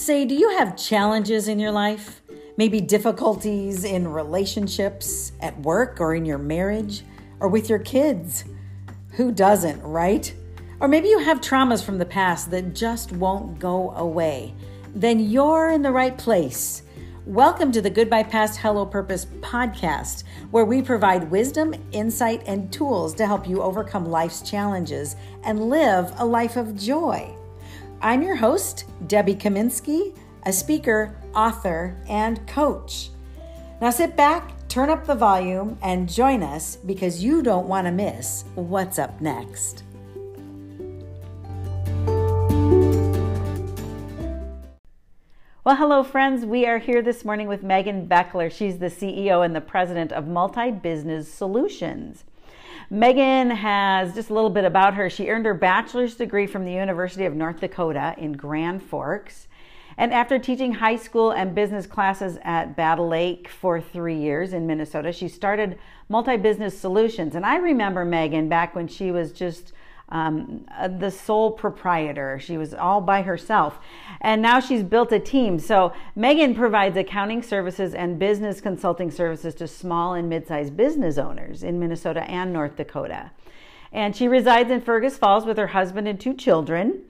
Say, 0.00 0.24
do 0.24 0.34
you 0.34 0.48
have 0.56 0.78
challenges 0.78 1.46
in 1.46 1.58
your 1.58 1.72
life? 1.72 2.22
Maybe 2.56 2.80
difficulties 2.80 3.84
in 3.84 4.08
relationships, 4.08 5.32
at 5.40 5.60
work, 5.60 6.00
or 6.00 6.14
in 6.14 6.24
your 6.24 6.38
marriage, 6.38 7.04
or 7.38 7.48
with 7.48 7.68
your 7.68 7.80
kids? 7.80 8.44
Who 9.16 9.30
doesn't, 9.30 9.82
right? 9.82 10.34
Or 10.80 10.88
maybe 10.88 11.08
you 11.08 11.18
have 11.18 11.42
traumas 11.42 11.84
from 11.84 11.98
the 11.98 12.06
past 12.06 12.50
that 12.50 12.74
just 12.74 13.12
won't 13.12 13.58
go 13.58 13.90
away. 13.90 14.54
Then 14.94 15.20
you're 15.20 15.68
in 15.68 15.82
the 15.82 15.92
right 15.92 16.16
place. 16.16 16.82
Welcome 17.26 17.70
to 17.72 17.82
the 17.82 17.90
Goodbye 17.90 18.22
Past 18.22 18.58
Hello 18.60 18.86
Purpose 18.86 19.26
podcast, 19.42 20.24
where 20.50 20.64
we 20.64 20.80
provide 20.80 21.30
wisdom, 21.30 21.74
insight, 21.92 22.42
and 22.46 22.72
tools 22.72 23.12
to 23.16 23.26
help 23.26 23.46
you 23.46 23.60
overcome 23.60 24.06
life's 24.06 24.40
challenges 24.40 25.14
and 25.44 25.68
live 25.68 26.10
a 26.16 26.24
life 26.24 26.56
of 26.56 26.74
joy. 26.74 27.36
I'm 28.02 28.22
your 28.22 28.36
host, 28.36 28.86
Debbie 29.08 29.34
Kaminsky, 29.34 30.16
a 30.46 30.54
speaker, 30.54 31.14
author, 31.34 31.94
and 32.08 32.46
coach. 32.48 33.10
Now 33.82 33.90
sit 33.90 34.16
back, 34.16 34.66
turn 34.68 34.88
up 34.88 35.04
the 35.04 35.14
volume, 35.14 35.76
and 35.82 36.08
join 36.08 36.42
us 36.42 36.76
because 36.76 37.22
you 37.22 37.42
don't 37.42 37.68
want 37.68 37.86
to 37.86 37.92
miss 37.92 38.44
what's 38.54 38.98
up 38.98 39.20
next. 39.20 39.82
Well, 45.62 45.76
hello, 45.76 46.02
friends. 46.02 46.46
We 46.46 46.64
are 46.64 46.78
here 46.78 47.02
this 47.02 47.22
morning 47.22 47.48
with 47.48 47.62
Megan 47.62 48.08
Beckler. 48.08 48.50
She's 48.50 48.78
the 48.78 48.86
CEO 48.86 49.44
and 49.44 49.54
the 49.54 49.60
president 49.60 50.10
of 50.10 50.26
Multi 50.26 50.70
Business 50.70 51.30
Solutions. 51.30 52.24
Megan 52.92 53.50
has 53.50 54.16
just 54.16 54.30
a 54.30 54.34
little 54.34 54.50
bit 54.50 54.64
about 54.64 54.94
her. 54.94 55.08
She 55.08 55.28
earned 55.28 55.46
her 55.46 55.54
bachelor's 55.54 56.16
degree 56.16 56.48
from 56.48 56.64
the 56.64 56.72
University 56.72 57.24
of 57.24 57.34
North 57.34 57.60
Dakota 57.60 58.16
in 58.18 58.32
Grand 58.32 58.82
Forks. 58.82 59.46
And 59.96 60.12
after 60.12 60.40
teaching 60.40 60.72
high 60.72 60.96
school 60.96 61.30
and 61.30 61.54
business 61.54 61.86
classes 61.86 62.38
at 62.42 62.74
Battle 62.74 63.06
Lake 63.06 63.46
for 63.46 63.80
three 63.80 64.16
years 64.16 64.52
in 64.52 64.66
Minnesota, 64.66 65.12
she 65.12 65.28
started 65.28 65.78
Multi 66.08 66.36
Business 66.36 66.76
Solutions. 66.76 67.36
And 67.36 67.46
I 67.46 67.58
remember 67.58 68.04
Megan 68.04 68.48
back 68.48 68.74
when 68.74 68.88
she 68.88 69.12
was 69.12 69.30
just 69.30 69.72
um, 70.10 70.66
uh, 70.76 70.88
the 70.88 71.10
sole 71.10 71.52
proprietor. 71.52 72.38
She 72.40 72.58
was 72.58 72.74
all 72.74 73.00
by 73.00 73.22
herself. 73.22 73.78
And 74.20 74.42
now 74.42 74.60
she's 74.60 74.82
built 74.82 75.12
a 75.12 75.20
team. 75.20 75.58
So 75.58 75.92
Megan 76.16 76.54
provides 76.54 76.96
accounting 76.96 77.42
services 77.42 77.94
and 77.94 78.18
business 78.18 78.60
consulting 78.60 79.10
services 79.10 79.54
to 79.56 79.68
small 79.68 80.14
and 80.14 80.28
mid 80.28 80.46
sized 80.46 80.76
business 80.76 81.18
owners 81.18 81.62
in 81.62 81.78
Minnesota 81.78 82.22
and 82.22 82.52
North 82.52 82.76
Dakota. 82.76 83.30
And 83.92 84.14
she 84.14 84.28
resides 84.28 84.70
in 84.70 84.80
Fergus 84.80 85.16
Falls 85.16 85.44
with 85.44 85.56
her 85.56 85.68
husband 85.68 86.06
and 86.06 86.20
two 86.20 86.34
children. 86.34 87.02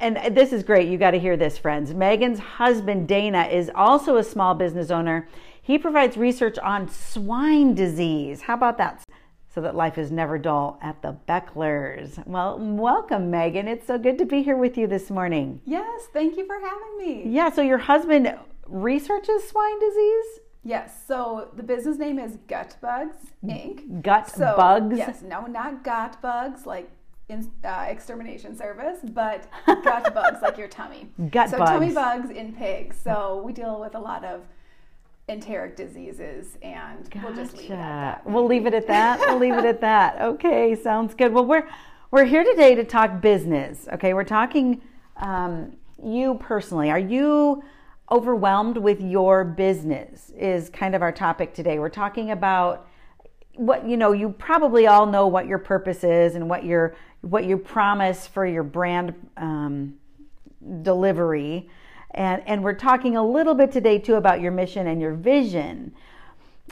And 0.00 0.36
this 0.36 0.52
is 0.52 0.62
great. 0.62 0.88
You 0.88 0.96
got 0.96 1.10
to 1.10 1.18
hear 1.18 1.36
this, 1.36 1.58
friends. 1.58 1.92
Megan's 1.92 2.38
husband, 2.38 3.08
Dana, 3.08 3.44
is 3.50 3.70
also 3.74 4.16
a 4.16 4.22
small 4.22 4.54
business 4.54 4.90
owner. 4.90 5.28
He 5.60 5.76
provides 5.76 6.16
research 6.16 6.56
on 6.58 6.88
swine 6.88 7.74
disease. 7.74 8.42
How 8.42 8.54
about 8.54 8.78
that? 8.78 9.02
So 9.58 9.62
that 9.62 9.74
life 9.74 9.98
is 9.98 10.12
never 10.12 10.38
dull 10.38 10.78
at 10.80 11.02
the 11.02 11.16
Becklers. 11.28 12.24
Well, 12.28 12.60
welcome, 12.60 13.28
Megan. 13.28 13.66
It's 13.66 13.88
so 13.88 13.98
good 13.98 14.16
to 14.18 14.24
be 14.24 14.44
here 14.44 14.56
with 14.56 14.78
you 14.78 14.86
this 14.86 15.10
morning. 15.10 15.60
Yes, 15.64 16.02
thank 16.12 16.36
you 16.36 16.46
for 16.46 16.60
having 16.60 16.96
me. 16.96 17.24
Yeah, 17.26 17.50
so 17.50 17.62
your 17.62 17.78
husband 17.78 18.32
researches 18.68 19.48
swine 19.48 19.80
disease? 19.80 20.26
Yes, 20.62 21.02
so 21.08 21.48
the 21.56 21.64
business 21.64 21.98
name 21.98 22.20
is 22.20 22.38
Gut 22.46 22.76
Bugs 22.80 23.16
Inc. 23.44 24.00
Gut 24.00 24.30
so, 24.30 24.54
Bugs? 24.56 24.96
Yes, 24.96 25.22
no, 25.22 25.46
not 25.46 25.82
gut 25.82 26.22
bugs 26.22 26.64
like 26.64 26.88
in, 27.28 27.50
uh, 27.64 27.86
extermination 27.88 28.56
service, 28.56 29.00
but 29.02 29.48
gut 29.66 30.14
bugs 30.14 30.40
like 30.40 30.56
your 30.56 30.68
tummy. 30.68 31.08
Gut 31.32 31.50
so 31.50 31.58
bugs. 31.58 31.70
tummy 31.70 31.92
bugs 31.92 32.30
in 32.30 32.52
pigs. 32.52 32.96
So 33.02 33.42
we 33.44 33.52
deal 33.52 33.80
with 33.80 33.96
a 33.96 34.00
lot 34.00 34.24
of 34.24 34.42
enteric 35.28 35.76
diseases 35.76 36.56
and 36.62 37.10
gotcha. 37.10 37.26
we'll 37.26 37.36
just 37.36 37.56
leave 37.56 37.70
it 37.70 37.74
at 37.74 37.78
that. 37.78 38.26
We'll 38.26 38.46
leave 38.46 38.66
it 38.66 38.74
at 38.74 38.86
that. 38.86 39.20
we'll 39.20 39.38
leave 39.38 39.54
it 39.54 39.64
at 39.64 39.80
that. 39.80 40.20
Okay, 40.28 40.74
sounds 40.74 41.14
good. 41.14 41.32
Well, 41.32 41.44
we're 41.44 41.68
we're 42.10 42.24
here 42.24 42.44
today 42.44 42.74
to 42.74 42.84
talk 42.84 43.20
business. 43.20 43.86
Okay, 43.92 44.14
we're 44.14 44.24
talking 44.24 44.80
um, 45.16 45.76
you 46.02 46.34
personally. 46.40 46.90
Are 46.90 46.98
you 46.98 47.62
overwhelmed 48.10 48.78
with 48.78 49.00
your 49.00 49.44
business? 49.44 50.32
Is 50.36 50.70
kind 50.70 50.94
of 50.94 51.02
our 51.02 51.12
topic 51.12 51.54
today. 51.54 51.78
We're 51.78 51.88
talking 51.88 52.30
about 52.30 52.88
what 53.54 53.86
you 53.86 53.96
know. 53.96 54.12
You 54.12 54.30
probably 54.30 54.86
all 54.86 55.06
know 55.06 55.26
what 55.26 55.46
your 55.46 55.58
purpose 55.58 56.04
is 56.04 56.34
and 56.34 56.48
what 56.48 56.64
your 56.64 56.96
what 57.20 57.44
you 57.44 57.58
promise 57.58 58.26
for 58.26 58.46
your 58.46 58.62
brand 58.62 59.14
um, 59.36 59.94
delivery 60.82 61.68
and, 62.12 62.42
and 62.46 62.64
we're 62.64 62.74
talking 62.74 63.16
a 63.16 63.22
little 63.22 63.54
bit 63.54 63.70
today 63.72 63.98
too 63.98 64.14
about 64.14 64.40
your 64.40 64.52
mission 64.52 64.86
and 64.86 65.00
your 65.00 65.14
vision. 65.14 65.94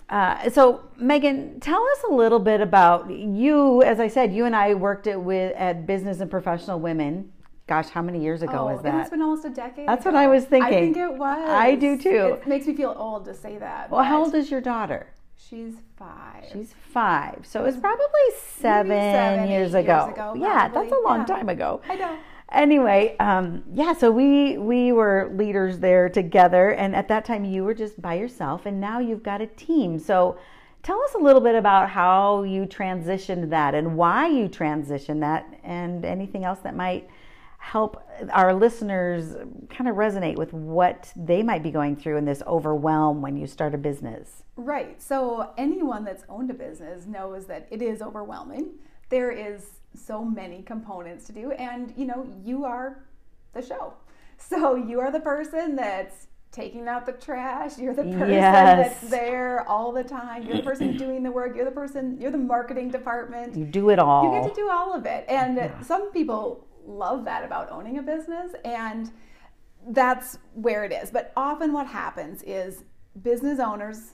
Uh, 0.08 0.48
so, 0.50 0.82
Megan, 0.96 1.58
tell 1.60 1.82
us 1.82 1.98
a 2.08 2.12
little 2.12 2.38
bit 2.38 2.60
about 2.60 3.10
you. 3.10 3.82
As 3.82 3.98
I 3.98 4.08
said, 4.08 4.32
you 4.32 4.44
and 4.44 4.54
I 4.54 4.74
worked 4.74 5.06
at, 5.06 5.20
with 5.20 5.54
at 5.56 5.86
Business 5.86 6.20
and 6.20 6.30
Professional 6.30 6.78
Women. 6.78 7.32
Gosh, 7.66 7.88
how 7.88 8.02
many 8.02 8.22
years 8.22 8.42
ago 8.42 8.58
oh, 8.58 8.66
was 8.66 8.82
that? 8.82 9.00
It's 9.00 9.10
been 9.10 9.22
almost 9.22 9.44
a 9.44 9.50
decade. 9.50 9.88
That's 9.88 10.06
ago. 10.06 10.12
what 10.12 10.20
I 10.20 10.28
was 10.28 10.44
thinking. 10.44 10.72
I 10.72 10.80
think 10.80 10.96
it 10.96 11.12
was. 11.12 11.50
I 11.50 11.74
do 11.74 11.98
too. 11.98 12.38
It 12.40 12.46
makes 12.46 12.66
me 12.66 12.76
feel 12.76 12.94
old 12.96 13.24
to 13.24 13.34
say 13.34 13.58
that. 13.58 13.90
Well, 13.90 14.04
how 14.04 14.22
old 14.22 14.34
is 14.36 14.52
your 14.52 14.60
daughter? 14.60 15.08
She's 15.36 15.74
five. 15.96 16.44
She's 16.52 16.72
five. 16.92 17.40
So 17.42 17.64
it's 17.64 17.76
probably 17.76 18.04
seven, 18.38 18.90
seven 18.90 19.48
years, 19.48 19.74
ago. 19.74 20.06
years 20.06 20.14
ago. 20.14 20.34
Yeah, 20.36 20.68
that's 20.68 20.92
a 20.92 21.00
long 21.04 21.20
yeah. 21.20 21.24
time 21.24 21.48
ago. 21.48 21.80
I 21.88 21.96
know 21.96 22.16
anyway, 22.52 23.16
um, 23.18 23.64
yeah, 23.72 23.92
so 23.92 24.10
we 24.10 24.58
we 24.58 24.92
were 24.92 25.30
leaders 25.34 25.78
there 25.78 26.08
together, 26.08 26.70
and 26.70 26.94
at 26.94 27.08
that 27.08 27.24
time 27.24 27.44
you 27.44 27.64
were 27.64 27.74
just 27.74 28.00
by 28.00 28.14
yourself, 28.14 28.66
and 28.66 28.80
now 28.80 28.98
you've 28.98 29.22
got 29.22 29.40
a 29.40 29.46
team. 29.46 29.98
So 29.98 30.38
tell 30.82 31.00
us 31.02 31.14
a 31.14 31.18
little 31.18 31.40
bit 31.40 31.54
about 31.54 31.90
how 31.90 32.42
you 32.44 32.64
transitioned 32.66 33.50
that 33.50 33.74
and 33.74 33.96
why 33.96 34.28
you 34.28 34.48
transitioned 34.48 35.20
that, 35.20 35.46
and 35.64 36.04
anything 36.04 36.44
else 36.44 36.60
that 36.60 36.76
might 36.76 37.08
help 37.58 38.00
our 38.30 38.54
listeners 38.54 39.34
kind 39.68 39.88
of 39.90 39.96
resonate 39.96 40.36
with 40.36 40.52
what 40.52 41.12
they 41.16 41.42
might 41.42 41.64
be 41.64 41.70
going 41.72 41.96
through 41.96 42.16
in 42.16 42.24
this 42.24 42.40
overwhelm 42.46 43.20
when 43.20 43.36
you 43.36 43.44
start 43.44 43.74
a 43.74 43.78
business. 43.78 44.44
Right. 44.54 45.02
So 45.02 45.50
anyone 45.58 46.04
that's 46.04 46.22
owned 46.28 46.48
a 46.50 46.54
business 46.54 47.06
knows 47.06 47.46
that 47.46 47.66
it 47.72 47.82
is 47.82 48.02
overwhelming. 48.02 48.74
There 49.08 49.32
is 49.32 49.80
so 49.96 50.24
many 50.24 50.62
components 50.62 51.24
to 51.26 51.32
do 51.32 51.52
and 51.52 51.92
you 51.96 52.04
know 52.04 52.26
you 52.44 52.64
are 52.64 53.04
the 53.54 53.62
show 53.62 53.94
so 54.38 54.74
you 54.74 55.00
are 55.00 55.10
the 55.10 55.20
person 55.20 55.76
that's 55.76 56.26
taking 56.52 56.88
out 56.88 57.04
the 57.04 57.12
trash 57.12 57.76
you're 57.78 57.94
the 57.94 58.02
person 58.02 58.30
yes. 58.30 59.00
that's 59.00 59.10
there 59.10 59.68
all 59.68 59.92
the 59.92 60.04
time 60.04 60.42
you're 60.42 60.56
the 60.56 60.62
person 60.62 60.96
doing 60.98 61.22
the 61.22 61.30
work 61.30 61.54
you're 61.54 61.64
the 61.64 61.70
person 61.70 62.16
you're 62.20 62.30
the 62.30 62.38
marketing 62.38 62.90
department 62.90 63.54
you 63.54 63.64
do 63.64 63.90
it 63.90 63.98
all 63.98 64.24
you 64.24 64.40
get 64.40 64.48
to 64.48 64.54
do 64.54 64.70
all 64.70 64.94
of 64.94 65.04
it 65.04 65.24
and 65.28 65.56
yeah. 65.56 65.80
some 65.82 66.10
people 66.12 66.66
love 66.86 67.24
that 67.24 67.44
about 67.44 67.70
owning 67.70 67.98
a 67.98 68.02
business 68.02 68.52
and 68.64 69.10
that's 69.88 70.38
where 70.54 70.84
it 70.84 70.92
is 70.92 71.10
but 71.10 71.32
often 71.36 71.72
what 71.72 71.86
happens 71.86 72.42
is 72.44 72.84
business 73.22 73.58
owners 73.58 74.12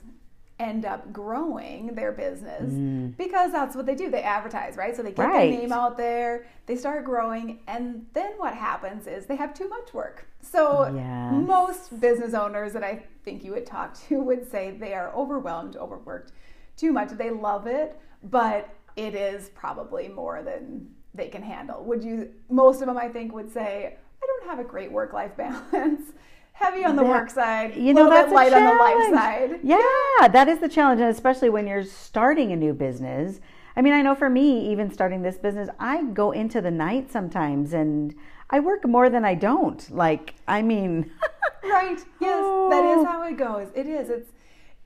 end 0.63 0.85
up 0.85 1.11
growing 1.11 1.93
their 1.93 2.11
business 2.11 2.71
mm. 2.71 3.15
because 3.17 3.51
that's 3.51 3.75
what 3.75 3.85
they 3.85 3.95
do. 3.95 4.09
They 4.09 4.23
advertise, 4.23 4.77
right? 4.77 4.95
So 4.95 5.03
they 5.03 5.11
get 5.11 5.23
right. 5.23 5.51
their 5.51 5.59
name 5.61 5.71
out 5.71 5.97
there, 5.97 6.45
they 6.65 6.75
start 6.75 7.03
growing, 7.03 7.59
and 7.67 8.05
then 8.13 8.31
what 8.37 8.53
happens 8.55 9.05
is 9.05 9.25
they 9.25 9.35
have 9.35 9.53
too 9.53 9.67
much 9.67 9.93
work. 9.93 10.25
So 10.41 10.91
yes. 10.95 11.33
most 11.33 11.99
business 11.99 12.33
owners 12.33 12.73
that 12.73 12.83
I 12.83 13.03
think 13.23 13.43
you 13.43 13.51
would 13.51 13.65
talk 13.65 13.99
to 14.07 14.19
would 14.23 14.49
say 14.49 14.71
they 14.71 14.93
are 14.93 15.13
overwhelmed, 15.13 15.75
overworked 15.75 16.31
too 16.77 16.91
much. 16.91 17.09
They 17.09 17.29
love 17.29 17.67
it, 17.67 17.99
but 18.23 18.69
it 18.95 19.15
is 19.15 19.49
probably 19.49 20.07
more 20.07 20.41
than 20.43 20.89
they 21.13 21.27
can 21.27 21.43
handle. 21.43 21.83
Would 21.83 22.03
you 22.03 22.31
most 22.49 22.81
of 22.81 22.87
them 22.87 22.97
I 22.97 23.07
think 23.07 23.33
would 23.33 23.51
say 23.51 23.97
I 24.21 24.25
don't 24.25 24.49
have 24.49 24.59
a 24.59 24.63
great 24.67 24.91
work-life 24.91 25.35
balance 25.37 26.13
heavy 26.53 26.85
on 26.85 26.95
the 26.95 27.03
that, 27.03 27.09
work 27.09 27.29
side, 27.29 27.75
you 27.75 27.93
know, 27.93 28.09
that's 28.09 28.31
light 28.31 28.53
on 28.53 28.63
the 28.63 28.81
life 28.81 29.13
side. 29.13 29.59
Yeah, 29.63 29.81
yeah, 30.19 30.27
that 30.27 30.47
is 30.47 30.59
the 30.59 30.69
challenge, 30.69 31.01
and 31.01 31.09
especially 31.09 31.49
when 31.49 31.67
you're 31.67 31.83
starting 31.83 32.51
a 32.51 32.55
new 32.55 32.73
business. 32.73 33.39
I 33.75 33.81
mean, 33.81 33.93
I 33.93 34.01
know 34.03 34.13
for 34.13 34.29
me, 34.29 34.71
even 34.71 34.91
starting 34.91 35.23
this 35.23 35.37
business, 35.37 35.67
I 35.79 36.03
go 36.03 36.31
into 36.31 36.61
the 36.61 36.71
night 36.71 37.11
sometimes, 37.11 37.73
and 37.73 38.15
I 38.49 38.59
work 38.59 38.87
more 38.87 39.09
than 39.09 39.25
I 39.25 39.35
don't. 39.35 39.89
Like, 39.91 40.35
I 40.47 40.61
mean, 40.61 41.11
right? 41.63 41.99
Yes, 42.21 42.41
oh. 42.43 42.69
that 42.69 42.85
is 42.85 43.05
how 43.05 43.23
it 43.23 43.37
goes. 43.37 43.69
It 43.75 43.87
is. 43.87 44.09
It's 44.09 44.29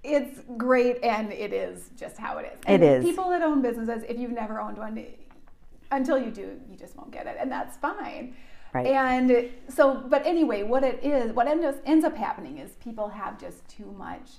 it's 0.03 0.39
great, 0.55 1.03
and 1.03 1.33
it 1.33 1.51
is 1.51 1.89
just 1.97 2.17
how 2.17 2.37
it 2.37 2.51
is. 2.53 2.59
And 2.65 2.81
it 2.81 2.87
is. 2.87 3.03
People 3.03 3.29
that 3.29 3.41
own 3.41 3.61
businesses, 3.61 4.03
if 4.07 4.17
you've 4.17 4.31
never 4.31 4.61
owned 4.61 4.77
one, 4.77 5.05
until 5.91 6.17
you 6.17 6.31
do, 6.31 6.59
you 6.69 6.77
just 6.77 6.95
won't 6.95 7.11
get 7.11 7.27
it, 7.27 7.35
and 7.39 7.51
that's 7.51 7.75
fine. 7.77 8.35
Right. 8.83 8.87
And 8.87 9.49
so, 9.69 10.03
but 10.07 10.25
anyway, 10.25 10.63
what 10.63 10.83
it 10.83 11.03
is, 11.03 11.31
what 11.31 11.47
ends, 11.47 11.77
ends 11.85 12.05
up 12.05 12.15
happening 12.15 12.57
is 12.57 12.71
people 12.83 13.09
have 13.09 13.39
just 13.39 13.67
too 13.67 13.93
much 13.97 14.29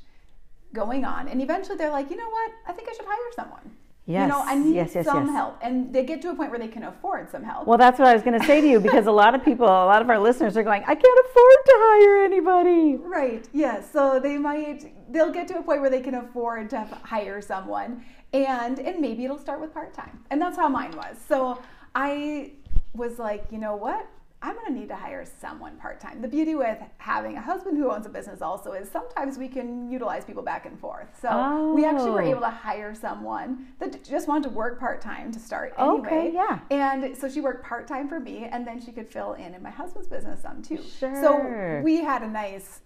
going 0.72 1.04
on. 1.04 1.28
And 1.28 1.40
eventually 1.40 1.76
they're 1.76 1.90
like, 1.90 2.10
you 2.10 2.16
know 2.16 2.28
what? 2.28 2.52
I 2.66 2.72
think 2.72 2.88
I 2.88 2.92
should 2.92 3.06
hire 3.06 3.32
someone. 3.34 3.70
Yes. 4.08 4.22
You 4.22 4.28
know, 4.28 4.42
I 4.42 4.54
need 4.54 4.74
yes, 4.74 4.94
yes, 4.94 5.04
some 5.04 5.26
yes. 5.26 5.34
help. 5.34 5.58
And 5.60 5.92
they 5.92 6.02
get 6.02 6.22
to 6.22 6.30
a 6.30 6.34
point 6.34 6.50
where 6.50 6.58
they 6.58 6.68
can 6.68 6.84
afford 6.84 7.30
some 7.30 7.44
help. 7.44 7.66
Well, 7.66 7.76
that's 7.76 7.98
what 7.98 8.08
I 8.08 8.14
was 8.14 8.22
going 8.22 8.40
to 8.40 8.46
say 8.46 8.62
to 8.62 8.66
you 8.66 8.80
because 8.80 9.06
a 9.06 9.12
lot 9.12 9.34
of 9.34 9.44
people, 9.44 9.66
a 9.66 9.84
lot 9.84 10.00
of 10.00 10.08
our 10.08 10.18
listeners 10.18 10.56
are 10.56 10.62
going, 10.62 10.82
I 10.84 10.94
can't 10.94 11.26
afford 11.26 11.56
to 11.66 11.72
hire 11.76 12.24
anybody. 12.24 12.96
Right. 12.96 13.46
Yes. 13.52 13.90
So 13.92 14.18
they 14.18 14.38
might 14.38 14.94
they'll 15.12 15.30
get 15.30 15.46
to 15.48 15.58
a 15.58 15.62
point 15.62 15.82
where 15.82 15.90
they 15.90 16.00
can 16.00 16.14
afford 16.14 16.70
to 16.70 16.86
hire 17.02 17.42
someone 17.42 18.02
and 18.32 18.78
and 18.78 18.98
maybe 18.98 19.26
it'll 19.26 19.38
start 19.38 19.60
with 19.60 19.74
part-time. 19.74 20.24
And 20.30 20.40
that's 20.40 20.56
how 20.56 20.70
mine 20.70 20.96
was. 20.96 21.18
So 21.28 21.60
I 21.94 22.52
was 22.94 23.18
like, 23.18 23.44
you 23.50 23.58
know 23.58 23.76
what? 23.76 24.06
I'm 24.40 24.54
going 24.54 24.66
to 24.66 24.72
need 24.72 24.88
to 24.88 24.96
hire 24.96 25.24
someone 25.40 25.76
part-time. 25.78 26.22
The 26.22 26.28
beauty 26.28 26.54
with 26.54 26.78
having 26.98 27.36
a 27.36 27.40
husband 27.40 27.76
who 27.76 27.90
owns 27.90 28.06
a 28.06 28.08
business 28.08 28.40
also 28.40 28.72
is 28.72 28.88
sometimes 28.88 29.36
we 29.36 29.48
can 29.48 29.90
utilize 29.90 30.24
people 30.24 30.44
back 30.44 30.64
and 30.64 30.78
forth. 30.78 31.08
So 31.20 31.72
we 31.74 31.84
actually 31.84 32.10
were 32.10 32.22
Oh. 32.22 32.30
able 32.30 32.40
to 32.42 32.50
hire 32.50 32.94
someone 32.94 33.66
that 33.80 34.04
just 34.04 34.28
wanted 34.28 34.44
to 34.44 34.54
work 34.54 34.78
part-time 34.78 35.32
to 35.32 35.40
start 35.40 35.74
anyway. 35.76 35.98
Okay, 36.06 36.32
yeah. 36.32 36.60
And 36.70 37.16
so 37.16 37.28
she 37.28 37.40
worked 37.40 37.64
part-time 37.64 38.08
for 38.08 38.20
me 38.20 38.44
and 38.44 38.64
then 38.64 38.80
she 38.80 38.92
could 38.92 39.08
fill 39.08 39.32
in 39.32 39.54
in 39.54 39.62
my 39.62 39.70
husband's 39.70 40.06
business 40.08 40.42
some 40.42 40.62
too. 40.62 40.82
Sure. 40.82 41.20
So 41.20 41.80
we 41.82 41.96
had 42.04 42.22
a 42.22 42.28
nice 42.28 42.80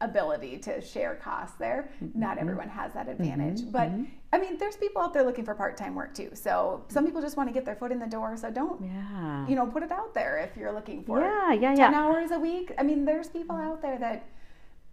ability 0.00 0.58
to 0.58 0.80
share 0.80 1.14
costs 1.14 1.56
there. 1.58 1.90
Mm-hmm. 2.02 2.20
Not 2.20 2.38
everyone 2.38 2.68
has 2.68 2.92
that 2.92 3.08
advantage. 3.08 3.62
But 3.70 3.90
I 4.32 4.38
mean, 4.38 4.58
there's 4.58 4.76
people 4.76 5.00
out 5.00 5.14
there 5.14 5.22
looking 5.22 5.44
for 5.44 5.54
part 5.54 5.76
time 5.76 5.94
work 5.94 6.14
too. 6.14 6.30
So 6.34 6.84
some 6.88 7.06
people 7.06 7.22
just 7.22 7.36
want 7.36 7.48
to 7.48 7.52
get 7.54 7.64
their 7.64 7.76
foot 7.76 7.92
in 7.92 7.98
the 7.98 8.06
door. 8.06 8.36
So 8.36 8.50
don't, 8.50 8.82
Yeah. 8.82 9.46
you 9.48 9.54
know, 9.56 9.66
put 9.66 9.82
it 9.82 9.90
out 9.90 10.12
there 10.12 10.38
if 10.38 10.56
you're 10.56 10.72
looking 10.72 11.02
for 11.02 11.20
Yeah, 11.20 11.52
yeah, 11.52 11.74
10 11.74 11.78
yeah. 11.92 11.98
hours 11.98 12.30
a 12.30 12.38
week. 12.38 12.72
I 12.78 12.82
mean, 12.82 13.04
there's 13.04 13.28
people 13.28 13.56
out 13.56 13.80
there 13.80 13.98
that 13.98 14.26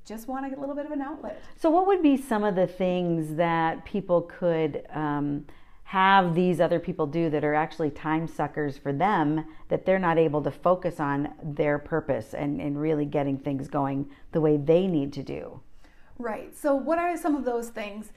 just 0.05 0.27
want 0.27 0.45
a 0.53 0.59
little 0.59 0.75
bit 0.75 0.85
of 0.85 0.91
an 0.91 1.01
outlet. 1.01 1.41
So, 1.57 1.69
what 1.69 1.88
would 1.88 2.01
be 2.01 2.17
some 2.17 2.44
of 2.44 2.56
the 2.56 2.67
things 2.67 3.35
that 3.35 3.85
people 3.85 4.21
could 4.23 4.85
um, 4.94 5.45
have 5.83 6.33
these 6.33 6.59
other 6.59 6.80
people 6.80 7.06
do 7.06 7.30
that 7.30 7.44
are 7.44 7.53
actually 7.53 7.91
time 7.91 8.27
suckers 8.27 8.77
for 8.77 8.91
them 8.91 9.45
that 9.69 9.85
they're 9.85 10.00
not 10.00 10.18
able 10.18 10.41
to 10.41 10.51
focus 10.51 11.00
on 11.00 11.33
their 11.44 11.77
purpose 11.77 12.33
and, 12.33 12.59
and 12.59 12.80
really 12.80 13.06
getting 13.06 13.38
things 13.38 13.68
going 13.68 14.09
the 14.31 14.41
way 14.41 14.57
they 14.57 14.88
need 14.88 15.13
to 15.13 15.24
do? 15.24 15.59
Right. 16.18 16.57
So, 16.57 16.74
what 16.74 17.00
are 17.00 17.15
some 17.18 17.35
of 17.35 17.45
those 17.45 17.69
things? 17.69 18.12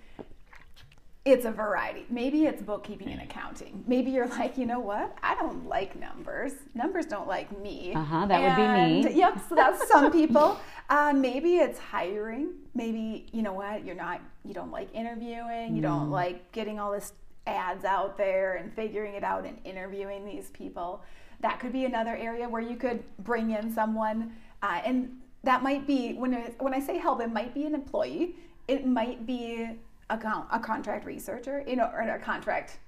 It's 1.24 1.44
a 1.44 1.50
variety. 1.50 2.06
Maybe 2.08 2.44
it's 2.44 2.62
bookkeeping 2.62 3.08
and 3.08 3.20
accounting. 3.20 3.82
Maybe 3.88 4.12
you're 4.12 4.28
like, 4.28 4.56
you 4.56 4.64
know 4.64 4.78
what? 4.78 5.16
I 5.24 5.34
don't 5.34 5.66
like 5.66 5.98
numbers. 5.98 6.52
Numbers 6.72 7.06
don't 7.06 7.26
like 7.26 7.60
me. 7.60 7.92
Uh-huh, 7.94 8.26
that 8.26 8.40
would 8.40 9.02
be 9.02 9.08
me. 9.08 9.18
Yep. 9.18 9.40
So 9.48 9.54
that's 9.56 9.88
some 9.88 10.12
people. 10.12 10.58
Uh, 10.88 11.12
maybe 11.12 11.56
it's 11.56 11.80
hiring. 11.80 12.52
Maybe 12.72 13.26
you 13.32 13.42
know 13.42 13.52
what? 13.52 13.84
You're 13.84 13.96
not. 13.96 14.20
You 14.44 14.54
don't 14.54 14.70
like 14.70 14.88
interviewing. 14.94 15.74
You 15.74 15.82
don't 15.82 16.12
like 16.12 16.52
getting 16.52 16.78
all 16.78 16.92
this 16.92 17.12
ads 17.46 17.84
out 17.84 18.16
there 18.16 18.54
and 18.54 18.72
figuring 18.72 19.14
it 19.14 19.24
out 19.24 19.44
and 19.44 19.58
interviewing 19.64 20.24
these 20.24 20.50
people. 20.50 21.02
That 21.40 21.60
could 21.60 21.72
be 21.72 21.84
another 21.84 22.16
area 22.16 22.48
where 22.48 22.62
you 22.62 22.76
could 22.76 23.02
bring 23.20 23.50
in 23.50 23.72
someone, 23.72 24.32
uh, 24.62 24.80
and 24.84 25.20
that 25.44 25.62
might 25.62 25.86
be 25.86 26.14
when 26.14 26.32
it, 26.34 26.54
when 26.58 26.74
I 26.74 26.80
say 26.80 26.98
help, 26.98 27.20
it 27.20 27.30
might 27.32 27.54
be 27.54 27.64
an 27.66 27.74
employee. 27.74 28.34
It 28.68 28.86
might 28.86 29.26
be 29.26 29.68
a, 30.10 30.18
con- 30.18 30.46
a 30.50 30.58
contract 30.58 31.04
researcher, 31.06 31.62
you 31.66 31.76
know, 31.76 31.90
or 31.92 32.00
a 32.00 32.18
contract 32.18 32.78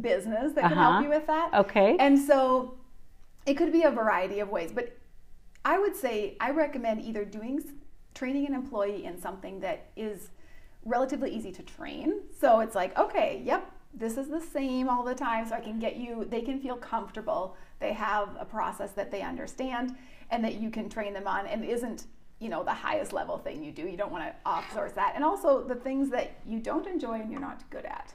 business 0.00 0.52
that 0.52 0.62
can 0.64 0.72
Uh-huh. 0.78 0.90
help 0.92 1.02
you 1.04 1.08
with 1.08 1.26
that. 1.26 1.52
Okay. 1.54 1.96
And 1.98 2.18
so 2.18 2.74
it 3.46 3.54
could 3.54 3.72
be 3.72 3.84
a 3.84 3.90
variety 3.90 4.40
of 4.40 4.50
ways, 4.50 4.70
but 4.72 4.96
I 5.64 5.78
would 5.78 5.96
say 5.96 6.36
I 6.40 6.50
recommend 6.50 7.00
either 7.02 7.24
doing 7.24 7.62
training 8.14 8.46
an 8.46 8.54
employee 8.54 9.04
in 9.04 9.18
something 9.20 9.60
that 9.60 9.90
is 9.96 10.30
relatively 10.84 11.30
easy 11.34 11.52
to 11.52 11.62
train. 11.62 12.20
So 12.38 12.60
it's 12.60 12.74
like, 12.74 12.96
okay, 12.98 13.42
yep, 13.44 13.70
this 13.98 14.16
is 14.16 14.28
the 14.28 14.40
same 14.40 14.88
all 14.88 15.02
the 15.02 15.14
time. 15.14 15.48
So 15.48 15.54
I 15.54 15.60
can 15.60 15.78
get 15.78 15.96
you, 15.96 16.26
they 16.28 16.42
can 16.42 16.60
feel 16.60 16.76
comfortable. 16.76 17.56
They 17.80 17.92
have 17.92 18.30
a 18.38 18.44
process 18.44 18.92
that 18.92 19.10
they 19.10 19.22
understand 19.22 19.96
and 20.30 20.44
that 20.44 20.54
you 20.54 20.70
can 20.70 20.88
train 20.88 21.12
them 21.12 21.26
on 21.26 21.46
and 21.46 21.64
isn't, 21.64 22.06
you 22.38 22.48
know, 22.48 22.62
the 22.62 22.74
highest 22.74 23.12
level 23.12 23.38
thing 23.38 23.62
you 23.62 23.72
do. 23.72 23.82
You 23.82 23.96
don't 23.96 24.12
want 24.12 24.24
to 24.24 24.34
outsource 24.48 24.94
that. 24.94 25.12
And 25.14 25.24
also 25.24 25.64
the 25.64 25.74
things 25.74 26.10
that 26.10 26.38
you 26.46 26.60
don't 26.60 26.86
enjoy 26.86 27.20
and 27.20 27.30
you're 27.30 27.40
not 27.40 27.68
good 27.70 27.84
at. 27.84 28.14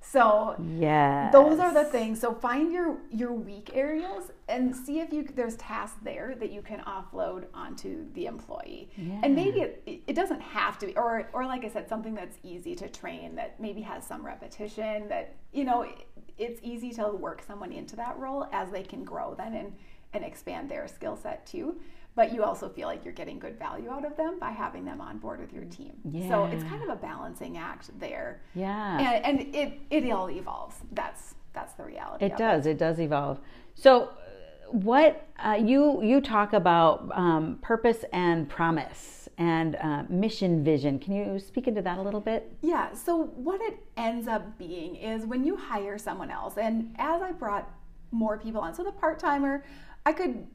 So 0.00 0.54
yeah, 0.78 1.30
those 1.30 1.58
are 1.58 1.72
the 1.74 1.84
things. 1.84 2.20
So 2.20 2.32
find 2.32 2.72
your 2.72 2.98
your 3.10 3.32
weak 3.32 3.70
areas 3.74 4.30
and 4.48 4.74
see 4.74 5.00
if 5.00 5.12
you 5.12 5.28
there's 5.34 5.56
tasks 5.56 5.98
there 6.02 6.34
that 6.40 6.50
you 6.50 6.62
can 6.62 6.80
offload 6.80 7.44
onto 7.52 8.10
the 8.14 8.26
employee. 8.26 8.90
And 9.22 9.34
maybe 9.34 9.60
it, 9.60 10.02
it 10.06 10.14
doesn't 10.14 10.40
have 10.40 10.78
to 10.78 10.86
be, 10.86 10.96
or 10.96 11.28
or 11.32 11.44
like 11.44 11.64
I 11.64 11.68
said, 11.68 11.88
something 11.88 12.14
that's 12.14 12.38
easy 12.42 12.74
to 12.76 12.88
train 12.88 13.34
that 13.36 13.60
maybe 13.60 13.82
has 13.82 14.06
some 14.06 14.24
repetition. 14.24 15.08
That 15.08 15.34
you 15.52 15.64
know 15.64 15.82
it, 15.82 16.06
it's 16.38 16.60
easy 16.62 16.90
to 16.92 17.08
work 17.08 17.42
someone 17.46 17.72
into 17.72 17.96
that 17.96 18.18
role 18.18 18.46
as 18.52 18.70
they 18.70 18.84
can 18.84 19.04
grow 19.04 19.34
then 19.34 19.54
and 19.54 19.72
and 20.14 20.24
expand 20.24 20.70
their 20.70 20.88
skill 20.88 21.16
set 21.16 21.44
too. 21.46 21.76
But 22.18 22.34
you 22.34 22.42
also 22.42 22.68
feel 22.68 22.88
like 22.88 23.04
you're 23.04 23.14
getting 23.14 23.38
good 23.38 23.56
value 23.60 23.90
out 23.90 24.04
of 24.04 24.16
them 24.16 24.40
by 24.40 24.50
having 24.50 24.84
them 24.84 25.00
on 25.00 25.18
board 25.18 25.38
with 25.38 25.52
your 25.52 25.62
team. 25.66 25.92
Yeah. 26.10 26.28
So 26.28 26.44
it's 26.46 26.64
kind 26.64 26.82
of 26.82 26.88
a 26.88 26.96
balancing 26.96 27.56
act 27.56 27.96
there 28.00 28.40
Yeah. 28.56 28.98
and, 28.98 29.40
and 29.40 29.54
it 29.54 29.80
it 29.88 30.10
all 30.10 30.28
evolves. 30.28 30.78
That's 30.90 31.36
that's 31.52 31.74
the 31.74 31.84
reality. 31.84 32.24
It 32.24 32.36
does. 32.36 32.66
It 32.66 32.76
does 32.76 32.98
evolve. 32.98 33.38
So, 33.76 33.90
uh, 34.02 34.08
what 34.72 35.28
uh, 35.38 35.60
you 35.64 36.02
you 36.02 36.20
talk 36.20 36.54
about 36.54 37.08
um, 37.14 37.60
purpose 37.62 38.04
and 38.12 38.48
promise 38.48 39.28
and 39.38 39.76
uh, 39.76 40.02
mission 40.08 40.64
vision. 40.64 40.98
Can 40.98 41.14
you 41.14 41.38
speak 41.38 41.68
into 41.68 41.82
that 41.82 41.98
a 41.98 42.02
little 42.02 42.20
bit? 42.20 42.52
Yeah. 42.62 42.92
So 42.94 43.26
what 43.36 43.60
it 43.60 43.78
ends 43.96 44.26
up 44.26 44.58
being 44.58 44.96
is 44.96 45.24
when 45.24 45.44
you 45.44 45.56
hire 45.56 45.98
someone 45.98 46.32
else, 46.32 46.58
and 46.58 46.96
as 46.98 47.22
I 47.22 47.30
brought 47.30 47.70
more 48.10 48.38
people 48.38 48.60
on, 48.60 48.74
so 48.74 48.82
the 48.82 48.90
part 48.90 49.20
timer, 49.20 49.62
I 50.04 50.12
could 50.12 50.48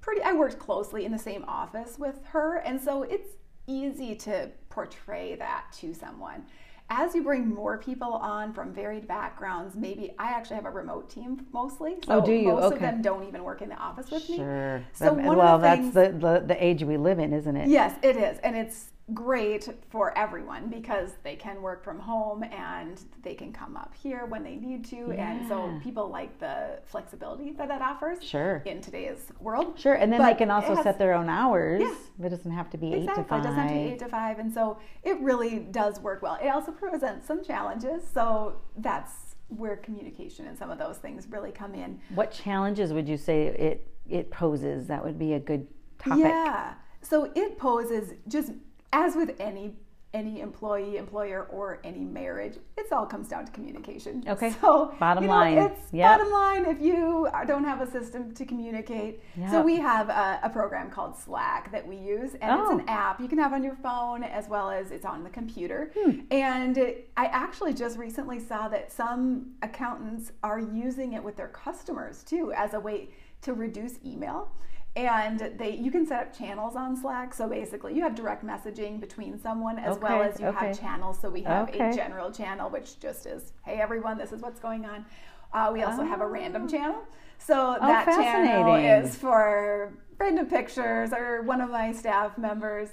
pretty. 0.00 0.22
I 0.22 0.32
worked 0.32 0.58
closely 0.58 1.04
in 1.04 1.12
the 1.12 1.18
same 1.18 1.44
office 1.46 1.98
with 1.98 2.20
her, 2.26 2.56
and 2.58 2.80
so 2.80 3.02
it's 3.02 3.28
easy 3.66 4.14
to 4.16 4.50
portray 4.68 5.34
that 5.36 5.64
to 5.78 5.94
someone. 5.94 6.44
As 6.92 7.14
you 7.14 7.22
bring 7.22 7.48
more 7.48 7.78
people 7.78 8.14
on 8.14 8.52
from 8.52 8.72
varied 8.72 9.06
backgrounds, 9.06 9.76
maybe 9.76 10.12
I 10.18 10.30
actually 10.32 10.56
have 10.56 10.64
a 10.64 10.70
remote 10.70 11.08
team 11.08 11.46
mostly. 11.52 11.94
Oh, 11.94 12.00
so 12.06 12.12
Oh, 12.14 12.26
do 12.26 12.32
you? 12.32 12.48
Most 12.48 12.72
of 12.74 12.80
them 12.80 13.00
don't 13.00 13.28
even 13.28 13.44
work 13.44 13.62
in 13.62 13.68
the 13.68 13.76
office 13.76 14.10
with 14.10 14.28
me. 14.28 14.38
Sure. 14.38 14.82
So 14.92 15.04
That- 15.04 15.14
one 15.14 15.24
of 15.26 15.32
the 15.34 15.38
well, 15.38 15.60
things- 15.60 15.94
that's 15.94 16.12
the, 16.14 16.18
the 16.18 16.42
the 16.48 16.64
age 16.64 16.82
we 16.82 16.96
live 16.96 17.20
in, 17.20 17.32
isn't 17.32 17.56
it? 17.56 17.68
Yes, 17.68 17.96
it 18.02 18.16
is. 18.16 18.38
And 18.40 18.56
it's 18.56 18.89
great 19.14 19.68
for 19.90 20.16
everyone 20.16 20.68
because 20.68 21.10
they 21.22 21.36
can 21.36 21.60
work 21.62 21.82
from 21.82 21.98
home 21.98 22.42
and 22.44 23.00
they 23.22 23.34
can 23.34 23.52
come 23.52 23.76
up 23.76 23.92
here 23.94 24.26
when 24.26 24.42
they 24.42 24.56
need 24.56 24.84
to. 24.86 25.10
And 25.12 25.46
so 25.48 25.78
people 25.82 26.08
like 26.08 26.38
the 26.38 26.80
flexibility 26.84 27.52
that 27.52 27.68
that 27.68 27.82
offers 27.82 28.22
Sure. 28.22 28.62
in 28.66 28.80
today's 28.80 29.26
world. 29.40 29.78
Sure, 29.78 29.94
and 29.94 30.12
then 30.12 30.20
But 30.20 30.32
they 30.32 30.38
can 30.38 30.50
also 30.50 30.74
has- 30.74 30.84
set 30.84 30.98
their 30.98 31.14
own 31.14 31.28
hours. 31.28 31.82
Yeah. 31.82 32.26
It 32.26 32.28
doesn't 32.28 32.50
have 32.50 32.70
to 32.70 32.78
be 32.78 32.92
Exactly. 32.94 33.02
eight 33.12 33.14
to 33.14 33.14
5 33.14 33.24
It 33.24 33.28
five. 33.28 33.42
doesn't 33.42 33.58
have 33.60 33.68
to 33.68 33.74
be 33.74 33.80
eight 33.80 33.98
to 34.00 34.08
five. 34.08 34.38
And 34.38 34.52
so 34.52 34.78
it 35.02 35.18
really 35.20 35.58
does 35.60 36.00
work 36.00 36.22
well. 36.22 36.38
It 36.42 36.48
also 36.48 36.72
presents 36.72 37.26
some 37.26 37.42
challenges. 37.42 38.06
So 38.06 38.56
that's 38.76 39.36
where 39.48 39.76
communication 39.76 40.46
and 40.46 40.56
some 40.56 40.70
of 40.70 40.78
those 40.78 40.98
things 40.98 41.26
really 41.28 41.50
come 41.50 41.74
in. 41.74 42.00
What 42.14 42.30
challenges 42.30 42.92
would 42.92 43.08
you 43.08 43.16
say 43.16 43.46
it 43.46 43.86
it 44.08 44.30
poses? 44.30 44.86
That 44.88 45.04
would 45.04 45.18
be 45.18 45.34
a 45.34 45.40
good 45.40 45.66
topic. 45.98 46.24
Yeah. 46.24 46.74
So 47.02 47.30
it 47.34 47.58
poses 47.58 48.14
just 48.28 48.52
as 48.92 49.16
with 49.16 49.34
any 49.40 49.74
any 50.12 50.40
employee, 50.40 50.96
employer, 50.96 51.44
or 51.52 51.78
any 51.84 52.00
marriage, 52.04 52.56
it 52.76 52.90
all 52.90 53.06
comes 53.06 53.28
down 53.28 53.44
to 53.46 53.52
communication. 53.52 54.24
Okay. 54.26 54.50
So 54.60 54.92
Bottom 54.98 55.22
you 55.22 55.28
know, 55.28 55.34
line. 55.36 55.56
it's 55.58 55.80
Yep. 55.92 56.18
bottom 56.18 56.32
line. 56.32 56.64
If 56.66 56.80
you 56.82 57.28
don't 57.46 57.62
have 57.62 57.80
a 57.80 57.88
system 57.88 58.34
to 58.34 58.44
communicate, 58.44 59.22
so 59.52 59.62
we 59.62 59.76
have 59.76 60.08
a, 60.08 60.40
a 60.42 60.50
program 60.50 60.90
called 60.90 61.16
Slack 61.16 61.70
that 61.70 61.86
we 61.86 61.94
use, 61.94 62.34
and 62.42 62.50
Oh. 62.50 62.62
it's 62.64 62.72
an 62.82 62.88
app 62.88 63.20
you 63.20 63.28
can 63.28 63.38
have 63.38 63.52
on 63.52 63.62
your 63.62 63.76
phone 63.76 64.24
as 64.24 64.48
well 64.48 64.68
as 64.68 64.90
it's 64.90 65.04
on 65.06 65.22
the 65.22 65.30
computer. 65.30 65.92
Hmm. 65.96 66.22
And 66.32 66.76
I 67.16 67.26
actually 67.26 67.72
just 67.72 67.96
recently 67.96 68.40
saw 68.40 68.66
that 68.66 68.90
some 68.90 69.52
accountants 69.62 70.32
are 70.42 70.58
using 70.58 71.12
it 71.12 71.22
with 71.22 71.36
their 71.36 71.48
customers 71.48 72.24
too 72.24 72.52
as 72.56 72.74
a 72.74 72.80
way 72.80 73.10
to 73.42 73.54
reduce 73.54 74.04
email 74.04 74.50
and 74.96 75.52
they 75.56 75.70
you 75.76 75.90
can 75.90 76.04
set 76.04 76.20
up 76.20 76.36
channels 76.36 76.74
on 76.74 76.96
slack 76.96 77.32
so 77.32 77.48
basically 77.48 77.94
you 77.94 78.02
have 78.02 78.14
direct 78.14 78.44
messaging 78.44 79.00
between 79.00 79.38
someone 79.38 79.78
as 79.78 79.96
well 79.98 80.20
as 80.22 80.40
you 80.40 80.46
okay. 80.46 80.66
have 80.66 80.80
channels 80.80 81.16
so 81.20 81.30
we 81.30 81.42
have 81.42 81.68
Okay. 81.68 81.90
a 81.90 81.94
general 81.94 82.30
channel 82.32 82.68
which 82.68 82.98
just 82.98 83.24
is 83.26 83.52
hey 83.64 83.76
everyone 83.80 84.18
this 84.18 84.32
is 84.32 84.40
what's 84.42 84.58
going 84.58 84.84
on 84.84 85.04
uh, 85.52 85.70
we 85.72 85.82
also 85.82 86.02
have 86.04 86.20
a 86.20 86.26
random 86.26 86.66
channel 86.68 87.02
so 87.38 87.76
that 87.80 88.04
channel 88.06 88.72
Oh. 88.72 88.76
is 88.76 89.14
for 89.16 89.92
random 90.18 90.46
pictures 90.46 91.12
or 91.12 91.42
one 91.42 91.60
of 91.60 91.70
my 91.70 91.92
staff 91.92 92.36
members 92.36 92.90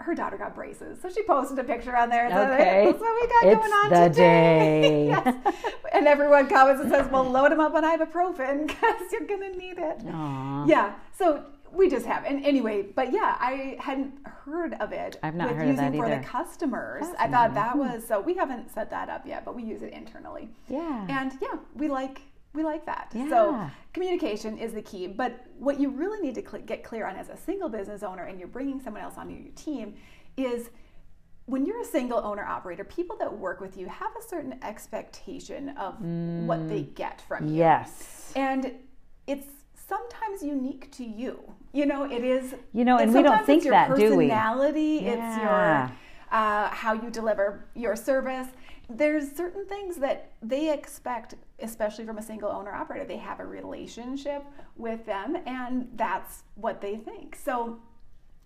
her 0.00 0.14
daughter 0.14 0.36
got 0.36 0.54
braces 0.54 0.98
so 1.02 1.08
she 1.08 1.22
posted 1.22 1.58
a 1.58 1.64
picture 1.64 1.96
on 1.96 2.08
there 2.08 2.26
and 2.26 2.34
said, 2.34 2.52
Okay. 2.52 2.64
"Hey, 2.64 2.84
that's 2.86 3.00
what 3.00 3.14
we 3.20 3.28
got 3.28 3.46
It's 3.46 3.60
going 3.60 3.72
on 3.72 3.90
the 3.90 4.08
today 4.08 4.80
day. 4.80 5.06
yes. 5.08 5.54
and 5.92 6.06
everyone 6.06 6.48
comments 6.48 6.82
and 6.82 6.90
says 6.90 7.10
well 7.10 7.24
load 7.24 7.50
them 7.50 7.60
up 7.60 7.74
on 7.74 7.84
ibuprofen 7.84 8.66
because 8.66 9.12
you're 9.12 9.26
gonna 9.26 9.50
need 9.50 9.78
it 9.78 10.04
Aw. 10.06 10.66
yeah. 10.66 10.94
So 11.12 11.44
we 11.72 11.88
just 11.88 12.06
have. 12.06 12.24
And 12.24 12.44
anyway, 12.44 12.82
but 12.94 13.12
yeah, 13.12 13.36
I 13.38 13.76
hadn't 13.80 14.14
heard 14.24 14.74
of 14.74 14.92
it. 14.92 15.18
I've 15.22 15.34
not 15.34 15.48
with 15.48 15.56
heard 15.56 15.62
of 15.64 15.70
using 15.70 15.92
that 15.92 15.96
for 15.96 16.06
either. 16.06 16.20
the 16.20 16.26
customers. 16.26 17.06
I 17.18 17.28
thought 17.28 17.54
that 17.54 17.72
hmm. 17.72 17.78
was 17.80 18.06
so. 18.06 18.20
We 18.20 18.34
haven't 18.34 18.72
set 18.72 18.90
that 18.90 19.08
up 19.08 19.26
yet, 19.26 19.44
but 19.44 19.54
we 19.54 19.62
use 19.62 19.82
it 19.82 19.92
internally. 19.92 20.48
Yeah. 20.68 21.06
And 21.08 21.32
yeah, 21.40 21.58
we 21.74 21.88
like 21.88 22.22
we 22.54 22.62
like 22.64 22.86
that. 22.86 23.10
Yeah. 23.14 23.28
So 23.28 23.70
communication 23.92 24.58
is 24.58 24.72
the 24.72 24.82
key. 24.82 25.06
But 25.06 25.46
what 25.58 25.78
you 25.78 25.90
really 25.90 26.20
need 26.20 26.34
to 26.36 26.42
cl- 26.48 26.62
get 26.64 26.82
clear 26.82 27.06
on 27.06 27.16
as 27.16 27.28
a 27.28 27.36
single 27.36 27.68
business 27.68 28.02
owner, 28.02 28.24
and 28.24 28.38
you're 28.38 28.48
bringing 28.48 28.80
someone 28.80 29.02
else 29.02 29.14
onto 29.16 29.34
your 29.34 29.52
team, 29.54 29.94
is 30.36 30.70
when 31.46 31.64
you're 31.64 31.80
a 31.80 31.84
single 31.84 32.18
owner 32.18 32.44
operator, 32.44 32.84
people 32.84 33.16
that 33.18 33.32
work 33.38 33.60
with 33.60 33.76
you 33.76 33.86
have 33.86 34.10
a 34.18 34.22
certain 34.28 34.58
expectation 34.62 35.70
of 35.78 36.00
what 36.46 36.68
they 36.68 36.82
get 36.82 37.20
from 37.22 37.48
you. 37.48 37.54
yes. 37.56 38.32
And 38.36 38.72
it's 39.26 39.46
sometimes 39.88 40.42
unique 40.42 40.90
to 40.92 41.04
you. 41.04 41.40
You 41.72 41.86
know, 41.86 42.04
it 42.04 42.24
is. 42.24 42.54
You 42.72 42.84
know, 42.84 42.98
and 42.98 43.12
we 43.14 43.22
don't 43.22 43.44
think 43.46 43.62
it's 43.62 43.70
that, 43.70 43.96
do 43.96 44.16
we? 44.16 44.26
Personality. 44.28 44.98
It's 44.98 45.16
Yeah. 45.16 45.88
your 45.88 45.92
uh, 46.30 46.68
how 46.68 46.92
you 46.92 47.08
deliver 47.10 47.64
your 47.74 47.96
service. 47.96 48.48
There's 48.88 49.30
certain 49.32 49.66
things 49.66 49.96
that 49.96 50.32
they 50.42 50.72
expect, 50.72 51.34
especially 51.60 52.06
from 52.06 52.18
a 52.18 52.22
single 52.22 52.50
owner 52.50 52.72
operator. 52.72 53.04
They 53.04 53.18
have 53.18 53.38
a 53.38 53.44
relationship 53.44 54.44
with 54.76 55.04
them, 55.04 55.36
and 55.46 55.88
that's 55.94 56.44
what 56.54 56.80
they 56.80 56.96
think. 56.96 57.36
So 57.36 57.80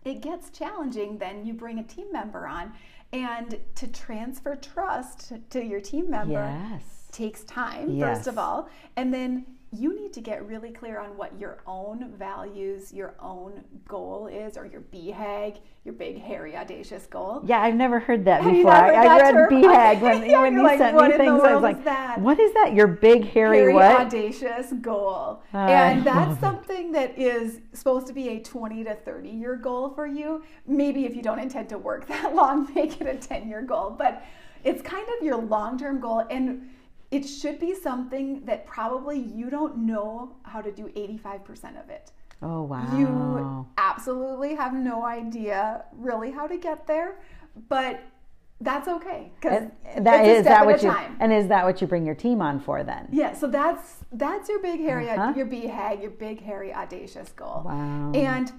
it 0.04 0.20
gets 0.20 0.50
challenging 0.50 1.18
then 1.18 1.46
you 1.46 1.54
bring 1.54 1.78
a 1.78 1.84
team 1.84 2.10
member 2.12 2.46
on 2.46 2.72
and 3.12 3.56
to 3.76 3.86
transfer 3.86 4.56
trust 4.56 5.32
to 5.50 5.64
your 5.64 5.80
team 5.80 6.10
member 6.10 6.32
Yes. 6.32 7.01
Takes 7.12 7.44
time 7.44 7.90
Yes. 7.90 8.16
first 8.18 8.26
of 8.26 8.38
all 8.38 8.68
and 8.96 9.12
then 9.12 9.44
you 9.74 9.98
need 9.98 10.12
to 10.12 10.20
get 10.20 10.46
really 10.46 10.70
clear 10.70 10.98
on 11.00 11.16
what 11.16 11.38
your 11.40 11.62
own 11.66 12.12
values 12.18 12.92
your 12.92 13.14
own 13.20 13.64
goal 13.88 14.26
is 14.26 14.58
or 14.58 14.66
your 14.66 14.82
BHAG 14.82 15.60
your 15.84 15.94
big 15.94 16.20
hairy 16.20 16.54
audacious 16.56 17.06
goal 17.06 17.42
Yeah, 17.46 17.60
I've 17.62 17.74
never 17.74 17.98
heard 17.98 18.24
that 18.26 18.42
Have 18.42 18.52
you 18.54 18.64
before. 18.64 18.72
I, 18.72 19.06
I 19.06 19.18
read 19.18 19.32
term? 19.32 19.50
BHAG 19.62 20.00
when, 20.02 20.30
Yeah, 20.30 20.42
when 20.42 20.52
you're 20.54 20.62
like, 20.62 20.78
sent 20.78 20.94
what 20.94 21.08
me 21.08 21.14
in 21.14 21.18
the 21.18 21.24
things. 21.24 21.30
I 21.30 21.32
was 21.34 21.42
world 21.42 21.56
is 21.58 21.62
like, 21.62 21.84
that? 21.84 22.20
"What 22.20 22.38
is 22.38 22.52
that? 22.52 22.74
Your 22.74 22.86
big 22.86 23.24
hairy, 23.28 23.60
Very 23.60 23.74
what?" 23.74 23.96
audacious 24.00 24.72
goal. 24.80 25.42
I 25.54 25.58
uh, 25.64 25.68
and 25.70 26.04
that's 26.04 26.38
something 26.48 26.92
that 26.92 27.18
is 27.18 27.60
supposed 27.72 28.06
to 28.08 28.12
be 28.12 28.28
a 28.28 28.40
20 28.40 28.84
to 28.84 28.94
30 28.94 29.28
year 29.30 29.56
goal 29.56 29.90
for 29.90 30.06
you. 30.06 30.42
Maybe 30.66 31.06
if 31.06 31.16
you 31.16 31.22
don't 31.22 31.38
intend 31.38 31.70
to 31.70 31.78
work 31.78 32.06
that 32.08 32.34
long, 32.34 32.70
make 32.74 33.00
it 33.00 33.06
a 33.06 33.16
10 33.16 33.48
year 33.48 33.62
goal. 33.62 33.90
But 33.90 34.22
it's 34.64 34.82
kind 34.82 35.06
of 35.18 35.24
your 35.24 35.36
long 35.36 35.78
term 35.78 35.98
goal. 35.98 36.24
And 36.30 36.68
it 37.12 37.24
should 37.24 37.58
be 37.60 37.74
something 37.74 38.44
that 38.46 38.66
probably 38.66 39.18
you 39.18 39.50
don't 39.50 39.76
know 39.78 40.34
how 40.42 40.60
to 40.60 40.72
do 40.72 40.84
85% 40.96 41.80
of 41.82 41.88
it. 41.90 42.10
Oh 42.44 42.62
wow! 42.62 42.98
You 42.98 43.66
absolutely 43.78 44.54
have 44.56 44.74
no 44.74 45.04
idea 45.04 45.84
really 45.96 46.32
how 46.32 46.48
to 46.48 46.56
get 46.56 46.88
there, 46.88 47.20
but 47.68 48.00
that's 48.60 48.88
okay 48.88 49.30
because 49.36 49.70
And 49.94 50.06
that 50.06 50.24
is 50.26 50.44
that 50.44 50.64
what 50.66 50.82
you 50.82 50.90
time. 50.90 51.16
and 51.20 51.32
is 51.32 51.46
that 51.48 51.64
what 51.64 51.80
you 51.80 51.86
bring 51.86 52.04
your 52.06 52.14
team 52.16 52.40
on 52.42 52.58
for 52.58 52.82
then? 52.82 53.08
Yeah, 53.12 53.32
so 53.34 53.46
that's 53.46 53.98
that's 54.12 54.48
your 54.48 54.60
big 54.60 54.80
hairy 54.80 55.08
Uh-huh. 55.10 55.32
your 55.36 55.46
BHAG, 55.46 56.00
your 56.02 56.10
big 56.10 56.40
hairy 56.42 56.72
audacious 56.74 57.30
goal. 57.32 57.62
Wow. 57.64 58.10
And 58.14 58.52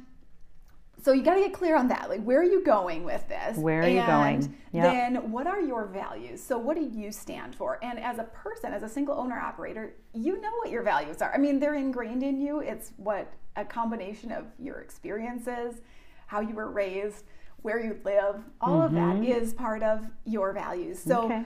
so 1.03 1.11
you 1.11 1.21
got 1.21 1.33
to 1.33 1.41
get 1.41 1.51
clear 1.51 1.75
on 1.75 1.89
that. 1.89 2.09
Like, 2.09 2.23
where 2.23 2.39
are 2.39 2.45
you 2.45 2.63
going 2.63 3.03
with 3.03 3.27
this? 3.27 3.57
Where 3.57 3.81
are 3.81 3.87
you 3.89 4.05
going? 4.05 4.55
Yep. 4.71 4.83
Then, 4.83 5.31
what 5.31 5.47
are 5.47 5.59
your 5.59 5.85
values? 5.85 6.41
So, 6.41 6.57
what 6.57 6.77
do 6.77 6.89
you 6.93 7.11
stand 7.11 7.55
for? 7.55 7.77
And 7.83 7.99
as 7.99 8.19
a 8.19 8.23
person, 8.23 8.71
as 8.71 8.83
a 8.83 8.89
single 8.89 9.19
owner 9.19 9.37
operator, 9.37 9.95
you 10.13 10.39
know 10.39 10.51
what 10.59 10.69
your 10.69 10.81
values 10.81 11.21
are. 11.21 11.33
I 11.33 11.37
mean, 11.37 11.59
they're 11.59 11.75
ingrained 11.75 12.23
in 12.23 12.39
you. 12.39 12.61
It's 12.61 12.93
what 12.95 13.33
a 13.57 13.65
combination 13.65 14.31
of 14.31 14.45
your 14.57 14.79
experiences, 14.79 15.81
how 16.27 16.39
you 16.39 16.55
were 16.55 16.71
raised, 16.71 17.25
where 17.63 17.83
you 17.83 17.99
live. 18.05 18.41
All 18.61 18.81
of 18.81 18.93
that 18.93 19.23
is 19.25 19.53
part 19.53 19.83
of 19.83 20.07
your 20.23 20.53
values. 20.53 20.99
So. 20.99 21.23
Mm-hmm. 21.23 21.31
Okay. 21.33 21.45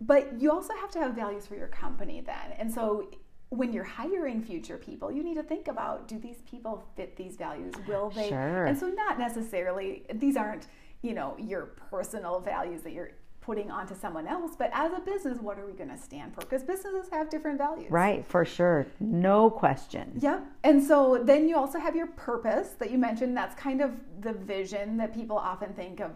But 0.00 0.38
you 0.38 0.50
also 0.50 0.74
have 0.74 0.90
to 0.90 0.98
have 0.98 1.14
values 1.14 1.46
for 1.46 1.54
your 1.54 1.68
company 1.68 2.20
then. 2.20 2.52
And 2.58 2.70
so 2.70 3.08
when 3.54 3.72
you're 3.72 3.84
hiring 3.84 4.42
future 4.42 4.76
people, 4.76 5.10
you 5.10 5.22
need 5.22 5.34
to 5.34 5.42
think 5.42 5.68
about 5.68 6.08
do 6.08 6.18
these 6.18 6.42
people 6.48 6.84
fit 6.96 7.16
these 7.16 7.36
values? 7.36 7.74
Will 7.86 8.10
they? 8.10 8.28
Sure. 8.28 8.66
And 8.66 8.78
so 8.78 8.88
not 8.88 9.18
necessarily 9.18 10.04
these 10.14 10.36
aren't, 10.36 10.66
you 11.02 11.14
know, 11.14 11.36
your 11.38 11.66
personal 11.90 12.40
values 12.40 12.82
that 12.82 12.92
you're 12.92 13.12
putting 13.40 13.70
onto 13.70 13.94
someone 13.94 14.26
else, 14.26 14.52
but 14.56 14.70
as 14.72 14.90
a 14.94 15.00
business, 15.00 15.38
what 15.38 15.58
are 15.58 15.66
we 15.66 15.72
going 15.72 15.90
to 15.90 15.98
stand 15.98 16.34
for? 16.34 16.40
Because 16.40 16.62
businesses 16.62 17.10
have 17.12 17.28
different 17.28 17.58
values. 17.58 17.90
Right, 17.90 18.26
for 18.26 18.44
sure, 18.44 18.86
no 19.00 19.50
question. 19.50 20.12
Yep. 20.18 20.44
And 20.62 20.82
so 20.82 21.20
then 21.22 21.46
you 21.46 21.56
also 21.56 21.78
have 21.78 21.94
your 21.94 22.06
purpose 22.06 22.70
that 22.78 22.90
you 22.90 22.96
mentioned. 22.96 23.36
That's 23.36 23.54
kind 23.54 23.82
of 23.82 23.92
the 24.24 24.32
vision 24.32 24.96
that 24.96 25.14
people 25.14 25.36
often 25.36 25.72
think 25.74 26.00
of 26.00 26.10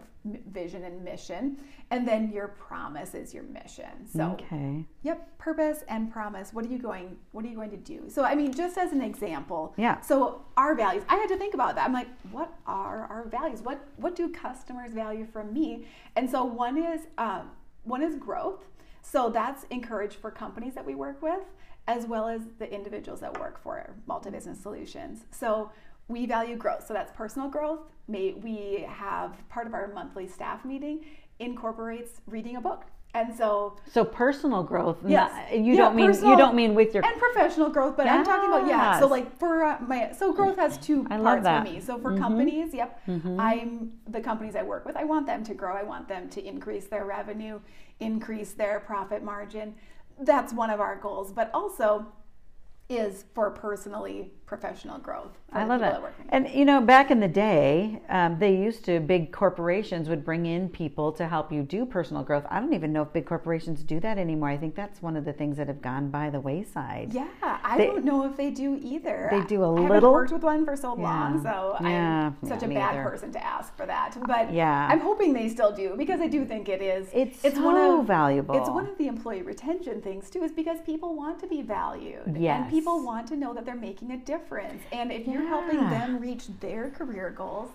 vision 0.51 0.83
and 0.83 1.03
mission. 1.03 1.57
And 1.91 2.07
then 2.07 2.31
your 2.31 2.49
promise 2.49 3.13
is 3.13 3.33
your 3.33 3.43
mission. 3.43 4.07
So 4.11 4.31
Okay. 4.31 4.85
Yep, 5.03 5.37
purpose 5.37 5.83
and 5.87 6.11
promise. 6.11 6.53
What 6.53 6.65
are 6.65 6.69
you 6.69 6.79
going 6.79 7.17
what 7.31 7.45
are 7.45 7.47
you 7.47 7.55
going 7.55 7.71
to 7.71 7.77
do? 7.77 8.09
So 8.09 8.23
I 8.23 8.35
mean 8.35 8.53
just 8.53 8.77
as 8.77 8.91
an 8.91 9.01
example. 9.01 9.73
Yeah. 9.77 10.01
So 10.01 10.45
our 10.57 10.75
values, 10.75 11.03
I 11.07 11.15
had 11.15 11.29
to 11.29 11.37
think 11.37 11.53
about 11.53 11.75
that. 11.75 11.85
I'm 11.85 11.93
like, 11.93 12.09
what 12.31 12.53
are 12.67 13.05
our 13.05 13.27
values? 13.29 13.61
What 13.61 13.87
what 13.97 14.15
do 14.15 14.29
customers 14.29 14.93
value 14.93 15.25
from 15.25 15.53
me? 15.53 15.85
And 16.15 16.29
so 16.29 16.43
one 16.43 16.77
is 16.77 17.01
um, 17.17 17.51
one 17.83 18.01
is 18.01 18.15
growth. 18.15 18.67
So 19.01 19.29
that's 19.29 19.63
encouraged 19.71 20.17
for 20.17 20.29
companies 20.29 20.75
that 20.75 20.85
we 20.85 20.93
work 20.95 21.21
with 21.21 21.43
as 21.87 22.05
well 22.05 22.27
as 22.27 22.41
the 22.59 22.71
individuals 22.71 23.19
that 23.19 23.39
work 23.39 23.59
for 23.63 23.89
multi-business 24.05 24.59
solutions. 24.59 25.25
So 25.31 25.71
we 26.09 26.25
value 26.25 26.57
growth. 26.57 26.85
So 26.85 26.93
that's 26.93 27.11
personal 27.15 27.47
growth. 27.47 27.79
May 28.07 28.33
we 28.33 28.85
have 28.89 29.47
part 29.47 29.67
of 29.67 29.73
our 29.73 29.87
monthly 29.93 30.27
staff 30.27 30.65
meeting 30.65 31.05
incorporates 31.39 32.19
reading 32.27 32.57
a 32.57 32.61
book. 32.61 32.83
And 33.15 33.35
so 33.35 33.77
So 33.91 34.05
personal 34.05 34.61
growth. 34.61 34.97
Yes. 35.07 35.31
you 35.51 35.73
Yeah, 35.73 35.77
don't 35.77 35.95
mean 35.95 36.07
personal 36.07 36.31
you 36.31 36.37
don't 36.37 36.55
mean 36.55 36.75
with 36.75 36.93
your 36.93 37.03
and 37.03 37.19
professional 37.19 37.69
growth, 37.69 37.97
but 37.97 38.05
I'm 38.07 38.23
talking 38.23 38.49
about 38.49 38.67
yeah. 38.67 38.99
So 38.99 39.07
like 39.07 39.35
for 39.37 39.63
uh, 39.63 39.77
my 39.81 40.11
so 40.11 40.31
growth 40.31 40.57
has 40.57 40.77
two 40.77 41.07
I 41.09 41.17
parts 41.17 41.47
for 41.47 41.61
me. 41.61 41.79
So 41.79 41.97
for 41.97 42.15
companies, 42.17 42.73
yep, 42.73 43.01
I'm 43.07 43.93
the 44.07 44.21
companies 44.21 44.55
I 44.55 44.61
work 44.61 44.85
with. 44.85 44.95
I 44.95 45.05
want 45.05 45.25
them 45.25 45.43
to 45.45 45.53
grow. 45.55 45.75
I 45.75 45.81
want 45.83 46.07
them 46.07 46.29
to 46.29 46.45
increase 46.45 46.85
their 46.85 47.05
revenue, 47.05 47.59
increase 47.99 48.53
their 48.53 48.79
profit 48.79 49.23
margin. 49.23 49.73
That's 50.19 50.53
one 50.53 50.69
of 50.69 50.79
our 50.79 50.95
goals, 50.95 51.31
but 51.31 51.49
also 51.53 52.05
is 52.89 53.25
for 53.33 53.49
personally 53.51 54.33
professional 54.49 54.97
growth. 54.97 55.37
I 55.53 55.63
love 55.63 55.83
it. 55.83 55.93
work 56.01 56.17
with 56.17 56.25
me. 56.25 56.25
And 56.29 56.49
you 56.49 56.65
know, 56.65 56.81
back 56.81 57.11
in 57.11 57.19
the 57.19 57.27
day, 57.27 58.01
um, 58.09 58.39
they 58.39 58.55
used 58.55 58.83
to 58.85 58.99
big 58.99 59.31
corporations 59.31 60.09
would 60.09 60.25
bring 60.25 60.47
in 60.47 60.69
people 60.69 61.11
to 61.13 61.27
help 61.27 61.51
you 61.51 61.61
do 61.61 61.85
personal 61.85 62.23
growth. 62.23 62.45
I 62.49 62.59
don't 62.59 62.73
even 62.73 62.91
know 62.91 63.03
if 63.03 63.13
big 63.13 63.27
corporations 63.27 63.83
do 63.83 63.99
that 63.99 64.17
anymore. 64.17 64.49
I 64.49 64.57
think 64.57 64.73
that's 64.75 65.03
one 65.03 65.15
of 65.15 65.23
the 65.23 65.33
things 65.33 65.55
that 65.57 65.67
have 65.67 65.81
gone 65.83 66.09
by 66.09 66.31
the 66.31 66.39
wayside. 66.39 67.13
Yeah, 67.13 67.27
I 67.63 67.77
They- 67.77 67.85
don't 67.85 68.03
know 68.05 68.25
if 68.25 68.37
they 68.37 68.49
do 68.49 68.79
either. 68.81 69.27
They 69.31 69.41
do 69.41 69.63
a 69.63 69.67
I 69.75 69.87
little. 69.87 70.11
worked 70.11 70.31
with 70.31 70.43
one 70.43 70.65
for 70.65 70.75
so 70.75 70.93
long, 70.95 71.43
so 71.43 71.77
Yeah, 71.81 72.31
I'm 72.41 72.47
such 72.49 72.63
yeah, 72.63 72.69
a 72.69 72.73
bad 72.73 72.95
either. 72.95 73.03
person 73.09 73.31
to 73.33 73.45
ask 73.45 73.75
for 73.77 73.85
that. 73.85 74.17
But 74.25 74.51
Yeah. 74.51 74.87
I'm 74.91 74.99
hoping 74.99 75.33
they 75.33 75.47
still 75.49 75.71
do 75.71 75.93
because 75.95 76.21
I 76.21 76.27
do 76.27 76.43
think 76.43 76.69
it 76.69 76.81
is. 76.81 77.07
It's 77.13 77.43
one 77.59 77.75
so 77.75 77.99
of, 78.01 78.07
valuable. 78.07 78.55
It's 78.57 78.69
one 78.69 78.87
of 78.87 78.97
the 78.97 79.07
employee 79.07 79.43
retention 79.43 80.01
things 80.01 80.27
too, 80.31 80.41
is 80.43 80.51
because 80.51 80.79
people 80.81 81.13
want 81.15 81.37
to 81.39 81.47
be 81.47 81.61
valued, 81.61 82.35
Yes. 82.35 82.61
and 82.61 82.69
people 82.71 83.03
want 83.03 83.27
to 83.27 83.35
know 83.35 83.53
that 83.53 83.63
they're 83.65 83.75
making 83.75 84.09
a 84.11 84.17
difference. 84.17 84.38
And 84.91 85.11
if 85.11 85.27
you're 85.27 85.47
helping 85.47 85.79
them 85.89 86.19
reach 86.19 86.47
their 86.59 86.89
career 86.89 87.29
goals. 87.29 87.69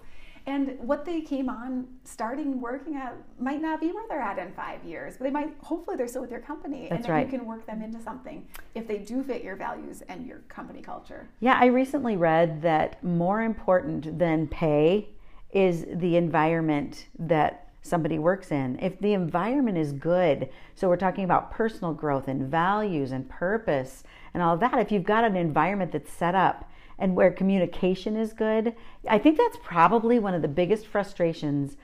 And 0.46 0.78
what 0.78 1.06
they 1.06 1.22
came 1.22 1.48
on 1.48 1.86
starting 2.04 2.60
working 2.60 2.96
at 2.96 3.16
might 3.40 3.62
not 3.62 3.80
be 3.80 3.92
where 3.92 4.04
they're 4.10 4.20
at 4.20 4.38
in 4.38 4.52
five 4.52 4.84
years, 4.84 5.16
but 5.16 5.24
they 5.24 5.30
might, 5.30 5.54
hopefully, 5.62 5.96
they're 5.96 6.06
still 6.06 6.20
with 6.20 6.30
your 6.30 6.40
company. 6.40 6.82
and 6.82 6.90
That's 6.90 7.06
then 7.06 7.16
right. 7.16 7.26
you 7.26 7.38
can 7.38 7.46
work 7.46 7.64
them 7.64 7.80
into 7.80 7.98
something 8.02 8.46
if 8.74 8.86
they 8.86 8.98
do 8.98 9.22
fit 9.22 9.42
your 9.42 9.56
values 9.56 10.02
and 10.02 10.26
your 10.26 10.40
company 10.48 10.82
culture. 10.82 11.28
Yeah, 11.40 11.56
I 11.58 11.66
recently 11.66 12.18
read 12.18 12.60
that 12.60 13.02
more 13.02 13.40
important 13.40 14.18
than 14.18 14.46
pay 14.46 15.08
is 15.50 15.86
the 15.90 16.16
environment 16.16 17.06
that 17.18 17.70
somebody 17.80 18.18
works 18.18 18.50
in. 18.50 18.78
If 18.80 18.98
the 18.98 19.12
environment 19.12 19.78
is 19.78 19.92
good, 19.92 20.50
so 20.74 20.88
we're 20.88 20.96
talking 20.96 21.24
about 21.24 21.50
personal 21.50 21.94
growth 21.94 22.28
and 22.28 22.50
values 22.50 23.12
and 23.12 23.28
purpose 23.28 24.04
and 24.34 24.42
all 24.42 24.56
that, 24.58 24.78
if 24.78 24.92
you've 24.92 25.04
got 25.04 25.24
an 25.24 25.36
environment 25.36 25.92
that's 25.92 26.12
set 26.12 26.34
up 26.34 26.68
and 26.98 27.16
where 27.16 27.30
communication 27.30 28.16
is 28.16 28.32
good, 28.32 28.74
I 29.08 29.18
think 29.18 29.38
that's 29.38 29.56
probably 29.62 30.18
one 30.18 30.34
of 30.34 30.42
the 30.42 30.48
biggest 30.48 30.86
frustrations 30.86 31.76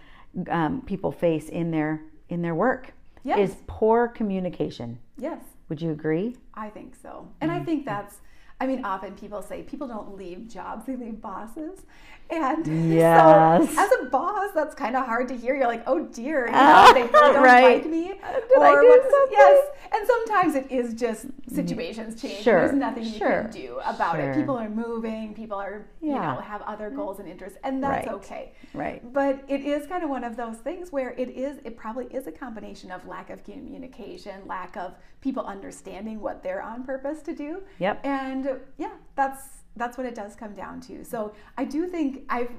um, 0.49 0.83
people 0.83 1.11
face 1.13 1.49
in 1.49 1.71
their 1.71 2.03
in 2.29 2.43
their 2.43 2.55
work 2.55 2.93
Yes. 3.23 3.51
is 3.51 3.57
poor 3.67 4.09
communication. 4.09 4.99
Yes, 5.19 5.43
Would 5.69 5.83
you 5.83 5.91
agree? 5.91 6.37
I 6.55 6.71
think 6.71 6.95
so. 7.03 7.29
And 7.41 7.51
I 7.51 7.61
think 7.61 7.85
that's 7.85 8.17
I 8.63 8.67
mean, 8.67 8.85
often 8.85 9.15
people 9.15 9.41
say 9.41 9.63
people 9.63 9.89
don't 9.89 10.17
leave 10.17 10.47
jobs, 10.47 10.85
they 10.87 10.95
leave 10.95 11.21
bosses. 11.21 11.81
And 12.29 12.93
yes. 12.95 13.75
so, 13.75 13.81
as 13.81 13.91
a 14.03 14.05
boss, 14.11 14.51
that's 14.55 14.75
kind 14.75 14.97
of 14.97 15.07
hard 15.07 15.29
to 15.29 15.37
hear. 15.37 15.57
You're 15.57 15.67
like, 15.67 15.83
oh 15.87 16.05
dear, 16.07 16.47
you 16.47 16.53
know, 16.53 16.91
they 16.95 17.09
don't 17.09 17.43
right. 17.43 17.83
like 17.83 17.87
me. 17.87 18.09
Did 18.09 18.59
or 18.59 18.65
I 18.65 18.83
do 18.83 19.03
something? 19.11 19.29
Yes. 19.33 19.67
And 19.93 20.07
sometimes 20.07 20.55
it 20.55 20.71
is 20.71 20.95
just 20.95 21.27
situations 21.49 22.15
mm, 22.15 22.23
change. 22.23 22.45
Sure. 22.45 22.61
There's 22.61 22.79
nothing 22.79 23.05
you 23.05 23.19
sure. 23.19 23.43
can 23.43 23.51
do 23.51 23.81
about 23.85 24.17
sure. 24.17 24.31
it. 24.31 24.37
People 24.37 24.57
are 24.57 24.69
moving, 24.69 25.35
people 25.35 25.59
are, 25.59 25.87
Yeah. 26.01 26.15
you 26.15 26.21
know, 26.21 26.41
have 26.41 26.63
other 26.63 26.91
goals 26.91 27.19
and 27.19 27.29
interests, 27.29 27.59
and 27.65 27.83
mm-hmm. 27.83 27.93
that's 27.93 28.07
Right. 28.07 28.15
okay. 28.17 28.53
Right. 28.73 29.13
But 29.13 29.45
it 29.49 29.63
is 29.63 29.87
kind 29.87 30.05
of 30.05 30.11
one 30.11 30.23
of 30.23 30.37
those 30.37 30.59
things 30.59 30.93
where 30.93 31.11
it 31.11 31.31
is, 31.31 31.59
it 31.65 31.77
probably 31.77 32.07
is 32.07 32.27
a 32.27 32.33
combination 32.33 32.91
of 32.91 33.07
lack 33.07 33.31
of 33.31 33.43
communication, 33.43 34.43
lack 34.47 34.77
of 34.77 34.95
people 35.21 35.45
understanding 35.45 36.21
what 36.21 36.43
they're 36.43 36.63
on 36.63 36.85
purpose 36.85 37.23
to 37.23 37.35
do. 37.35 37.63
Yep. 37.79 38.01
And 38.05 38.61
yeah, 38.79 38.93
that's 39.17 39.61
that's 39.77 39.97
what 39.97 40.07
it 40.07 40.15
does 40.15 40.35
come 40.35 40.53
down 40.53 40.81
to. 40.81 41.05
So 41.05 41.33
I 41.57 41.65
do 41.65 41.87
think 41.87 42.25
I've 42.29 42.51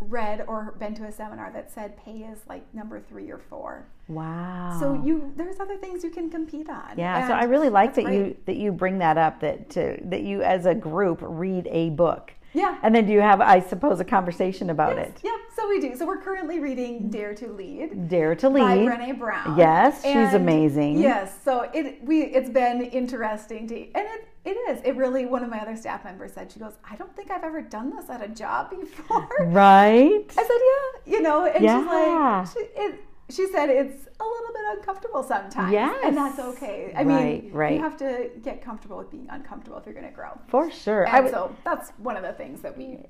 read 0.00 0.44
or 0.46 0.74
been 0.78 0.94
to 0.94 1.04
a 1.04 1.12
seminar 1.12 1.50
that 1.52 1.72
said 1.72 1.96
pay 1.96 2.18
is 2.18 2.40
like 2.48 2.62
number 2.74 3.00
three 3.00 3.30
or 3.30 3.38
four. 3.38 3.86
Wow. 4.08 4.76
So 4.78 5.00
you 5.02 5.32
there's 5.36 5.58
other 5.58 5.76
things 5.76 6.04
you 6.04 6.10
can 6.10 6.30
compete 6.30 6.68
on. 6.68 6.94
Yeah, 6.96 7.26
so 7.26 7.34
I 7.34 7.44
really 7.44 7.70
like 7.70 7.94
that 7.94 8.12
you 8.12 8.36
that 8.44 8.56
you 8.56 8.72
bring 8.72 8.98
that 8.98 9.16
up 9.16 9.40
that 9.40 9.70
to 9.70 9.98
that 10.04 10.22
you 10.22 10.42
as 10.42 10.66
a 10.66 10.74
group 10.74 11.18
read 11.22 11.66
a 11.70 11.90
book. 11.90 12.32
Yeah. 12.56 12.78
And 12.82 12.94
then 12.94 13.06
do 13.06 13.12
you 13.12 13.20
have 13.20 13.40
I 13.42 13.60
suppose 13.60 14.00
a 14.00 14.04
conversation 14.04 14.70
about 14.70 14.96
Yes, 14.96 15.08
it? 15.08 15.20
Yeah, 15.24 15.36
so 15.54 15.68
we 15.68 15.78
do. 15.78 15.94
So 15.94 16.06
we're 16.06 16.22
currently 16.22 16.58
reading 16.58 17.10
Dare 17.10 17.34
to 17.34 17.48
Lead. 17.48 18.08
Dare 18.08 18.34
to 18.36 18.48
Lead. 18.48 18.60
by. 18.62 18.96
Brene 18.96 19.18
Brown. 19.18 19.58
Yes, 19.58 20.02
she's 20.02 20.32
amazing. 20.34 20.98
Yes, 20.98 21.36
so 21.44 21.68
it 21.74 22.02
we 22.02 22.22
it's 22.22 22.48
been 22.48 22.80
interesting 22.82 23.68
to 23.68 23.74
and 23.76 24.06
it 24.14 24.28
it 24.46 24.56
is. 24.70 24.80
It 24.84 24.96
really 24.96 25.26
one 25.26 25.42
of 25.44 25.50
my 25.50 25.60
other 25.60 25.76
staff 25.76 26.02
members 26.04 26.32
said 26.32 26.50
she 26.50 26.58
goes, 26.60 26.72
I 26.90 26.96
don't 26.96 27.14
think 27.14 27.30
I've 27.30 27.44
ever 27.44 27.60
done 27.60 27.94
this 27.94 28.08
at 28.08 28.22
a 28.22 28.28
job 28.28 28.70
before. 28.70 29.28
Right? 29.40 30.24
I 30.38 30.42
said, 30.42 30.60
yeah, 31.04 31.12
you 31.16 31.20
know, 31.22 31.44
and 31.44 31.62
Yeah. 31.62 32.44
she's 32.44 32.56
like, 32.56 32.66
she, 32.74 32.80
it, 32.80 33.00
she 33.28 33.46
said 33.48 33.68
it's 33.70 34.06
a 34.20 34.24
little 34.24 34.52
bit 34.52 34.78
uncomfortable 34.78 35.22
sometimes, 35.22 35.72
Yes. 35.72 35.96
and 36.04 36.16
that's 36.16 36.38
okay. 36.38 36.92
I 36.96 37.02
Right, 37.02 37.44
mean, 37.44 37.52
right. 37.52 37.72
you 37.74 37.80
have 37.80 37.96
to 37.98 38.30
get 38.42 38.62
comfortable 38.62 38.96
with 38.98 39.10
being 39.10 39.26
uncomfortable 39.30 39.78
if 39.78 39.84
you're 39.86 39.94
going 39.94 40.06
to 40.06 40.12
grow. 40.14 40.38
For 40.48 40.70
sure. 40.70 41.04
And 41.04 41.16
I 41.16 41.20
would, 41.20 41.30
so 41.32 41.54
that's 41.64 41.90
one 41.98 42.16
of 42.16 42.22
the 42.22 42.32
things 42.32 42.60
that 42.62 42.76
we 42.76 43.06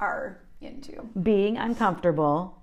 are 0.00 0.38
into 0.60 1.02
being 1.22 1.56
uncomfortable 1.56 2.58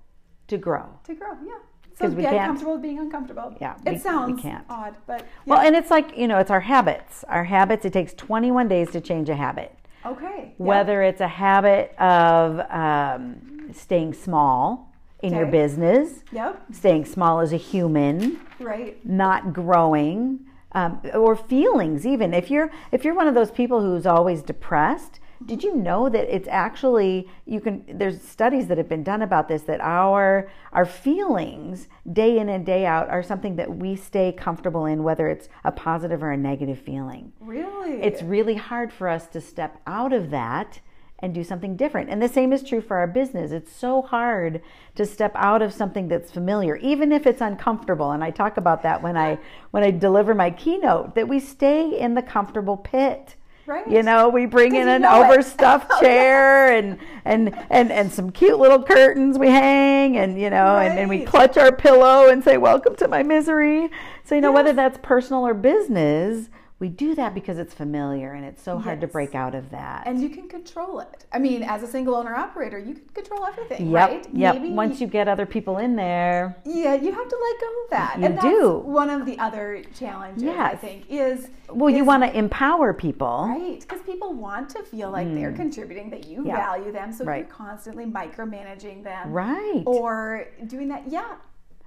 to 0.48 0.58
grow. 0.58 0.86
to 1.06 1.16
grow. 1.16 1.34
Yeah. 1.46 1.54
So 1.98 2.10
we 2.10 2.24
get 2.24 2.32
can't- 2.34 2.48
comfortable 2.48 2.74
with 2.74 2.82
being 2.82 3.00
uncomfortable. 3.00 3.56
Yeah, 3.62 3.76
it 3.78 3.86
we- 3.86 3.92
we 3.94 3.98
sounds 3.98 4.42
can't. 4.42 4.66
odd, 4.70 4.96
but 5.08 5.24
Well, 5.46 5.60
and 5.60 5.76
it's 5.78 5.90
like, 5.90 6.18
you 6.18 6.28
know, 6.28 6.38
it's 6.40 6.52
our 6.52 6.60
habits. 6.60 7.24
Our 7.30 7.46
habits, 7.46 7.86
it 7.86 7.94
takes 7.94 8.14
21 8.14 8.68
days 8.68 8.92
to 8.92 9.00
change 9.02 9.30
a 9.30 9.36
habit. 9.36 9.74
okay. 10.06 10.54
yeah. 10.58 10.66
Whether 10.66 11.02
it's 11.04 11.22
a 11.22 11.28
habit 11.28 11.96
of 11.98 12.60
um, 12.70 13.70
staying 13.74 14.14
small 14.14 14.92
in 15.26 15.34
your 15.38 15.46
business, 15.48 16.24
Yep. 16.32 16.62
staying 16.72 17.06
small 17.06 17.40
as 17.40 17.52
a 17.54 17.58
human, 17.58 18.40
Right. 18.60 18.98
not 19.06 19.54
growing, 19.54 20.40
um, 20.74 21.02
or 21.14 21.36
feelings 21.36 22.06
even. 22.06 22.34
If 22.34 22.52
you're 22.52 22.70
if 22.92 23.04
you're 23.06 23.16
one 23.16 23.28
of 23.28 23.36
those 23.36 23.52
people 23.52 23.82
who's 23.82 24.06
always 24.06 24.42
depressed, 24.42 25.20
did 25.46 25.64
you 25.64 25.76
know 25.76 26.08
that 26.10 26.34
it's 26.34 26.48
actually 26.50 27.28
you 27.46 27.60
can 27.60 27.84
there's 27.88 28.22
studies 28.22 28.68
that 28.68 28.78
have 28.78 28.88
been 28.90 29.04
done 29.04 29.22
about 29.22 29.48
this 29.48 29.64
that 29.64 29.80
our 29.82 30.48
our 30.74 30.86
feelings 30.86 31.88
day 32.12 32.38
in 32.38 32.50
and 32.50 32.66
day 32.66 32.86
out 32.86 33.10
are 33.10 33.24
something 33.24 33.56
that 33.58 33.78
we 33.78 33.96
stay 33.96 34.32
comfortable 34.32 34.86
in 34.86 35.04
whether 35.04 35.28
it's 35.30 35.48
a 35.64 35.72
positive 35.72 36.22
or 36.24 36.32
a 36.32 36.38
negative 36.38 36.80
feeling. 36.80 37.32
Really. 37.40 38.02
It's 38.02 38.22
really 38.22 38.56
hard 38.56 38.92
for 38.92 39.08
us 39.08 39.28
to 39.30 39.42
step 39.42 39.80
out 39.88 40.14
of 40.14 40.30
that 40.32 40.80
and 41.20 41.34
do 41.34 41.44
something 41.44 41.76
different. 41.76 42.10
And 42.10 42.22
the 42.22 42.28
same 42.28 42.52
is 42.52 42.62
true 42.62 42.82
for 42.82 42.98
our 42.98 43.08
business. 43.08 43.52
It's 43.52 43.72
so 43.72 44.02
hard 44.02 44.62
to 44.96 45.06
step 45.06 45.32
out 45.36 45.62
of 45.62 45.74
something 45.74 46.08
that's 46.08 46.32
familiar, 46.32 46.76
even 46.78 47.12
if 47.12 47.26
it's 47.26 47.42
uncomfortable. 47.42 48.12
And 48.12 48.24
I 48.24 48.32
talk 48.32 48.58
about 48.58 48.84
that 48.84 49.02
when 49.02 49.16
I 49.16 49.40
when 49.72 49.84
I 49.84 49.92
deliver 49.92 50.34
my 50.34 50.52
keynote 50.52 51.16
that 51.16 51.28
we 51.28 51.40
stay 51.40 51.98
in 51.98 52.16
the 52.16 52.22
comfortable 52.22 52.78
pit. 52.78 53.36
Right. 53.68 53.90
You 53.90 54.04
know, 54.04 54.30
we 54.30 54.46
bring 54.46 54.76
in 54.76 54.88
you 54.88 54.94
an 54.94 55.02
know 55.02 55.24
it. 55.24 55.26
overstuffed 55.26 55.88
oh, 55.94 56.00
chair 56.00 56.72
and, 56.72 57.00
and 57.24 57.58
and 57.72 57.92
and 57.92 58.12
some 58.12 58.30
cute 58.30 58.60
little 58.60 58.84
curtains 58.84 59.40
we 59.40 59.48
hang 59.50 60.18
and 60.18 60.40
you 60.40 60.52
know 60.52 60.78
and, 60.78 61.00
and 61.00 61.10
we 61.10 61.26
clutch 61.26 61.58
our 61.58 61.72
pillow 61.72 62.30
and 62.30 62.44
say 62.44 62.58
welcome 62.58 62.96
to 62.98 63.08
my 63.08 63.24
misery. 63.24 63.90
So 64.24 64.36
you 64.36 64.42
know 64.42 64.52
whether 64.52 64.74
that's 64.74 65.00
personal 65.02 65.48
or 65.48 65.56
business, 65.56 66.50
we 66.78 66.90
do 66.90 67.16
that 67.16 67.34
because 67.34 67.58
it's 67.58 67.74
familiar 67.74 68.34
and 68.34 68.44
it's 68.44 68.62
so 68.62 68.78
hard 68.78 69.00
to 69.00 69.08
break 69.08 69.34
out 69.34 69.56
of 69.56 69.70
that. 69.72 70.04
and 70.06 70.22
you 70.22 70.30
can 70.30 70.50
control 70.50 71.00
it. 71.00 71.26
I 71.32 71.40
mean, 71.40 71.64
as 71.64 71.84
a 71.84 71.88
single 71.88 72.16
owner 72.16 72.36
operator, 72.36 72.78
you 72.78 72.96
can 72.96 73.06
control 73.14 73.46
everything, 73.46 73.90
yep, 73.92 74.10
right? 74.10 74.28
yep. 74.34 74.56
Maybe- 74.56 74.72
Once 74.74 75.00
you 75.00 75.08
get 75.08 75.30
other 75.30 75.46
people 75.46 75.78
in 75.78 75.96
there, 75.96 76.58
Yeah, 76.66 76.96
you 76.96 77.14
have 77.14 77.30
to 77.30 77.38
let 77.44 77.62
go 77.62 77.84
of 77.86 77.90
that. 77.92 78.16
You 78.20 78.26
and 78.26 78.40
do. 78.42 78.78
one 78.80 79.10
of 79.10 79.26
the 79.26 79.40
other 79.40 79.84
challenges, 79.98 80.44
I 80.50 80.76
think, 80.76 81.06
is 81.10 81.48
well, 81.70 81.90
you 81.90 82.04
want 82.04 82.24
to 82.24 82.38
empower 82.38 82.94
people. 82.94 83.48
Right, 83.50 83.80
because 83.80 84.02
people 84.02 84.34
want 84.34 84.70
to 84.72 84.84
feel 84.84 85.10
like 85.12 85.34
they're 85.34 85.54
contributing, 85.54 86.10
that 86.10 86.28
you 86.28 86.42
Mm. 86.42 86.48
Yeah. 86.48 86.58
value 86.58 86.92
them, 86.92 87.14
so 87.14 87.24
Right. 87.24 87.38
you're 87.48 87.48
constantly 87.56 88.06
micromanaging 88.06 89.04
them, 89.04 89.32
Right. 89.32 89.84
Or 89.86 90.46
doing 90.68 90.90
that, 90.90 91.08
yeah. 91.08 91.36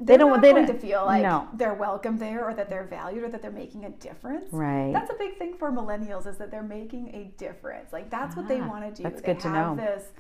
They 0.01 0.17
don't- 0.17 0.31
want 0.31 0.43
they 0.43 0.53
to 0.53 0.65
don't- 0.67 0.81
feel 0.81 1.05
like 1.07 1.23
no. 1.23 1.49
they're 1.55 1.75
welcome 1.75 2.19
there, 2.19 2.45
or 2.45 2.55
that 2.55 2.69
they're 2.71 2.85
valued, 2.85 3.25
or 3.25 3.29
that 3.31 3.43
they're 3.43 3.51
making 3.51 3.85
a 3.85 3.91
difference. 3.91 4.53
Right. 4.53 4.93
That's 4.93 5.11
a 5.11 5.15
big 5.19 5.37
thing 5.39 5.55
for 5.55 5.71
millennials 5.73 6.27
is 6.27 6.37
that 6.39 6.51
they're 6.51 6.63
making 6.63 7.15
a 7.15 7.25
difference. 7.37 7.93
Like 7.93 8.09
that's 8.11 8.37
what 8.37 8.47
they 8.49 8.61
Ah, 8.61 8.69
want 8.69 8.85
to 8.85 8.91
do. 8.95 9.03
that's 9.03 9.21
they 9.21 9.27
good 9.33 9.41
to 9.41 9.49
have 9.49 9.77
know. 9.77 9.85
this 9.85 10.13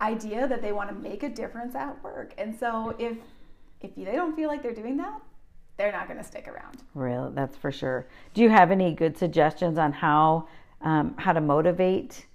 idea 0.00 0.46
that 0.46 0.62
they 0.62 0.72
want 0.72 0.88
to 0.90 0.94
make 0.94 1.22
a 1.22 1.28
difference 1.28 1.74
at 1.74 2.02
work, 2.04 2.34
and 2.38 2.54
so 2.56 2.94
if 2.98 3.18
if 3.80 3.94
they 3.96 4.04
don't 4.12 4.34
feel 4.34 4.48
like 4.48 4.62
they're 4.62 4.72
doing 4.72 4.96
that, 4.96 5.20
they're 5.76 5.92
not 5.92 6.06
going 6.06 6.16
to 6.18 6.24
stick 6.24 6.48
around. 6.48 6.78
Real, 6.94 7.30
that's 7.30 7.56
for 7.56 7.70
sure. 7.70 8.06
Do 8.32 8.40
you 8.42 8.48
have 8.48 8.70
any 8.70 8.94
good 8.94 9.18
suggestions 9.18 9.76
on 9.78 9.92
how 9.92 10.46
um, 10.80 11.14
how 11.18 11.32
to 11.32 11.40
motivate 11.40 12.26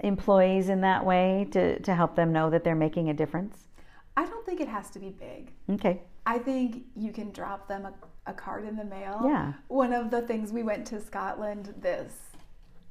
employees 0.00 0.68
in 0.68 0.80
that 0.82 1.04
way 1.04 1.46
to 1.50 1.78
to 1.80 1.94
help 1.94 2.14
them 2.16 2.32
know 2.32 2.48
that 2.50 2.62
they're 2.64 2.74
making 2.74 3.08
a 3.10 3.14
difference? 3.14 3.68
I 4.16 4.24
don't 4.26 4.46
think 4.46 4.60
it 4.60 4.68
has 4.68 4.90
to 4.90 4.98
be 5.00 5.10
big. 5.10 5.50
Okay. 5.68 6.02
I 6.26 6.38
think 6.38 6.84
you 6.96 7.12
can 7.12 7.30
drop 7.32 7.68
them 7.68 7.86
a, 7.86 7.92
a 8.30 8.32
card 8.34 8.64
in 8.66 8.76
the 8.76 8.84
mail. 8.84 9.20
Yeah. 9.24 9.52
One 9.68 9.92
of 9.92 10.10
the 10.10 10.22
things 10.22 10.52
we 10.52 10.62
went 10.62 10.86
to 10.88 11.00
Scotland 11.00 11.74
this 11.80 12.12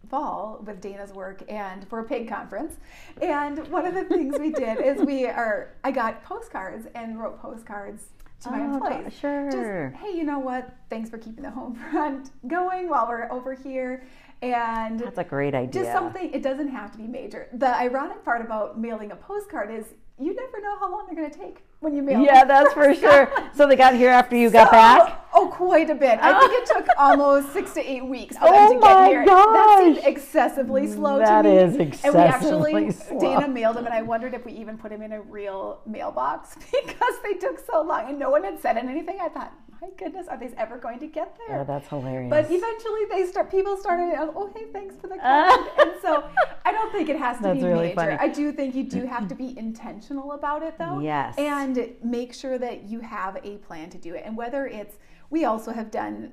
fall 0.10 0.62
with 0.66 0.82
Dana's 0.82 1.14
work 1.14 1.42
and 1.50 1.88
for 1.88 2.00
a 2.00 2.04
pig 2.04 2.28
conference. 2.28 2.76
And 3.22 3.68
one 3.70 3.86
of 3.86 3.94
the 3.96 4.04
things 4.04 4.38
we 4.38 4.52
did 4.52 4.80
is 4.80 5.02
we 5.02 5.26
are 5.42 5.74
I 5.84 5.92
got 5.92 6.24
postcards 6.24 6.88
and 6.94 7.20
wrote 7.20 7.42
postcards 7.42 8.04
to 8.42 8.52
my 8.52 8.60
Oh, 8.60 8.74
employees. 8.76 9.14
sure. 9.14 9.50
Just, 9.50 9.96
hey, 10.04 10.16
you 10.16 10.26
know 10.26 10.40
what? 10.40 10.76
Thanks 10.90 11.10
for 11.10 11.18
keeping 11.18 11.44
the 11.44 11.52
home 11.52 11.76
front 11.92 12.32
going 12.48 12.90
while 12.90 13.08
we're 13.08 13.32
over 13.32 13.54
here. 13.54 14.04
And 14.42 15.00
That's 15.00 15.18
a 15.18 15.24
great 15.24 15.56
idea. 15.56 15.84
just 15.84 15.94
something 15.94 16.32
it 16.34 16.44
doesn't 16.44 16.68
have 16.68 16.92
to 16.92 16.98
be 16.98 17.08
major 17.08 17.48
the 17.54 17.74
ironic 17.78 18.26
part 18.26 18.42
about 18.42 18.78
mailing 18.78 19.12
a 19.12 19.16
postcard 19.16 19.72
is 19.72 19.86
you 20.20 20.36
never 20.36 20.62
know 20.62 20.78
how 20.80 20.92
long 20.92 21.06
they're 21.08 21.16
going 21.16 21.32
to 21.32 21.40
take 21.40 21.64
when 21.84 21.94
you 21.96 22.02
mail 22.02 22.22
Yeah, 22.22 22.46
that's 22.46 22.74
for 22.74 22.94
sure. 23.04 23.32
So 23.54 23.68
they 23.68 23.76
got 23.76 23.94
here 23.96 24.10
after 24.10 24.36
you 24.36 24.50
got 24.50 24.72
back. 24.72 25.20
Oh, 25.36 25.48
quite 25.48 25.90
a 25.90 25.96
bit. 25.96 26.20
I 26.22 26.40
think 26.40 26.54
it 26.54 26.66
took 26.74 26.88
almost 26.98 27.52
six 27.54 27.74
to 27.74 27.82
eight 27.82 28.06
weeks 28.06 28.38
for 28.38 28.46
Oh 28.48 28.52
them 28.70 28.74
to 28.74 28.80
my 28.80 28.88
get 29.10 29.10
here. 29.10 29.26
That 29.26 29.78
seemed 29.80 29.96
gosh. 29.98 30.06
excessively 30.06 30.84
mm, 30.84 30.94
slow 30.96 31.18
That 31.20 31.42
to 31.42 31.50
me. 31.50 31.58
is 31.58 32.02
And 32.04 32.14
we 32.14 32.20
actually, 32.22 32.92
slow. 32.92 33.20
Dana 33.20 33.48
mailed 33.48 33.76
them, 33.78 33.86
and 33.86 33.94
I 33.94 34.02
wondered 34.04 34.34
if 34.34 34.46
we 34.46 34.54
even 34.54 34.78
put 34.78 34.92
them 34.92 35.02
in 35.02 35.12
a 35.12 35.22
real 35.22 35.80
mailbox 35.86 36.56
because 36.72 37.16
they 37.24 37.34
took 37.34 37.60
so 37.60 37.82
long, 37.82 38.10
and 38.10 38.20
no 38.20 38.30
one 38.30 38.44
had 38.44 38.60
said 38.62 38.78
anything. 38.78 39.18
I 39.22 39.30
thought, 39.30 39.52
my 39.84 39.90
goodness, 39.98 40.28
are 40.28 40.38
these 40.38 40.54
ever 40.58 40.78
going 40.78 41.00
to 41.00 41.08
get 41.08 41.36
there? 41.38 41.58
Yeah, 41.58 41.64
that's 41.64 41.88
hilarious. 41.88 42.30
But 42.30 42.46
eventually, 42.46 43.02
they 43.12 43.26
start. 43.26 43.52
People 43.52 43.76
started. 43.76 44.16
Oh, 44.18 44.50
hey, 44.56 44.66
thanks 44.72 44.96
for 44.96 45.08
the 45.08 45.16
uh. 45.16 45.20
card. 45.20 45.70
and 45.80 45.92
so, 46.02 46.30
I 46.66 46.72
don't 46.72 46.92
think 46.92 47.10
it 47.10 47.18
has 47.18 47.38
to 47.38 47.44
That's 47.44 47.60
be 47.60 47.66
really 47.66 47.90
major. 47.90 47.96
funny. 47.96 48.14
I 48.14 48.28
do 48.30 48.52
think 48.54 48.76
you 48.76 48.84
do 48.84 49.06
have 49.16 49.28
to 49.28 49.36
be 49.36 49.58
intentional 49.58 50.32
about 50.32 50.64
it, 50.64 50.78
though. 50.78 51.00
Yes. 51.00 51.38
And 51.38 51.94
make 52.04 52.34
sure 52.34 52.58
that 52.58 52.84
you 52.84 53.02
have 53.02 53.38
a 53.44 53.58
plan 53.58 53.90
to 53.90 53.98
do 53.98 54.16
it. 54.16 54.24
And 54.26 54.38
whether 54.38 54.68
it's, 54.68 54.98
we 55.30 55.46
also 55.46 55.74
have 55.74 55.92
done 55.92 56.32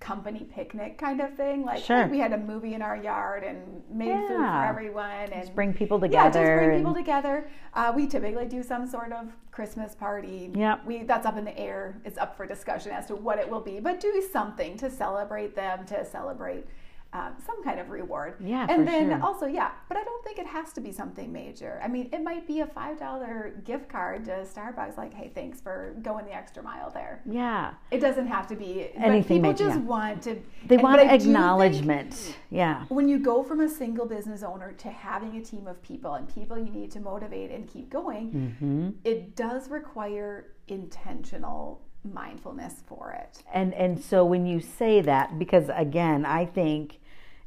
company 0.00 0.46
picnic 0.54 0.96
kind 0.96 1.20
of 1.20 1.34
thing. 1.34 1.64
Like 1.64 1.82
Sure. 1.82 2.06
we 2.06 2.18
had 2.18 2.32
a 2.32 2.38
movie 2.38 2.74
in 2.74 2.82
our 2.82 2.96
yard 2.96 3.42
and 3.42 3.82
made 3.90 4.12
food 4.28 4.36
for 4.36 4.64
everyone 4.64 5.10
and 5.32 5.42
Just 5.42 5.54
bring 5.54 5.74
people 5.74 5.98
together. 5.98 6.38
yeah, 6.40 6.46
just 6.56 6.64
bring 6.66 6.78
people 6.78 6.94
together. 6.94 7.48
Uh, 7.74 7.92
we 7.94 8.06
typically 8.06 8.46
do 8.46 8.62
some 8.62 8.86
sort 8.86 9.12
of 9.12 9.26
Christmas 9.50 9.94
party. 9.96 10.50
Yep. 10.54 10.86
We 10.86 11.02
that's 11.02 11.26
up 11.26 11.36
in 11.36 11.44
the 11.44 11.58
air. 11.58 12.00
It's 12.04 12.16
up 12.18 12.36
for 12.36 12.46
discussion 12.46 12.92
as 12.92 13.06
to 13.06 13.16
what 13.16 13.38
it 13.38 13.48
will 13.50 13.60
be, 13.60 13.80
but 13.80 13.98
do 14.00 14.22
something 14.32 14.76
to 14.78 14.88
celebrate 14.90 15.56
them, 15.56 15.84
to 15.86 16.04
celebrate 16.04 16.64
uh, 17.12 17.30
some 17.46 17.64
kind 17.64 17.80
of 17.80 17.88
reward. 17.88 18.34
Yeah, 18.38 18.66
and 18.68 18.86
then 18.86 19.08
sure. 19.08 19.22
also, 19.22 19.46
yeah, 19.46 19.70
but 19.88 19.96
I 19.96 20.04
don't 20.04 20.22
think 20.24 20.38
it 20.38 20.46
has 20.46 20.74
to 20.74 20.80
be 20.80 20.92
something 20.92 21.32
major. 21.32 21.80
I 21.82 21.88
mean, 21.88 22.10
it 22.12 22.22
might 22.22 22.46
be 22.46 22.60
a 22.60 22.66
five 22.66 22.98
dollar 22.98 23.54
gift 23.64 23.88
card 23.88 24.26
to 24.26 24.44
Starbucks. 24.44 24.98
Like, 24.98 25.14
hey, 25.14 25.30
thanks 25.34 25.58
for 25.60 25.94
going 26.02 26.26
the 26.26 26.34
extra 26.34 26.62
mile 26.62 26.90
there. 26.90 27.22
Yeah. 27.24 27.72
It 27.90 28.00
doesn't 28.00 28.26
have 28.26 28.46
to 28.48 28.56
be. 28.56 28.90
Anything 28.94 29.40
but 29.40 29.52
people 29.52 29.52
major, 29.52 29.64
just 29.64 29.78
yeah. 29.78 29.84
want 29.84 30.22
to. 30.24 30.38
They 30.66 30.74
and- 30.74 30.82
want 30.82 31.00
think 31.00 31.12
acknowledgement. 31.12 32.36
Yeah. 32.50 32.84
when 32.88 33.08
you 33.08 33.18
go 33.18 33.42
from 33.42 33.60
a 33.60 33.68
single 33.68 34.06
business 34.06 34.42
owner 34.42 34.72
to 34.72 34.88
having 34.90 35.36
a 35.36 35.42
team 35.42 35.66
of 35.66 35.82
people 35.82 36.14
and 36.14 36.28
people 36.28 36.58
you 36.58 36.70
need 36.70 36.90
to 36.92 37.00
motivate 37.00 37.50
and 37.50 37.66
keep 37.68 37.88
going, 37.90 38.56
hmm 38.58 38.90
it 39.04 39.36
does 39.36 39.70
require 39.70 40.46
intentional 40.66 41.80
mindfulness 42.12 42.82
for 42.86 43.12
it. 43.12 43.42
And 43.52 43.74
and 43.74 44.02
so 44.02 44.24
when 44.24 44.46
you 44.46 44.60
say 44.60 45.00
that, 45.02 45.38
because 45.38 45.70
again, 45.74 46.24
I 46.24 46.44
think 46.44 46.98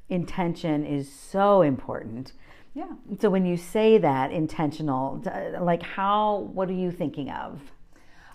intention 0.10 0.86
is 0.86 1.12
so 1.12 1.62
important. 1.62 2.34
Yeah. 2.74 2.88
So 3.20 3.30
when 3.30 3.46
you 3.46 3.58
say 3.58 3.98
that 3.98 4.32
intentional, 4.32 5.22
like 5.60 5.84
how, 5.84 6.50
what 6.54 6.70
are 6.70 6.74
you 6.74 6.92
thinking 6.92 7.30
of 7.30 7.60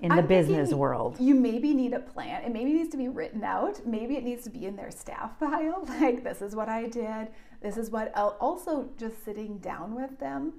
in 0.00 0.10
the 0.10 0.16
I'm 0.16 0.26
business 0.26 0.72
world? 0.72 1.16
You 1.18 1.34
maybe 1.34 1.72
need 1.72 1.94
a 1.94 2.00
plan. 2.00 2.44
It 2.44 2.52
maybe 2.52 2.72
needs 2.72 2.90
to 2.90 2.98
be 2.98 3.08
written 3.08 3.42
out. 3.44 3.86
Maybe 3.86 4.16
it 4.16 4.24
needs 4.24 4.44
to 4.44 4.50
be 4.50 4.66
in 4.66 4.76
their 4.76 4.90
staff 4.90 5.38
file. 5.40 5.84
Like, 5.88 6.22
this 6.22 6.42
is 6.42 6.54
what 6.54 6.68
I 6.68 6.86
did. 6.86 7.28
This 7.62 7.76
is 7.76 7.90
what. 7.90 8.12
I'll 8.14 8.36
also 8.40 8.90
just 8.98 9.24
sitting 9.24 9.58
down 9.58 9.94
with 9.94 10.18
them 10.18 10.54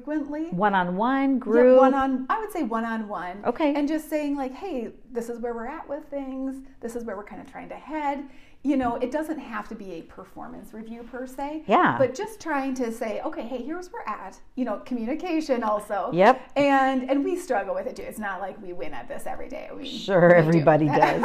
frequently. 0.00 0.44
One 0.50 0.72
on 0.72 0.96
one, 0.96 1.32
Yeah, 1.32 1.38
group. 1.40 1.78
one 1.80 1.94
on, 1.94 2.24
I 2.30 2.38
would 2.38 2.52
say 2.52 2.62
one 2.62 2.84
on 2.84 3.08
one. 3.08 3.42
Okay. 3.44 3.74
And 3.74 3.88
just 3.88 4.08
saying 4.08 4.36
like, 4.36 4.54
hey, 4.54 4.90
this 5.10 5.28
is 5.28 5.40
where 5.40 5.52
we're 5.52 5.66
at 5.66 5.88
with 5.88 6.04
things. 6.04 6.62
This 6.80 6.94
is 6.94 7.02
where 7.02 7.16
we're 7.16 7.24
kind 7.24 7.42
of 7.42 7.50
trying 7.50 7.68
to 7.70 7.74
head. 7.74 8.22
You 8.62 8.76
know, 8.76 8.94
it 8.96 9.10
doesn't 9.10 9.40
have 9.40 9.68
to 9.70 9.74
be 9.74 9.94
a 9.94 10.02
performance 10.02 10.72
review 10.72 11.02
per 11.02 11.26
se. 11.26 11.64
Yeah. 11.66 11.96
But 11.98 12.14
just 12.14 12.40
trying 12.40 12.74
to 12.74 12.92
say, 12.92 13.20
okay, 13.24 13.42
hey, 13.42 13.64
here's 13.64 13.88
where 13.90 14.04
we're 14.06 14.12
at. 14.12 14.38
You 14.54 14.64
know, 14.64 14.76
communication 14.86 15.64
also. 15.64 16.10
Yep. 16.12 16.40
And 16.54 17.10
and 17.10 17.24
we 17.24 17.34
struggle 17.36 17.74
with 17.74 17.86
it 17.88 17.96
too. 17.96 18.02
It's 18.02 18.18
not 18.20 18.40
like 18.40 18.62
we 18.62 18.72
win 18.72 18.94
at 18.94 19.08
this 19.08 19.26
every 19.26 19.48
day. 19.48 19.70
We 19.76 19.88
Sure, 19.88 20.28
we 20.28 20.34
do. 20.34 20.38
everybody 20.38 20.86
does. 21.02 21.20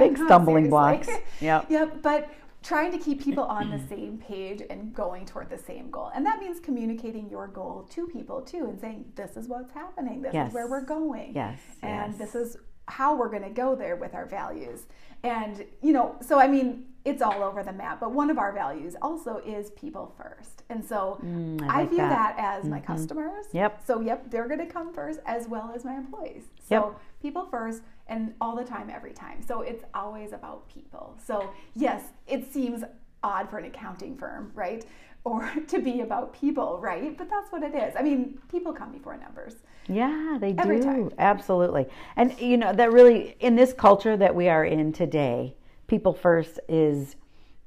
Big 0.00 0.16
stumbling 0.16 0.70
blocks. 0.70 1.08
Yep. 1.40 1.66
Yep. 1.70 2.02
But 2.02 2.28
trying 2.62 2.90
to 2.92 2.98
keep 2.98 3.22
people 3.22 3.44
on 3.44 3.70
the 3.70 3.78
same 3.88 4.18
page 4.18 4.62
and 4.68 4.92
going 4.94 5.24
toward 5.26 5.48
the 5.48 5.58
same 5.58 5.90
goal. 5.90 6.10
And 6.14 6.24
that 6.26 6.40
means 6.40 6.60
communicating 6.60 7.28
your 7.30 7.46
goal 7.48 7.86
to 7.90 8.06
people 8.08 8.42
too 8.42 8.64
and 8.66 8.78
saying, 8.80 9.04
this 9.14 9.36
is 9.36 9.48
what's 9.48 9.72
happening. 9.72 10.22
This 10.22 10.34
Yes. 10.34 10.48
is 10.48 10.54
where 10.54 10.68
we're 10.68 10.84
going. 10.84 11.32
Yes, 11.34 11.58
And 11.82 12.12
yes. 12.12 12.18
this 12.18 12.34
is 12.34 12.56
how 12.88 13.14
we're 13.16 13.28
going 13.28 13.42
to 13.42 13.50
go 13.50 13.74
there 13.74 13.96
with 13.96 14.14
our 14.14 14.26
values. 14.26 14.86
And, 15.22 15.64
you 15.82 15.92
know, 15.92 16.16
so 16.20 16.38
I 16.38 16.48
mean, 16.48 16.86
it's 17.04 17.22
all 17.22 17.42
over 17.42 17.62
the 17.62 17.72
map, 17.72 18.00
but 18.00 18.12
one 18.12 18.28
of 18.30 18.38
our 18.38 18.52
values 18.52 18.94
also 19.00 19.38
is 19.38 19.70
people 19.70 20.14
first. 20.18 20.62
And 20.68 20.84
so 20.84 21.18
Mm, 21.24 21.62
I 21.68 21.82
I, 21.82 21.86
view 21.86 21.98
that. 21.98 22.36
that, 22.36 22.58
as 22.58 22.64
my 22.64 22.80
customers. 22.80 23.46
Yep. 23.52 23.82
So, 23.86 24.00
yep, 24.00 24.30
they're 24.30 24.46
going 24.48 24.60
to 24.60 24.66
come 24.66 24.92
first 24.92 25.20
as 25.26 25.48
well 25.48 25.72
as 25.74 25.84
my 25.84 25.94
employees. 25.94 26.44
So, 26.62 26.74
Yep. 26.74 27.00
people 27.22 27.46
first 27.50 27.82
and 28.08 28.34
all 28.40 28.56
the 28.56 28.64
time, 28.64 28.90
every 28.90 29.12
time. 29.12 29.42
So, 29.46 29.62
it's 29.62 29.84
always 29.94 30.32
about 30.32 30.68
people. 30.68 31.16
So, 31.24 31.50
yes, 31.74 32.02
it 32.26 32.52
seems 32.52 32.84
odd 33.22 33.50
for 33.50 33.58
an 33.58 33.64
accounting 33.64 34.16
firm, 34.16 34.52
right? 34.54 34.84
Or 35.24 35.50
to 35.66 35.80
be 35.82 36.00
about 36.00 36.32
people, 36.32 36.78
right? 36.80 37.18
But 37.18 37.28
that's 37.28 37.52
what 37.52 37.62
it 37.62 37.74
is. 37.74 37.94
I 37.98 38.02
mean, 38.02 38.38
people 38.50 38.72
come 38.72 38.92
before 38.92 39.14
numbers. 39.18 39.56
Yeah, 39.88 40.38
they 40.40 40.52
do. 40.52 40.82
Time. 40.82 41.10
Absolutely. 41.18 41.86
And 42.16 42.38
you 42.40 42.56
know, 42.56 42.72
that 42.72 42.92
really 42.92 43.36
in 43.40 43.54
this 43.54 43.74
culture 43.74 44.16
that 44.16 44.34
we 44.34 44.48
are 44.48 44.64
in 44.64 44.92
today, 44.92 45.54
people 45.86 46.14
first 46.14 46.60
is 46.68 47.16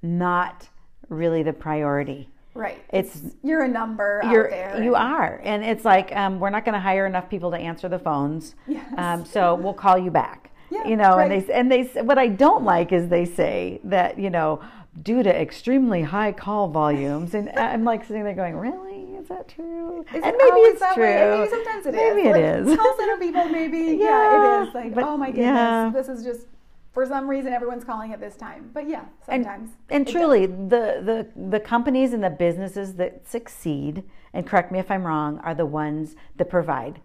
not 0.02 0.70
really 1.10 1.44
the 1.44 1.54
priority. 1.54 2.30
Right. 2.54 2.84
It's 2.92 3.22
you're 3.44 3.64
a 3.64 3.68
number 3.68 4.22
You're, 4.30 4.46
out 4.46 4.74
there. 4.76 4.84
you 4.84 4.94
are. 4.96 5.40
And 5.44 5.64
it's 5.64 5.86
like, 5.86 6.14
um, 6.16 6.40
we're 6.40 6.50
not 6.50 6.66
going 6.66 6.74
to 6.74 6.82
hire 6.82 7.06
enough 7.06 7.30
people 7.30 7.50
to 7.52 7.58
answer 7.58 7.88
the 7.88 8.00
phones. 8.00 8.56
Yes. 8.68 8.86
Um, 8.98 9.24
so 9.26 9.56
we'll 9.56 9.74
call 9.74 9.98
you 9.98 10.12
back. 10.12 10.52
Yeah, 10.70 10.86
you 10.88 10.96
know, 10.98 11.18
right. 11.18 11.32
and 11.32 11.42
they, 11.48 11.54
and 11.54 11.72
they, 11.72 12.02
what 12.02 12.18
I 12.18 12.28
don't 12.28 12.64
like 12.64 12.92
is 12.94 13.10
they 13.10 13.26
say 13.26 13.82
that, 13.86 14.18
you 14.18 14.30
know, 14.30 14.62
due 15.04 15.22
to 15.24 15.30
extremely 15.42 16.02
high 16.02 16.32
call 16.34 16.70
volumes. 16.70 17.34
And 17.34 17.50
I'm 17.52 17.84
like 17.84 18.06
sitting 18.06 18.24
there 18.24 18.34
going, 18.34 18.56
really? 18.56 19.16
Is 19.16 19.28
that 19.30 19.48
true? 19.50 20.02
Is 20.02 20.08
and 20.16 20.26
it 20.26 20.36
maybe 20.38 20.60
it's 20.68 20.80
that 20.80 20.94
true. 20.96 21.04
way? 21.04 21.38
Maybe 21.40 21.50
sometimes 21.50 21.86
it 21.86 21.96
is. 21.96 22.16
Maybe 22.16 22.28
it 22.28 22.32
Like, 22.32 22.68
is. 22.72 22.78
Call 22.78 22.98
center 22.98 23.18
people, 23.18 23.46
maybe. 23.50 23.78
yeah, 23.78 23.96
Yeah, 24.00 24.64
it 24.64 24.68
is. 24.70 24.74
Like, 24.74 24.94
but- 24.96 25.04
oh 25.04 25.16
my 25.18 25.28
goodness, 25.28 25.46
yeah. 25.46 25.92
this 25.94 26.08
is 26.10 26.24
just 26.24 26.48
for 26.94 27.06
some 27.06 27.30
reason 27.30 27.54
everyone's 27.54 27.84
calling 27.84 28.12
it 28.12 28.20
this 28.20 28.36
time. 28.36 28.70
But 28.74 28.88
yeah, 28.90 29.06
and, 29.28 29.46
sometimes. 29.46 29.70
and 29.90 30.08
it 30.08 30.12
truly 30.12 30.46
the, 30.46 31.02
the 31.04 31.28
the 31.50 31.60
companies 31.60 32.14
and 32.14 32.24
the 32.24 32.30
businesses 32.30 32.96
that 32.96 33.28
succeed 33.28 34.04
and 34.34 34.48
correct 34.48 34.72
me 34.72 34.80
if 34.80 34.90
i'm 34.90 35.06
wrong 35.06 35.40
are 35.40 35.54
the 35.56 35.66
ones 35.66 36.16
that 36.38 36.50
provide 36.50 37.02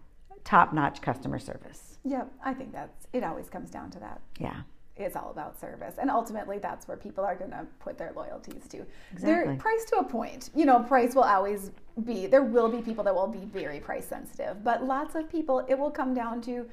top-notch 0.47 1.01
customer 1.01 1.39
service. 1.39 1.97
Yeah, 2.05 2.23
I 2.43 2.53
think 2.53 2.71
that's. 2.71 3.07
It 3.11 3.23
always 3.23 3.49
comes 3.49 3.69
down 3.69 3.91
to 3.91 3.99
that. 3.99 4.21
yeah 4.39 4.61
It's 4.95 5.17
all 5.17 5.29
about 5.29 5.59
service, 5.59 5.95
and 5.99 6.09
ultimately, 6.09 6.57
that's 6.57 6.87
where 6.87 6.95
people 6.95 7.25
are 7.25 7.35
going 7.35 7.51
to 7.51 7.65
put 7.79 7.97
their 7.97 8.13
loyalties 8.15 8.63
to. 8.69 8.77
Exactly. 9.11 9.19
They're 9.21 9.55
priced 9.57 9.89
to 9.89 9.97
a 9.97 10.03
point. 10.05 10.49
You 10.55 10.65
know, 10.65 10.79
price 10.79 11.15
will 11.15 11.23
always 11.23 11.71
be. 12.05 12.27
There 12.27 12.43
will 12.43 12.69
be 12.69 12.81
people 12.81 13.03
that 13.03 13.13
will 13.13 13.27
be 13.27 13.45
very 13.45 13.81
price 13.81 14.07
sensitive, 14.07 14.63
but 14.63 14.85
lots 14.85 15.15
of 15.15 15.29
people, 15.29 15.65
it 15.67 15.77
will 15.77 15.91
come 15.91 16.13
down 16.13 16.41
to. 16.43 16.65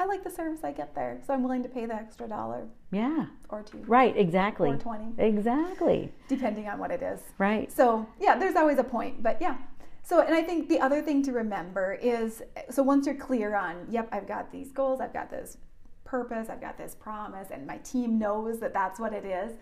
I 0.00 0.04
like 0.06 0.22
the 0.22 0.30
service 0.30 0.60
I 0.62 0.70
get 0.72 0.94
there, 0.94 1.20
so 1.26 1.34
I'm 1.34 1.42
willing 1.42 1.62
to 1.64 1.68
pay 1.68 1.84
the 1.86 1.94
extra 1.94 2.28
dollar 2.28 2.68
yeah 2.92 3.26
or 3.48 3.62
two. 3.62 3.78
right 3.86 4.16
exactly 4.16 4.70
Or 4.70 4.76
20. 4.76 5.14
exactly 5.18 6.12
depending 6.28 6.68
on 6.68 6.78
what 6.78 6.90
it 6.90 7.02
is. 7.02 7.20
right 7.38 7.70
So, 7.72 8.06
yeah, 8.20 8.36
there's 8.38 8.56
always 8.56 8.78
a 8.78 8.84
point, 8.84 9.22
but 9.22 9.38
yeah. 9.40 9.56
So, 10.02 10.20
and 10.20 10.34
I 10.34 10.42
think 10.42 10.68
the 10.68 10.80
other 10.80 11.02
thing 11.02 11.22
to 11.24 11.32
remember 11.32 11.94
is 12.00 12.42
so 12.70 12.82
once 12.82 13.06
you're 13.06 13.14
clear 13.16 13.54
on, 13.54 13.86
yep, 13.90 14.08
I've 14.12 14.26
got 14.28 14.50
these 14.52 14.70
goals, 14.72 15.00
I've 15.00 15.12
got 15.12 15.30
this 15.30 15.58
purpose, 16.04 16.48
I've 16.48 16.60
got 16.62 16.78
this 16.78 16.94
promise, 16.94 17.48
and 17.50 17.66
my 17.66 17.76
team 17.78 18.18
knows 18.18 18.58
that 18.60 18.72
that's 18.72 18.98
what 18.98 19.12
it 19.12 19.26
is. 19.26 19.52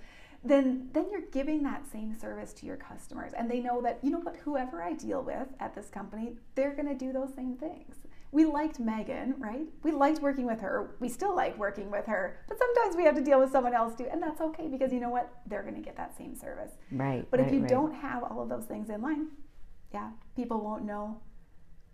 Then, 0.45 0.91
then 0.93 1.07
you're 1.11 1.23
giving 1.33 1.65
that 1.65 1.91
same 1.91 2.15
service 2.17 2.53
to 2.53 2.67
your 2.67 2.77
customers, 2.77 3.33
and 3.37 3.51
they 3.51 3.59
know 3.59 3.83
that 3.83 3.99
you 4.03 4.11
know 4.11 4.21
what, 4.21 4.37
whoever 4.37 4.81
I 4.81 4.93
deal 4.93 5.23
with 5.23 5.49
at 5.59 5.75
this 5.75 5.89
company, 5.89 6.35
they're 6.55 6.75
going 6.75 6.87
to 6.87 6.95
do 6.95 7.13
those 7.13 7.35
same 7.35 7.57
things. 7.57 7.97
We 8.33 8.45
liked 8.45 8.79
Megan, 8.81 9.35
right? 9.39 9.67
We 9.83 9.93
liked 9.93 10.21
working 10.21 10.45
with 10.47 10.61
her. 10.61 10.95
We 11.01 11.09
still 11.09 11.35
like 11.35 11.57
working 11.59 11.91
with 11.91 12.07
her, 12.07 12.39
but 12.49 12.59
sometimes 12.59 12.97
we 12.97 13.05
have 13.05 13.15
to 13.15 13.23
deal 13.23 13.39
with 13.41 13.51
someone 13.51 13.73
else 13.75 13.95
too, 13.95 14.07
and 14.11 14.23
that's 14.23 14.41
okay 14.41 14.69
because 14.69 14.93
you 14.93 15.01
know 15.01 15.09
what, 15.11 15.33
they're 15.47 15.63
going 15.63 15.75
to 15.77 15.81
get 15.81 15.97
that 15.97 16.17
same 16.17 16.35
service. 16.35 16.73
right 16.93 17.27
But 17.31 17.41
if 17.41 17.53
you 17.53 17.61
right. 17.61 17.69
don't 17.69 17.95
have 17.95 18.23
all 18.25 18.43
of 18.43 18.49
those 18.49 18.65
things 18.65 18.91
in 18.91 19.01
line, 19.01 19.29
yeah, 19.95 20.11
people 20.35 20.61
won't 20.61 20.85
know 20.85 21.21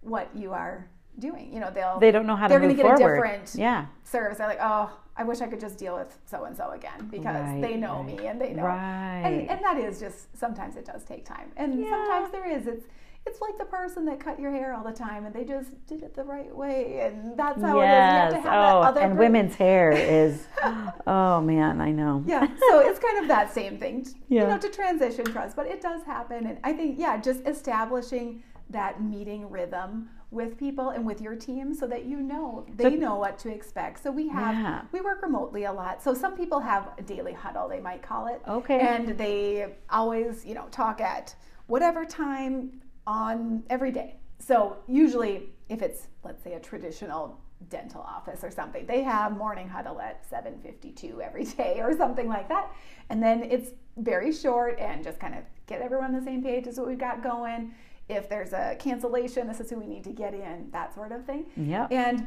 what 0.01 0.35
you 0.35 0.53
are 0.53 0.89
doing. 1.19 1.53
You 1.53 1.61
know, 1.61 1.71
they'll 1.71 1.99
they 2.01 2.11
don't 2.11 2.27
know 2.27 2.35
how 2.37 2.47
to 2.47 2.49
they're 2.49 2.61
move 2.61 2.77
gonna 2.77 2.97
get 2.97 2.99
forward 2.99 3.19
a 3.19 3.23
different 3.23 3.55
yeah 3.55 3.87
service. 4.03 4.39
They're 4.39 4.49
like, 4.49 4.59
oh, 4.61 4.91
I 5.17 5.25
wish 5.25 5.41
I 5.43 5.47
could 5.47 5.61
just 5.61 5.79
deal 5.79 5.95
with 5.95 6.19
so 6.25 6.45
and 6.45 6.57
so 6.57 6.71
again 6.71 7.09
because 7.11 7.25
Right, 7.37 7.61
they 7.61 7.77
know 7.77 7.97
right. 7.99 8.07
me 8.07 8.27
and 8.27 8.41
they 8.41 8.53
know. 8.55 8.65
right 8.65 9.23
And, 9.25 9.49
and 9.51 9.63
that 9.63 9.77
is 9.77 10.01
just 10.01 10.37
sometimes 10.37 10.77
it 10.77 10.87
does 10.87 11.05
take 11.05 11.25
time, 11.25 11.53
and 11.57 11.79
Yeah. 11.81 11.91
sometimes 11.91 12.33
there 12.33 12.51
is. 12.51 12.67
It's 12.67 12.87
it's 13.27 13.41
like 13.41 13.57
the 13.57 13.65
person 13.65 14.05
that 14.07 14.19
cut 14.21 14.39
your 14.41 14.51
hair 14.51 14.75
all 14.75 14.83
the 14.85 14.93
time 14.93 15.25
and 15.27 15.35
they 15.35 15.45
just 15.45 15.71
did 15.87 16.03
it 16.03 16.15
the 16.15 16.25
right 16.25 16.55
way, 16.55 17.01
and 17.01 17.37
that's 17.39 17.61
how 17.63 17.81
it 17.81 17.85
is. 17.85 17.89
You 17.89 17.95
have 17.95 18.31
to 18.31 18.41
have 18.41 18.45
oh 18.75 18.81
that 18.83 18.89
other 18.89 19.01
and 19.01 19.19
women's 19.19 19.55
hair 19.55 19.93
is 19.93 20.47
oh 21.07 21.41
man 21.41 21.81
i 21.81 21.91
know 21.91 22.23
yeah 22.27 22.47
so 22.71 22.79
it's 22.81 22.99
kind 22.99 23.19
of 23.19 23.29
that 23.29 23.53
same 23.53 23.79
thing 23.79 24.07
Yeah. 24.29 24.43
you 24.43 24.49
know 24.49 24.59
to 24.59 24.69
transition 24.69 25.25
trust 25.25 25.57
but 25.57 25.67
it 25.67 25.81
does 25.81 26.03
happen 26.05 26.47
and 26.47 26.59
i 26.65 26.73
think 26.73 26.99
yeah 26.99 27.17
just 27.21 27.41
establishing 27.47 28.43
that 28.71 29.03
meeting 29.03 29.51
rhythm 29.51 30.09
with 30.31 30.57
people 30.57 30.91
and 30.91 31.05
with 31.05 31.21
your 31.21 31.35
team 31.37 31.75
so 31.75 31.87
that 31.89 32.05
you 32.07 32.19
know 32.21 32.65
they 32.77 32.95
know 32.97 33.17
what 33.17 33.39
to 33.41 33.51
expect 33.53 34.03
so 34.03 34.11
we 34.11 34.29
have 34.29 34.55
Yeah. 34.55 34.83
we 34.93 35.01
work 35.01 35.21
remotely 35.23 35.65
a 35.65 35.73
lot 35.73 36.03
so 36.03 36.15
some 36.15 36.37
people 36.37 36.61
have 36.61 36.91
a 36.99 37.03
daily 37.03 37.33
huddle 37.33 37.69
they 37.69 37.81
might 37.81 38.03
call 38.03 38.27
it 38.29 38.41
Okay. 38.49 38.79
and 38.81 39.19
they 39.19 39.75
always 39.91 40.45
you 40.47 40.55
know 40.55 40.67
talk 40.71 41.01
at 41.01 41.35
whatever 41.67 42.05
time 42.05 42.81
on 43.07 43.63
every 43.71 43.91
day. 43.91 44.17
So 44.39 44.77
usually 44.87 45.51
if 45.69 45.83
it's 45.83 46.09
let's 46.25 46.43
say 46.43 46.55
a 46.55 46.61
traditional 46.61 47.41
dental 47.69 48.01
office 48.01 48.43
or 48.43 48.51
something 48.51 48.85
they 48.87 49.03
have 49.03 49.37
morning 49.37 49.69
huddle 49.69 50.01
at 50.01 50.29
7.52 50.29 51.21
every 51.21 51.45
day 51.59 51.81
or 51.81 51.97
something 51.97 52.29
like 52.29 52.49
that. 52.49 52.71
And 53.09 53.23
then 53.23 53.43
it's 53.43 53.71
very 53.97 54.33
short 54.33 54.79
and 54.79 55.05
just 55.05 55.21
kind 55.21 55.35
of 55.35 55.45
get 55.67 55.81
everyone 55.81 56.15
on 56.15 56.19
the 56.19 56.25
same 56.25 56.43
page 56.43 56.67
is 56.67 56.79
what 56.79 56.89
we've 56.89 56.99
got 56.99 57.23
going. 57.23 57.73
If 58.09 58.29
there's 58.29 58.53
a 58.53 58.77
cancellation 58.79 59.47
this 59.47 59.61
is 59.61 59.71
who 59.71 59.79
we 59.79 59.87
need 59.87 60.05
to 60.05 60.13
get 60.13 60.35
in 60.35 60.69
that 60.73 60.95
sort 60.95 61.13
of 61.13 61.25
thing. 61.25 61.47
Yep. 61.57 61.93
and 61.93 62.27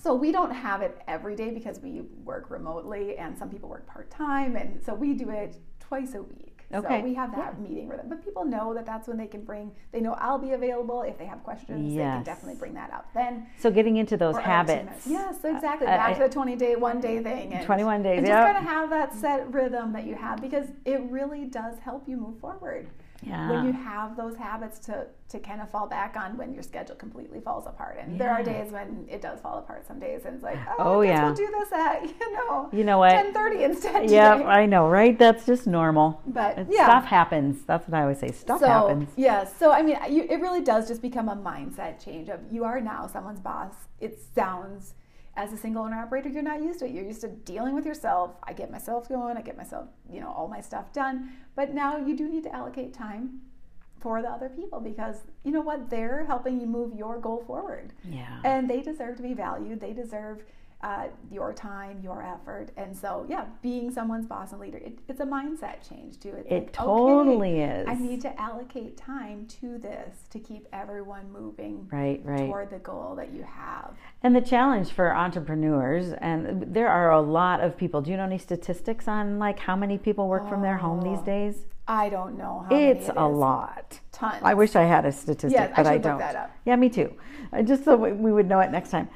so 0.00 0.14
we 0.14 0.30
don't 0.30 0.52
have 0.52 0.80
it 0.80 1.00
every 1.08 1.34
day 1.34 1.50
because 1.50 1.80
we 1.80 2.02
work 2.24 2.50
remotely 2.50 3.16
and 3.16 3.36
some 3.36 3.50
people 3.50 3.68
work 3.68 3.86
part-time. 3.86 4.54
And 4.54 4.80
so 4.82 4.94
we 4.94 5.14
do 5.14 5.30
it 5.30 5.56
twice 5.80 6.14
a 6.14 6.22
week 6.22 6.47
Okay. 6.72 7.00
So 7.00 7.04
we 7.04 7.14
have 7.14 7.34
that 7.34 7.60
meeting 7.60 7.88
with 7.88 7.96
them. 7.96 8.08
But 8.08 8.22
people 8.22 8.44
know 8.44 8.74
that 8.74 8.84
that's 8.84 9.08
when 9.08 9.16
they 9.16 9.26
can 9.26 9.42
bring, 9.42 9.72
they 9.90 10.00
know 10.00 10.12
I'll 10.14 10.38
be 10.38 10.52
available. 10.52 11.02
If 11.02 11.18
they 11.18 11.24
have 11.24 11.42
questions, 11.42 11.92
yes. 11.92 11.96
they 11.96 12.02
can 12.02 12.22
definitely 12.24 12.58
bring 12.58 12.74
that 12.74 12.92
up. 12.92 13.08
Then 13.14 13.46
So 13.58 13.70
getting 13.70 13.96
into 13.96 14.16
those 14.16 14.36
habits. 14.36 15.06
Yes, 15.06 15.36
exactly. 15.44 15.86
Uh, 15.86 15.96
Back 15.96 16.16
to 16.16 16.24
the 16.24 16.28
20 16.28 16.56
day, 16.56 16.76
one 16.76 17.00
day 17.00 17.22
thing. 17.22 17.54
And, 17.54 17.64
21 17.64 18.02
days, 18.02 18.18
And 18.18 18.26
yep. 18.26 18.36
just 18.36 18.52
kind 18.52 18.66
of 18.66 18.70
have 18.70 18.90
that 18.90 19.14
set 19.14 19.52
rhythm 19.52 19.92
that 19.94 20.04
you 20.04 20.14
have 20.14 20.42
because 20.42 20.66
it 20.84 21.00
really 21.10 21.46
does 21.46 21.78
help 21.78 22.06
you 22.06 22.16
move 22.16 22.38
forward. 22.38 22.88
Yeah. 23.26 23.50
When 23.50 23.66
you 23.66 23.72
have 23.72 24.16
those 24.16 24.36
habits 24.36 24.78
to, 24.80 25.06
to 25.30 25.38
kind 25.40 25.60
of 25.60 25.68
fall 25.70 25.88
back 25.88 26.16
on 26.16 26.36
when 26.36 26.54
your 26.54 26.62
schedule 26.62 26.94
completely 26.94 27.40
falls 27.40 27.66
apart. 27.66 27.98
And 28.00 28.18
there 28.18 28.30
are 28.30 28.42
days 28.42 28.70
when 28.70 29.06
it 29.10 29.20
does 29.20 29.40
fall 29.40 29.58
apart 29.58 29.86
some 29.86 29.98
days 29.98 30.24
and 30.24 30.36
it's 30.36 30.44
like, 30.44 30.58
oh, 30.78 30.98
Oh, 30.98 31.00
yeah. 31.00 31.24
we'll 31.24 31.34
do 31.34 31.48
this 31.58 31.72
at, 31.72 32.02
you 32.20 32.32
know, 32.32 32.68
You 32.72 32.84
know 32.84 32.98
what? 32.98 33.12
1030 33.12 33.64
instead 33.64 34.10
Yeah. 34.10 34.34
I 34.34 34.66
know, 34.66 34.88
right? 34.88 35.18
That's 35.18 35.44
just 35.44 35.66
normal. 35.66 36.22
But, 36.26 36.66
yeah. 36.70 36.84
Stuff 36.84 37.06
happens. 37.06 37.64
That's 37.66 37.88
what 37.88 37.98
I 37.98 38.02
always 38.02 38.20
say. 38.20 38.30
Stuff 38.30 38.60
so, 38.60 38.68
happens. 38.68 39.08
Yes. 39.16 39.52
So, 39.58 39.72
I 39.72 39.82
mean, 39.82 39.98
you, 40.08 40.24
it 40.30 40.40
really 40.40 40.62
does 40.62 40.86
just 40.86 41.02
become 41.02 41.28
a 41.28 41.36
mindset 41.36 42.02
change 42.02 42.28
of 42.28 42.40
you 42.52 42.64
are 42.64 42.80
now 42.80 43.06
someone's 43.08 43.40
boss. 43.40 43.74
It 44.00 44.20
sounds, 44.34 44.94
as 45.38 45.52
a 45.52 45.56
single 45.56 45.84
owner 45.84 45.96
operator, 45.96 46.28
you're 46.28 46.42
not 46.42 46.60
used 46.60 46.80
to 46.80 46.86
it. 46.86 46.90
You're 46.90 47.04
used 47.04 47.20
to 47.20 47.28
dealing 47.28 47.72
with 47.72 47.86
yourself. 47.86 48.32
I 48.42 48.52
get 48.52 48.72
myself 48.72 49.08
going, 49.08 49.36
I 49.36 49.40
get 49.40 49.56
myself, 49.56 49.86
you 50.10 50.20
know, 50.20 50.32
all 50.36 50.48
my 50.48 50.60
stuff 50.60 50.92
done. 50.92 51.30
But 51.54 51.72
now 51.72 51.96
you 51.96 52.16
do 52.16 52.28
need 52.28 52.42
to 52.42 52.54
allocate 52.54 52.92
time 52.92 53.40
for 54.00 54.20
the 54.20 54.28
other 54.28 54.48
people 54.48 54.80
because 54.80 55.22
you 55.44 55.52
know 55.52 55.60
what? 55.60 55.90
They're 55.90 56.24
helping 56.24 56.60
you 56.60 56.66
move 56.66 56.92
your 56.92 57.20
goal 57.20 57.44
forward. 57.46 57.92
Yeah. 58.04 58.40
And 58.44 58.68
they 58.68 58.82
deserve 58.82 59.16
to 59.18 59.22
be 59.22 59.32
valued. 59.32 59.78
They 59.80 59.92
deserve 59.92 60.42
uh, 60.80 61.08
your 61.30 61.52
time, 61.52 62.00
your 62.02 62.22
effort. 62.22 62.68
And 62.76 62.96
so, 62.96 63.26
yeah, 63.28 63.46
being 63.62 63.90
someone's 63.90 64.26
boss 64.26 64.52
and 64.52 64.60
leader, 64.60 64.78
it, 64.78 64.98
it's 65.08 65.20
a 65.20 65.24
mindset 65.24 65.88
change 65.88 66.20
too. 66.20 66.34
It's 66.38 66.50
It 66.50 66.54
like, 66.54 66.72
totally 66.72 67.62
okay, 67.62 67.80
is. 67.80 67.88
I 67.88 67.94
need 67.94 68.20
to 68.22 68.40
allocate 68.40 68.96
time 68.96 69.46
to 69.60 69.78
this 69.78 70.16
to 70.30 70.38
keep 70.38 70.68
everyone 70.72 71.32
moving 71.32 71.88
Right, 71.90 72.20
right. 72.24 72.46
toward 72.46 72.70
the 72.70 72.78
goal 72.78 73.14
that 73.16 73.32
you 73.32 73.42
have. 73.42 73.94
And 74.22 74.36
the 74.36 74.40
challenge 74.40 74.90
for 74.90 75.14
entrepreneurs, 75.14 76.12
and 76.12 76.72
there 76.74 76.88
are 76.88 77.10
a 77.10 77.20
lot 77.20 77.60
of 77.60 77.76
people. 77.76 78.00
Do 78.00 78.10
you 78.10 78.16
know 78.16 78.24
any 78.24 78.38
statistics 78.38 79.08
on 79.08 79.38
like 79.38 79.58
how 79.58 79.74
many 79.76 79.98
people 79.98 80.28
work 80.28 80.48
from 80.48 80.62
their 80.62 80.76
home 80.78 81.00
these 81.02 81.18
Oh, 81.20 81.24
days? 81.24 81.64
I 81.88 82.08
don't 82.10 82.36
know 82.36 82.66
how 82.68 82.76
It's 82.76 83.08
many 83.08 83.18
it 83.18 83.22
a 83.22 83.26
lot. 83.26 84.00
Tons. 84.18 84.40
I 84.42 84.54
wish 84.54 84.74
I 84.76 84.82
had 84.82 85.04
a 85.06 85.12
statistic, 85.12 85.52
Yes, 85.58 85.72
but 85.76 85.86
I, 85.86 85.94
look 85.94 86.02
don't. 86.02 86.22
Yeah, 86.64 86.76
me 86.76 86.88
too. 86.88 87.14
Uh, 87.52 87.62
Just 87.62 87.84
so 87.84 87.96
we 87.96 88.12
we 88.12 88.32
would 88.32 88.48
know 88.48 88.60
it 88.60 88.70
next 88.70 88.90
time. 88.90 89.08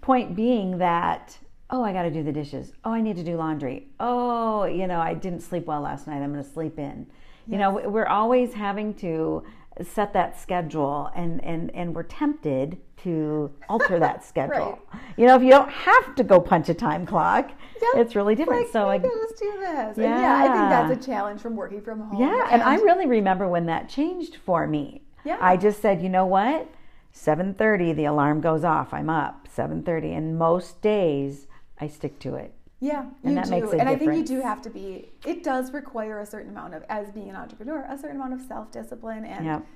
Point 0.00 0.36
being 0.36 0.78
that, 0.78 1.36
oh, 1.70 1.82
I 1.82 1.92
got 1.92 2.02
to 2.02 2.10
do 2.10 2.22
the 2.22 2.32
dishes. 2.32 2.72
Oh, 2.84 2.92
I 2.92 3.00
need 3.00 3.16
to 3.16 3.24
do 3.24 3.36
laundry. 3.36 3.88
Oh, 3.98 4.64
you 4.64 4.86
know, 4.86 5.00
I 5.00 5.14
didn't 5.14 5.40
sleep 5.40 5.66
well 5.66 5.80
last 5.80 6.06
night. 6.06 6.22
I'm 6.22 6.32
going 6.32 6.44
to 6.44 6.50
sleep 6.50 6.78
in. 6.78 7.06
You 7.46 7.58
know, 7.58 7.70
we're 7.72 8.06
always 8.06 8.54
having 8.54 8.94
to 8.94 9.42
set 9.84 10.12
that 10.12 10.38
schedule, 10.40 11.10
and 11.14 11.42
and 11.44 11.70
and 11.74 11.94
we're 11.94 12.02
tempted 12.04 12.78
to 12.98 13.50
alter 13.68 13.98
that 13.98 14.24
schedule. 14.30 14.78
You 15.16 15.26
know, 15.26 15.36
if 15.36 15.42
you 15.42 15.50
don't 15.50 15.70
have 15.70 16.14
to 16.16 16.24
go 16.24 16.40
punch 16.40 16.68
a 16.68 16.74
time 16.74 17.06
clock, 17.06 17.50
Yep. 17.80 17.90
it's 18.06 18.14
really 18.14 18.34
different. 18.34 18.62
Like, 18.64 18.72
so 18.72 18.88
I 18.90 18.98
maybe 18.98 19.08
I'll 19.14 19.28
do 19.28 19.60
this. 19.60 19.96
And 19.96 20.04
yeah, 20.04 20.36
I 20.36 20.42
think 20.48 20.68
that's 20.68 21.02
a 21.06 21.10
challenge 21.10 21.40
from 21.40 21.56
working 21.56 21.80
from 21.80 22.00
home. 22.00 22.20
yeah, 22.20 22.48
and 22.50 22.62
I 22.62 22.74
really 22.76 23.06
remember 23.06 23.48
when 23.48 23.66
that 23.66 23.88
changed 23.88 24.36
for 24.36 24.66
me. 24.66 25.02
Yeah. 25.24 25.38
I 25.40 25.56
just 25.56 25.80
said, 25.80 26.02
you 26.02 26.08
know 26.10 26.26
what? 26.26 26.68
7:30 27.14 27.94
the 27.96 28.04
alarm 28.04 28.40
goes 28.40 28.64
off. 28.64 28.92
I'm 28.94 29.10
up. 29.10 29.48
7:30 29.48 30.16
and 30.16 30.38
most 30.38 30.80
days 30.82 31.46
I 31.80 31.86
stick 31.88 32.18
to 32.20 32.34
it. 32.36 32.52
Yeah, 32.80 33.06
And 33.22 33.34
you 33.34 33.34
that 33.36 33.44
do. 33.50 33.72
and 33.72 33.88
I 33.88 33.94
think 33.96 34.14
you 34.14 34.24
do 34.24 34.40
have 34.40 34.62
to 34.62 34.70
be, 34.70 35.10
it 35.26 35.42
does 35.42 35.72
require 35.72 36.20
a 36.20 36.26
certain 36.26 36.50
amount 36.50 36.74
of, 36.74 36.82
as 36.88 37.10
being 37.12 37.28
an 37.28 37.36
entrepreneur, 37.36 37.84
a 37.88 37.98
certain 37.98 38.16
amount 38.16 38.32
of 38.32 38.40
self 38.40 38.72
discipline 38.72 39.24
and 39.26 39.44
Yep. 39.44 39.66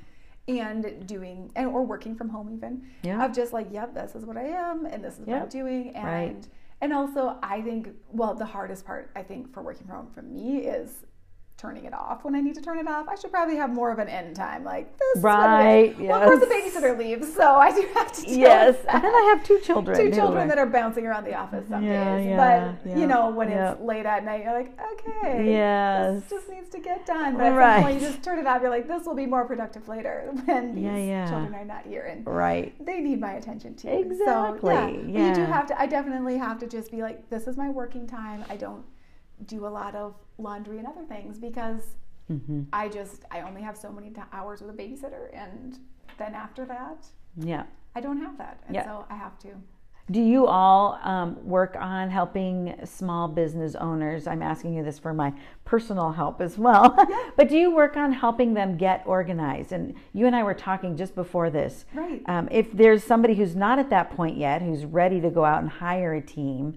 and 0.46 1.06
doing, 1.06 1.50
and 1.56 1.68
or 1.68 1.84
working 1.84 2.14
from 2.16 2.28
home 2.30 2.50
even, 2.50 2.82
Yeah. 3.02 3.22
of 3.24 3.32
just 3.32 3.52
like, 3.52 3.70
yep, 3.70 3.94
this 3.94 4.14
is 4.14 4.24
what 4.24 4.36
I 4.38 4.44
am 4.44 4.86
and 4.86 5.04
this 5.04 5.18
is 5.18 5.26
what 5.26 5.36
I'm 5.42 5.48
doing. 5.48 5.90
And, 5.94 6.04
Right. 6.04 6.48
and 6.80 6.92
also, 6.94 7.38
I 7.42 7.60
think, 7.60 7.90
well, 8.10 8.34
the 8.34 8.44
hardest 8.46 8.86
part, 8.86 9.10
I 9.14 9.22
think, 9.22 9.52
for 9.52 9.62
working 9.62 9.86
from 9.86 9.96
home 9.96 10.10
for 10.10 10.22
me 10.22 10.58
is 10.60 11.04
turning 11.56 11.84
it 11.84 11.94
off 11.94 12.24
when 12.24 12.34
I 12.34 12.40
need 12.40 12.54
to 12.56 12.60
turn 12.60 12.78
it 12.78 12.88
off. 12.88 13.06
I 13.08 13.14
should 13.14 13.30
probably 13.30 13.56
have 13.56 13.72
more 13.72 13.90
of 13.92 13.98
an 13.98 14.08
end 14.08 14.34
time. 14.36 14.64
Like, 14.64 14.96
this 14.98 15.22
Right, 15.22 15.90
is 15.92 15.96
what 15.96 16.00
it 16.00 16.04
is. 16.04 16.08
Well, 16.08 16.22
of 16.22 16.24
course, 16.28 16.40
the 16.40 16.46
babysitter 16.80 16.98
leaves, 16.98 17.32
so 17.32 17.54
I 17.54 17.70
do 17.72 17.88
have 17.94 18.12
to 18.12 18.22
deal 18.22 18.38
Yes. 18.38 18.76
And 18.88 19.02
then 19.04 19.14
I 19.14 19.34
have 19.34 19.46
two 19.46 19.60
children. 19.60 19.96
two 19.96 20.10
children 20.10 20.48
that 20.48 20.58
are 20.58 20.66
bouncing 20.66 21.06
around 21.06 21.24
the 21.24 21.34
office 21.34 21.68
some 21.68 21.84
Yeah, 21.84 22.16
days. 22.18 22.26
yeah, 22.26 22.74
but 22.82 22.90
yeah, 22.90 22.98
you 22.98 23.06
know, 23.06 23.30
when 23.30 23.48
it's 23.50 23.80
late 23.80 24.04
at 24.04 24.24
night, 24.24 24.42
you're 24.44 24.52
like, 24.52 24.76
okay, 24.92 25.50
Yes. 25.52 26.22
this 26.22 26.30
just 26.30 26.50
needs 26.50 26.68
to 26.70 26.80
get 26.80 27.06
done. 27.06 27.36
But 27.36 27.46
at 27.46 27.50
Right. 27.54 27.74
some 27.76 27.82
point, 27.84 28.00
you 28.02 28.08
just 28.08 28.22
turn 28.22 28.38
it 28.40 28.46
off. 28.46 28.60
You're 28.60 28.70
like, 28.70 28.88
this 28.88 29.06
will 29.06 29.14
be 29.14 29.26
more 29.26 29.44
productive 29.46 29.88
later 29.88 30.32
when 30.46 30.74
these 30.74 31.30
children 31.30 31.54
are 31.54 31.64
not 31.64 31.86
here 31.86 32.02
and 32.02 32.26
Right. 32.26 32.74
they 32.84 33.00
need 33.00 33.20
my 33.20 33.34
attention 33.34 33.74
too. 33.76 33.88
Exactly, 33.88 34.74
So, 34.74 35.04
yeah. 35.06 35.28
You 35.28 35.34
do 35.34 35.44
have 35.44 35.66
to. 35.68 35.80
I 35.80 35.86
definitely 35.86 36.36
have 36.38 36.58
to 36.58 36.66
just 36.66 36.90
be 36.90 37.00
like, 37.00 37.30
this 37.30 37.46
is 37.46 37.56
my 37.56 37.68
working 37.70 38.06
time. 38.08 38.44
I 38.50 38.56
don't 38.56 38.84
do 39.46 39.66
a 39.66 39.68
lot 39.68 39.94
of 39.94 40.14
laundry 40.38 40.78
and 40.78 40.86
other 40.86 41.04
things 41.04 41.38
because 41.38 41.96
hmm 42.28 42.62
I 42.72 42.88
just 42.88 43.24
I 43.30 43.42
only 43.42 43.60
have 43.62 43.76
so 43.76 43.92
many 43.92 44.12
hours 44.32 44.62
with 44.62 44.70
a 44.70 44.72
babysitter, 44.82 45.28
and 45.34 45.78
then 46.18 46.34
after 46.34 46.64
that, 46.66 47.06
Yeah. 47.36 47.64
I 47.94 48.00
don't 48.00 48.18
have 48.18 48.38
that, 48.38 48.62
and 48.66 48.74
Yeah. 48.74 48.84
so 48.84 49.04
I 49.10 49.16
have 49.16 49.38
to. 49.40 49.48
Do 50.10 50.20
you 50.20 50.46
all 50.46 50.98
um, 51.02 51.36
work 51.48 51.76
on 51.80 52.10
helping 52.10 52.74
small 52.84 53.26
business 53.26 53.74
owners? 53.74 54.26
I'm 54.26 54.42
asking 54.42 54.74
you 54.74 54.84
this 54.84 54.98
for 54.98 55.14
my 55.14 55.32
personal 55.64 56.12
help 56.12 56.42
as 56.42 56.58
well. 56.58 56.94
but 57.36 57.48
do 57.48 57.56
you 57.56 57.74
work 57.74 57.96
on 57.96 58.12
helping 58.12 58.52
them 58.52 58.76
get 58.76 59.02
organized? 59.06 59.72
And 59.72 59.94
you 60.12 60.26
and 60.26 60.36
I 60.36 60.42
were 60.42 60.52
talking 60.52 60.94
just 60.94 61.14
before 61.14 61.48
this. 61.48 61.86
Right. 61.94 62.22
Um, 62.26 62.48
if 62.50 62.70
there's 62.72 63.02
somebody 63.02 63.34
who's 63.34 63.56
not 63.56 63.78
at 63.78 63.88
that 63.90 64.10
point 64.10 64.36
yet, 64.36 64.60
who's 64.60 64.84
ready 64.84 65.22
to 65.22 65.30
go 65.30 65.42
out 65.42 65.62
and 65.62 65.70
hire 65.70 66.12
a 66.14 66.20
team, 66.20 66.76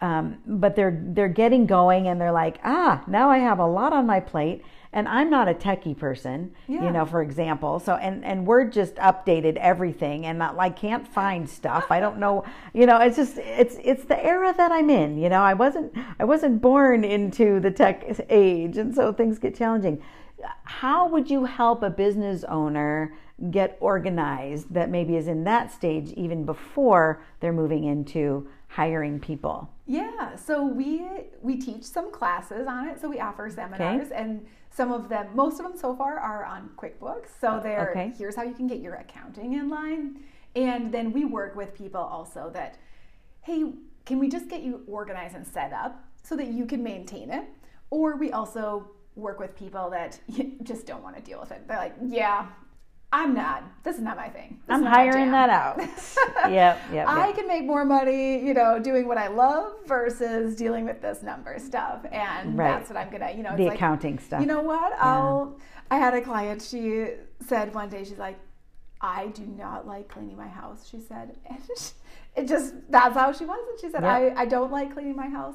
um, 0.00 0.38
but 0.46 0.76
they're 0.76 0.98
they're 1.14 1.28
getting 1.28 1.66
going 1.66 2.08
and 2.08 2.20
they're 2.20 2.32
like, 2.32 2.58
ah, 2.64 3.02
now 3.06 3.30
I 3.30 3.38
have 3.38 3.58
a 3.58 3.66
lot 3.66 3.92
on 3.92 4.06
my 4.06 4.20
plate, 4.20 4.62
and 4.92 5.08
I'm 5.08 5.30
not 5.30 5.48
a 5.48 5.54
techie 5.54 5.96
person, 5.96 6.52
Yeah. 6.68 6.84
you 6.84 6.90
know, 6.90 7.06
for 7.06 7.22
example. 7.22 7.78
So 7.80 7.94
and 7.94 8.24
and 8.24 8.46
we're 8.46 8.64
just 8.64 8.96
updated 8.96 9.56
everything, 9.56 10.26
and 10.26 10.38
not 10.38 10.56
like 10.56 10.76
can't 10.76 11.06
find 11.08 11.48
stuff. 11.48 11.86
I 11.90 12.00
don't 12.00 12.18
know, 12.18 12.44
you 12.74 12.86
know. 12.86 12.98
It's 13.00 13.16
just 13.16 13.38
it's 13.38 13.76
it's 13.82 14.04
the 14.04 14.22
era 14.22 14.52
that 14.56 14.70
I'm 14.72 14.90
in. 14.90 15.18
You 15.18 15.28
know, 15.28 15.40
I 15.40 15.54
wasn't 15.54 15.92
I 16.18 16.24
wasn't 16.24 16.60
born 16.60 17.04
into 17.04 17.58
the 17.60 17.70
tech 17.70 18.04
age, 18.28 18.76
and 18.76 18.94
so 18.94 19.12
things 19.12 19.38
get 19.38 19.54
challenging. 19.56 20.02
How 20.64 21.08
would 21.08 21.30
you 21.30 21.46
help 21.46 21.82
a 21.82 21.90
business 21.90 22.44
owner 22.44 23.14
get 23.50 23.76
organized 23.80 24.72
that 24.72 24.88
maybe 24.90 25.16
is 25.16 25.28
in 25.28 25.44
that 25.44 25.70
stage 25.72 26.10
even 26.12 26.44
before 26.44 27.22
they're 27.40 27.52
moving 27.52 27.84
into 27.84 28.46
hiring 28.68 29.20
people? 29.20 29.70
Yeah, 29.86 30.34
so 30.36 30.64
we 30.66 31.06
we 31.42 31.56
teach 31.56 31.84
some 31.84 32.10
classes 32.10 32.66
on 32.66 32.88
it. 32.88 33.00
So 33.00 33.08
we 33.08 33.20
offer 33.20 33.48
seminars, 33.50 34.10
and 34.10 34.44
some 34.70 34.92
of 34.92 35.08
them, 35.08 35.28
most 35.34 35.60
of 35.60 35.66
them 35.66 35.76
so 35.76 35.94
far, 35.94 36.18
are 36.18 36.44
on 36.44 36.70
QuickBooks. 36.76 37.28
So 37.40 37.60
they're 37.62 37.90
Okay. 37.90 38.12
here's 38.18 38.34
how 38.36 38.42
you 38.42 38.54
can 38.54 38.66
get 38.66 38.80
your 38.80 38.94
accounting 38.94 39.54
in 39.54 39.68
line, 39.70 40.20
and 40.54 40.92
then 40.92 41.12
we 41.12 41.24
work 41.24 41.54
with 41.56 41.74
people 41.74 42.00
also 42.00 42.50
that, 42.54 42.78
hey, 43.42 43.72
can 44.04 44.18
we 44.18 44.28
just 44.28 44.48
get 44.48 44.62
you 44.62 44.82
organized 44.88 45.34
and 45.36 45.46
set 45.46 45.72
up 45.72 46.04
so 46.22 46.36
that 46.36 46.48
you 46.48 46.66
can 46.66 46.82
maintain 46.82 47.30
it, 47.30 47.44
or 47.90 48.16
we 48.16 48.32
also 48.32 48.90
work 49.14 49.38
with 49.40 49.56
people 49.56 49.88
that 49.90 50.18
just 50.62 50.86
don't 50.86 51.02
want 51.02 51.16
to 51.16 51.22
deal 51.22 51.40
with 51.40 51.50
it. 51.52 51.66
They're 51.66 51.78
like, 51.78 51.94
yeah. 52.04 52.46
I'm 53.16 53.32
not. 53.32 53.64
This 53.82 53.96
is 53.96 54.02
not 54.02 54.18
my 54.18 54.28
thing. 54.28 54.60
This 54.66 54.74
I'm 54.74 54.82
hiring 54.82 55.30
that 55.30 55.48
out. 55.48 55.78
yep, 56.50 56.78
yep. 56.92 57.08
I 57.08 57.28
yep. 57.28 57.36
can 57.36 57.48
make 57.48 57.64
more 57.64 57.82
money, 57.84 58.44
you 58.46 58.52
know, 58.52 58.78
doing 58.78 59.08
what 59.08 59.16
I 59.16 59.28
love 59.28 59.72
versus 59.86 60.54
dealing 60.54 60.84
with 60.84 61.00
this 61.00 61.22
number 61.22 61.58
stuff. 61.58 62.04
And 62.12 62.58
Right. 62.58 62.72
that's 62.72 62.90
what 62.90 62.98
I'm 62.98 63.10
gonna, 63.10 63.32
you 63.32 63.42
know, 63.42 63.50
it's 63.50 63.58
the 63.58 63.64
like, 63.66 63.76
accounting 63.76 64.18
stuff. 64.18 64.40
you 64.42 64.46
know 64.46 64.60
what? 64.60 64.92
I'll. 65.00 65.58
I 65.90 65.96
had 65.96 66.12
a 66.12 66.20
client. 66.20 66.60
She 66.60 67.06
said 67.40 67.74
one 67.74 67.88
day, 67.88 68.04
she's 68.04 68.18
like, 68.18 68.38
I 69.00 69.28
do 69.28 69.46
not 69.46 69.86
like 69.86 70.08
cleaning 70.08 70.36
my 70.36 70.48
house. 70.48 70.86
She 70.90 71.00
said, 71.00 71.36
and 71.46 71.62
it 72.36 72.46
just 72.46 72.74
that's 72.90 73.14
how 73.14 73.32
she 73.32 73.46
was. 73.46 73.64
And 73.70 73.80
she 73.80 73.88
said, 73.90 74.02
Yep. 74.02 74.36
I 74.36 74.42
I 74.42 74.44
don't 74.44 74.70
like 74.70 74.92
cleaning 74.92 75.16
my 75.16 75.28
house. 75.28 75.54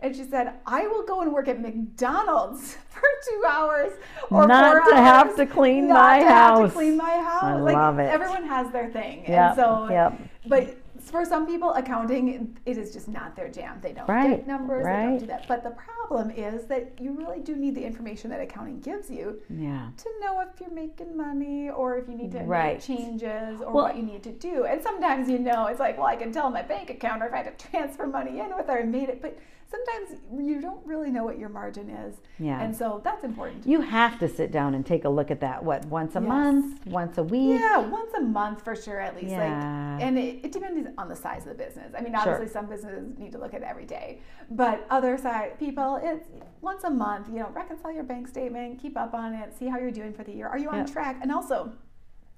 And 0.00 0.14
she 0.14 0.22
said, 0.24 0.54
I 0.64 0.86
will 0.86 1.04
go 1.04 1.22
and 1.22 1.32
work 1.32 1.48
at 1.48 1.60
McDonald's 1.60 2.76
for 2.88 3.02
two 3.28 3.42
hours 3.48 3.92
or 4.30 4.46
Not 4.46 4.82
four 4.82 4.90
to 4.92 4.96
have 4.96 5.26
hours 5.28 5.36
to 5.36 5.46
clean 5.46 5.88
not 5.88 5.94
my 5.94 6.18
to 6.20 6.24
have 6.24 6.50
house. 6.58 6.68
to 6.70 6.74
clean 6.74 6.96
my 6.96 7.10
house. 7.16 7.42
I 7.42 7.54
like, 7.56 7.74
love 7.74 7.98
it. 7.98 8.04
Everyone 8.10 8.44
has 8.44 8.70
their 8.72 8.90
thing. 8.90 9.24
Yep, 9.26 9.28
And 9.28 9.56
so, 9.56 9.88
yep. 9.90 10.20
but 10.46 10.76
for 11.00 11.24
some 11.24 11.46
people, 11.46 11.72
accounting 11.74 12.56
it 12.66 12.76
is 12.76 12.92
just 12.92 13.08
not 13.08 13.34
their 13.34 13.48
jam. 13.48 13.78
They 13.80 13.92
don't 13.92 14.08
Right, 14.08 14.30
get 14.30 14.46
numbers. 14.46 14.84
They 14.84 14.92
don't 14.92 15.18
do 15.18 15.26
that. 15.26 15.48
But 15.48 15.62
the 15.64 15.70
problem 15.70 16.30
is 16.30 16.66
that 16.66 16.92
you 17.00 17.12
really 17.12 17.40
do 17.40 17.56
need 17.56 17.74
the 17.74 17.84
information 17.84 18.30
that 18.30 18.40
accounting 18.40 18.80
gives 18.80 19.10
you 19.10 19.40
yeah. 19.48 19.88
to 19.96 20.10
know 20.20 20.40
if 20.42 20.60
you're 20.60 20.70
making 20.70 21.16
money 21.16 21.70
or 21.70 21.96
if 21.98 22.08
you 22.08 22.14
need 22.14 22.32
to 22.32 22.40
Right. 22.40 22.74
make 22.74 22.82
changes 22.82 23.60
or 23.60 23.72
Well- 23.72 23.84
what 23.86 23.96
you 23.96 24.02
need 24.02 24.22
to 24.24 24.32
do. 24.32 24.64
And 24.64 24.80
sometimes 24.82 25.28
you 25.28 25.38
know 25.40 25.66
it's 25.66 25.80
like, 25.80 25.96
well, 25.98 26.06
I 26.06 26.16
can 26.16 26.30
tell 26.30 26.50
my 26.50 26.62
bank 26.62 26.88
account 26.90 27.22
or 27.22 27.26
if 27.26 27.32
I 27.32 27.38
had 27.38 27.58
to 27.58 27.68
transfer 27.68 28.06
money 28.06 28.38
in 28.40 28.54
with 28.56 28.66
her 28.68 28.76
and 28.78 28.92
made 28.92 29.08
it. 29.08 29.20
But 29.22 29.38
sometimes 29.70 30.20
you 30.34 30.60
don't 30.62 30.84
really 30.86 31.10
know 31.10 31.24
what 31.24 31.38
your 31.38 31.50
margin 31.50 31.90
is. 31.90 32.16
Yeah. 32.38 32.60
And 32.62 32.74
so 32.74 33.02
that's 33.04 33.22
important. 33.22 33.66
You 33.66 33.82
have 33.82 34.18
to 34.20 34.28
sit 34.28 34.50
down 34.50 34.74
and 34.74 34.84
take 34.84 35.04
a 35.04 35.08
look 35.08 35.30
at 35.30 35.40
that. 35.40 35.62
What, 35.62 35.84
once 35.86 36.16
a 36.16 36.20
Yes. 36.20 36.28
month, 36.28 36.86
once 36.86 37.18
a 37.18 37.22
week? 37.22 37.60
Yeah, 37.60 37.76
once 37.78 38.12
a 38.16 38.20
month 38.22 38.64
for 38.64 38.74
sure, 38.74 38.98
at 38.98 39.14
least. 39.14 39.28
Yeah. 39.28 39.94
Like, 39.96 40.02
and 40.02 40.18
it, 40.18 40.44
it 40.44 40.52
depends 40.52 40.88
on 40.96 41.08
the 41.08 41.16
size 41.16 41.42
of 41.46 41.48
the 41.56 41.62
business. 41.64 41.92
I 41.96 42.00
mean, 42.00 42.12
Sure. 42.12 42.20
obviously, 42.32 42.48
some 42.48 42.66
businesses 42.66 43.18
need 43.18 43.32
to 43.32 43.38
look 43.38 43.52
at 43.52 43.60
it 43.60 43.66
every 43.68 43.84
day, 43.84 44.20
but 44.50 44.86
other 44.88 45.18
side 45.18 45.58
people, 45.58 46.00
it's 46.02 46.26
once 46.62 46.84
a 46.84 46.90
month. 46.90 47.28
You 47.28 47.40
know, 47.40 47.50
reconcile 47.54 47.92
your 47.92 48.04
bank 48.04 48.26
statement, 48.26 48.80
keep 48.80 48.96
up 48.96 49.12
on 49.12 49.34
it, 49.34 49.54
see 49.58 49.66
how 49.68 49.78
you're 49.78 49.90
doing 49.90 50.14
for 50.14 50.24
the 50.24 50.32
year. 50.32 50.48
Are 50.48 50.58
you 50.58 50.70
on 50.70 50.78
Yeah. 50.86 50.86
track? 50.86 51.18
And 51.20 51.30
also, 51.30 51.72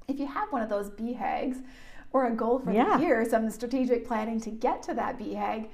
if 0.09 0.19
you 0.19 0.27
have 0.27 0.51
one 0.51 0.63
of 0.63 0.69
those 0.69 0.91
BHAGs 0.91 1.63
or 2.13 2.27
a 2.27 2.33
goal 2.33 2.59
for 2.59 2.73
Yeah. 2.73 2.97
the 2.97 3.05
year, 3.05 3.25
some 3.25 3.49
strategic 3.51 4.05
planning 4.05 4.41
to 4.41 4.51
get 4.51 4.83
to 4.85 4.95
that 4.95 5.17
BHAG, 5.17 5.69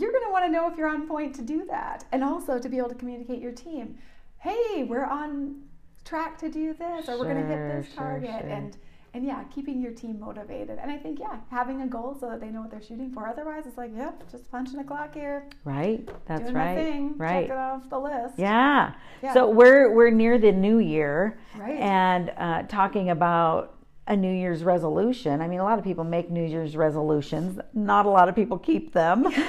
you're 0.00 0.12
going 0.12 0.24
to 0.24 0.30
want 0.32 0.44
to 0.44 0.50
know 0.50 0.70
if 0.70 0.76
you're 0.78 0.88
on 0.88 1.06
point 1.08 1.34
to 1.36 1.42
do 1.42 1.64
that, 1.66 2.04
and 2.12 2.22
also 2.24 2.58
to 2.58 2.68
be 2.68 2.78
able 2.78 2.88
to 2.88 2.94
communicate 2.94 3.40
your 3.40 3.52
team. 3.52 3.98
Hey, 4.38 4.84
we're 4.84 5.04
on 5.06 5.62
track 6.04 6.38
to 6.38 6.48
do 6.50 6.72
this, 6.74 7.08
or 7.08 7.18
we're 7.18 7.24
going 7.32 7.42
to 7.42 7.46
hit 7.46 7.56
this 7.82 7.86
Sure, 7.86 7.94
sure, 7.94 8.02
target, 8.04 8.40
sure. 8.42 8.48
and 8.50 8.76
and 9.14 9.24
yeah, 9.24 9.44
keeping 9.44 9.80
your 9.80 9.92
team 9.92 10.20
motivated. 10.20 10.78
And 10.78 10.90
I 10.90 10.98
think 10.98 11.18
yeah, 11.18 11.38
having 11.50 11.80
a 11.80 11.86
goal 11.86 12.14
so 12.20 12.28
that 12.28 12.38
they 12.38 12.48
know 12.50 12.60
what 12.60 12.70
they're 12.70 12.82
shooting 12.82 13.10
for. 13.12 13.26
Otherwise, 13.26 13.64
it's 13.66 13.78
like, 13.78 13.90
yep, 13.96 14.30
just 14.30 14.50
punching 14.50 14.76
the 14.76 14.84
clock 14.84 15.14
here, 15.14 15.48
Right. 15.64 16.06
That's 16.26 16.42
doing 16.42 16.54
right. 16.54 16.74
thing, 16.76 17.14
right. 17.16 17.46
check 17.46 17.50
it 17.50 17.56
off 17.56 17.88
the 17.88 17.98
list. 17.98 18.34
Yeah. 18.38 18.92
Yeah. 19.22 19.32
So 19.32 19.48
we're 19.48 19.90
we're 19.94 20.10
near 20.10 20.36
the 20.38 20.52
new 20.52 20.80
year, 20.80 21.38
Right. 21.56 21.80
and 21.80 22.30
uh, 22.36 22.62
talking 22.64 23.08
about 23.08 23.75
a 24.08 24.16
New 24.16 24.32
Year's 24.32 24.62
resolution. 24.62 25.40
I 25.40 25.48
mean, 25.48 25.58
a 25.58 25.64
lot 25.64 25.78
of 25.78 25.84
people 25.84 26.04
make 26.04 26.30
New 26.30 26.44
Year's 26.46 26.76
resolutions. 26.76 27.58
Not 27.74 28.06
a 28.06 28.08
lot 28.08 28.28
of 28.28 28.34
people 28.36 28.58
keep 28.58 28.92
them, 28.92 29.22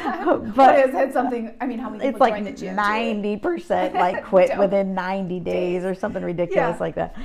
but 0.56 0.80
is 0.90 0.96
it 0.96 1.14
something? 1.14 1.54
I 1.62 1.68
mean, 1.68 1.80
how 1.80 1.90
many 1.90 2.06
it's 2.06 2.20
like 2.20 2.34
join 2.36 2.44
the 2.46 2.52
gym? 2.52 2.70
too? 2.70 2.76
ninety 2.76 3.38
percent 3.38 3.94
like 4.06 4.24
quit 4.26 4.58
within 4.58 4.94
ninety 4.94 5.40
days 5.40 5.84
or 5.84 5.94
something 5.94 6.24
ridiculous 6.24 6.76
Yeah. 6.76 6.78
like 6.80 6.96
that. 6.96 7.16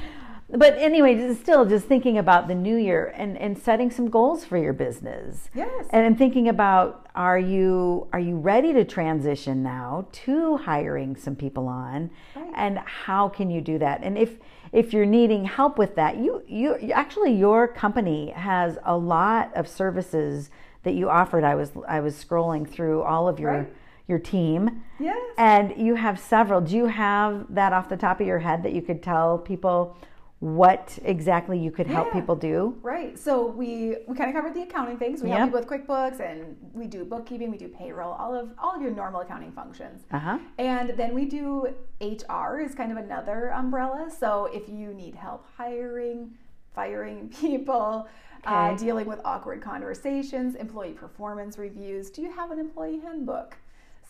But 0.54 0.74
anyway, 0.76 1.14
just 1.16 1.40
still 1.40 1.64
just 1.64 1.86
thinking 1.86 2.18
about 2.18 2.46
the 2.46 2.54
new 2.54 2.76
year 2.76 3.14
and, 3.16 3.38
and 3.38 3.56
setting 3.56 3.90
some 3.90 4.10
goals 4.10 4.44
for 4.44 4.58
your 4.58 4.74
business. 4.74 5.48
Yes. 5.54 5.86
And 5.88 6.04
then 6.04 6.14
thinking 6.14 6.48
about 6.48 7.06
are 7.14 7.38
you 7.38 8.08
are 8.12 8.20
you 8.20 8.36
ready 8.36 8.74
to 8.74 8.84
transition 8.84 9.62
now 9.62 10.06
to 10.12 10.58
hiring 10.58 11.16
some 11.16 11.34
people 11.36 11.66
on 11.68 12.10
Right. 12.36 12.52
and 12.54 12.78
how 12.80 13.30
can 13.30 13.50
you 13.50 13.62
do 13.62 13.78
that? 13.78 14.00
And 14.02 14.18
if 14.18 14.36
if 14.72 14.92
you're 14.92 15.06
needing 15.06 15.44
help 15.44 15.78
with 15.78 15.94
that, 15.96 16.16
you 16.16 16.42
you 16.46 16.74
actually 16.92 17.32
your 17.34 17.68
company 17.68 18.30
has 18.30 18.78
a 18.84 18.96
lot 18.96 19.54
of 19.54 19.68
services 19.68 20.50
that 20.82 20.94
you 20.94 21.08
offered. 21.10 21.44
I 21.44 21.54
was 21.54 21.72
I 21.86 22.00
was 22.00 22.14
scrolling 22.22 22.68
through 22.68 23.02
all 23.02 23.28
of 23.28 23.38
your 23.38 23.52
Right. 23.52 23.72
your 24.08 24.18
team 24.18 24.82
Yes. 24.98 25.16
and 25.38 25.74
you 25.76 25.94
have 25.94 26.18
several. 26.18 26.60
Do 26.60 26.76
you 26.76 26.86
have 26.86 27.46
that 27.54 27.72
off 27.72 27.88
the 27.88 27.96
top 27.96 28.20
of 28.20 28.26
your 28.26 28.40
head 28.40 28.62
that 28.64 28.72
you 28.72 28.82
could 28.82 29.02
tell 29.02 29.38
people 29.38 29.96
what 30.42 30.98
exactly 31.04 31.56
you 31.56 31.70
could 31.70 31.86
help 31.86 32.08
Yeah. 32.08 32.14
people 32.14 32.34
do? 32.34 32.76
Right. 32.82 33.16
So 33.16 33.46
we 33.46 33.98
we 34.08 34.16
kind 34.16 34.28
of 34.28 34.34
covered 34.34 34.54
the 34.54 34.62
accounting 34.62 34.96
things. 34.98 35.22
We 35.22 35.28
Yep. 35.28 35.38
help 35.38 35.50
people 35.52 35.60
with 35.60 35.68
QuickBooks 35.86 36.18
and 36.18 36.56
we 36.74 36.88
do 36.88 37.04
bookkeeping, 37.04 37.48
we 37.48 37.56
do 37.56 37.68
payroll, 37.68 38.10
all 38.14 38.34
of 38.34 38.52
all 38.58 38.74
of 38.74 38.82
your 38.82 38.90
normal 38.90 39.20
accounting 39.20 39.52
functions. 39.52 40.02
Uh-huh. 40.10 40.38
And 40.58 40.90
then 40.96 41.14
we 41.14 41.26
do 41.26 41.68
HR 42.00 42.58
is 42.58 42.74
kind 42.74 42.90
of 42.90 42.98
another 42.98 43.52
umbrella. 43.52 44.10
So 44.10 44.46
if 44.46 44.68
you 44.68 44.92
need 44.92 45.14
help 45.14 45.46
hiring, 45.56 46.32
firing 46.74 47.28
people, 47.40 48.08
uh, 48.44 48.74
dealing 48.74 49.06
with 49.06 49.20
awkward 49.24 49.62
conversations, 49.62 50.56
employee 50.56 50.90
performance 50.94 51.56
reviews, 51.56 52.10
do 52.10 52.20
you 52.20 52.32
have 52.32 52.50
an 52.50 52.58
employee 52.58 52.98
handbook? 52.98 53.58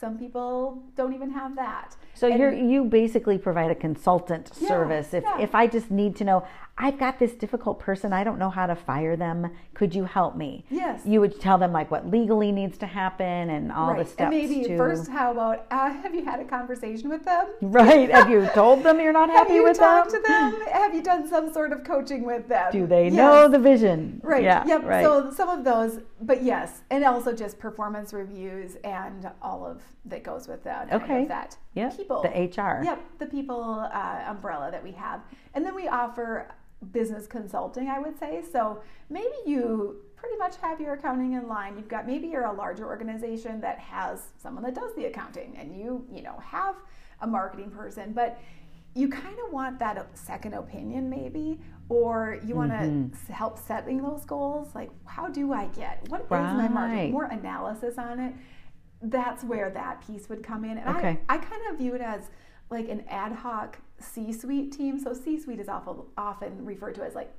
Some 0.03 0.19
people 0.19 0.83
don't 0.97 1.15
even 1.15 1.31
have 1.31 1.55
that. 1.55 1.95
So 2.15 2.27
you're 2.27 2.53
you 2.53 2.83
basically 2.85 3.39
provide 3.39 3.71
a 3.71 3.75
consultant 3.77 4.51
Yeah, 4.61 4.67
service. 4.67 5.15
If 5.15 5.23
yeah. 5.23 5.39
if 5.41 5.55
I 5.55 5.69
just 5.69 5.93
need 5.93 6.17
to 6.17 6.25
know, 6.25 6.45
I've 6.77 6.99
got 6.99 7.21
this 7.21 7.35
difficult 7.35 7.79
person, 7.79 8.13
I 8.13 8.25
don't 8.25 8.41
know 8.41 8.51
how 8.51 8.67
to 8.67 8.75
fire 8.75 9.15
them. 9.15 9.53
Could 9.75 9.95
you 9.95 10.03
help 10.05 10.37
me? 10.37 10.65
Yes. 10.71 11.03
You 11.07 11.21
would 11.21 11.41
tell 11.41 11.57
them 11.57 11.73
like 11.73 11.93
what 11.93 12.11
legally 12.11 12.51
needs 12.51 12.77
to 12.79 12.87
happen 12.87 13.51
and 13.51 13.71
all 13.71 13.89
the 13.91 13.99
right. 13.99 14.09
steps 14.09 14.21
and 14.23 14.31
maybe 14.31 14.65
to 14.67 14.77
first, 14.77 15.09
how 15.09 15.31
about 15.31 15.67
uh, 15.71 15.93
have 15.93 16.13
you 16.17 16.25
had 16.25 16.41
a 16.41 16.45
conversation 16.47 17.09
with 17.09 17.25
them? 17.25 17.47
Right. 17.63 18.11
Have 18.11 18.29
you 18.29 18.49
told 18.55 18.83
them 18.83 18.99
you're 18.99 19.13
not 19.13 19.31
Have 19.37 19.47
happy 19.47 19.55
you 19.55 19.63
with 19.63 19.79
talked 19.79 20.11
them? 20.11 20.23
to 20.23 20.29
them? 20.29 20.61
Have 20.73 20.95
you 20.97 21.03
done 21.03 21.29
some 21.29 21.53
sort 21.53 21.73
of 21.73 21.85
coaching 21.85 22.25
with 22.25 22.49
them? 22.49 22.73
Do 22.73 22.89
they 22.89 23.05
Yes. 23.05 23.15
know 23.15 23.49
the 23.49 23.61
vision? 23.61 24.21
Right. 24.25 24.43
Yeah. 24.43 24.67
Yep. 24.67 24.83
Right. 24.85 25.05
So 25.05 25.31
some 25.31 25.49
of 25.49 25.63
those, 25.65 26.01
but 26.23 26.43
yes, 26.43 26.83
and 26.91 27.05
also 27.05 27.35
just 27.35 27.59
performance 27.59 28.13
reviews 28.13 28.77
and 28.85 29.29
all 29.43 29.67
of 29.67 29.83
that 30.05 30.23
goes 30.23 30.47
with 30.49 30.63
that. 30.65 30.93
Okay. 30.93 31.25
that 31.27 31.57
Yep, 31.75 31.97
people. 31.97 32.23
the 32.23 32.29
HR. 32.29 32.83
Yep. 32.85 33.01
The 33.19 33.27
people 33.27 33.89
uh, 33.93 34.25
umbrella 34.27 34.71
that 34.71 34.83
we 34.83 34.93
have, 34.93 35.21
and 35.55 35.65
then 35.65 35.75
we 35.75 35.89
offer 35.89 36.55
business 36.93 37.27
consulting. 37.27 37.89
I 37.89 37.99
would 37.99 38.19
say 38.19 38.43
so. 38.51 38.83
Maybe 39.11 39.35
you 39.47 39.97
pretty 40.17 40.37
much 40.37 40.57
have 40.63 40.81
your 40.81 40.95
accounting 40.95 41.33
in 41.33 41.49
line. 41.49 41.77
You've 41.77 41.89
got 41.89 42.07
maybe 42.07 42.29
you're 42.29 42.45
a 42.45 42.53
larger 42.53 42.87
organization 42.87 43.61
that 43.61 43.79
has 43.81 44.29
someone 44.41 44.63
that 44.65 44.75
does 44.75 44.95
the 44.95 45.07
accounting, 45.07 45.57
and 45.59 45.77
you 45.77 46.07
you 46.11 46.23
know 46.23 46.39
have 46.43 46.77
a 47.21 47.27
marketing 47.27 47.71
person, 47.71 48.13
but 48.13 48.39
you 48.95 49.09
kind 49.09 49.37
of 49.47 49.53
want 49.53 49.79
that 49.79 50.07
second 50.15 50.55
opinion 50.55 51.09
maybe 51.09 51.59
or 51.89 52.39
you 52.45 52.55
want 52.55 52.71
to 52.71 52.77
Mm-hmm. 52.77 53.33
help 53.33 53.59
setting 53.59 54.03
those 54.03 54.25
goals 54.25 54.75
like 54.75 54.91
how 55.07 55.29
do 55.29 55.53
i 55.53 55.67
get 55.69 56.07
What 56.09 56.23
is 56.23 56.31
my 56.31 56.69
margin 56.69 57.11
more 57.13 57.25
analysis 57.25 57.97
on 57.99 58.19
it 58.21 58.35
that's 59.03 59.43
where 59.45 59.71
that 59.71 60.07
piece 60.07 60.29
would 60.29 60.43
come 60.43 60.65
in 60.65 60.79
and 60.79 60.97
Okay. 60.97 61.19
I, 61.29 61.35
I 61.35 61.39
kind 61.39 61.63
of 61.71 61.79
view 61.79 61.95
it 61.95 62.01
as 62.01 62.29
like 62.71 62.89
an 62.89 63.05
ad 63.09 63.33
hoc 63.33 63.79
c-suite 63.99 64.73
team 64.73 64.99
so 64.99 65.13
c-suite 65.15 65.61
is 65.61 65.69
awful, 65.69 66.09
often 66.17 66.65
referred 66.65 66.95
to 66.97 67.03
as 67.03 67.15
like 67.15 67.33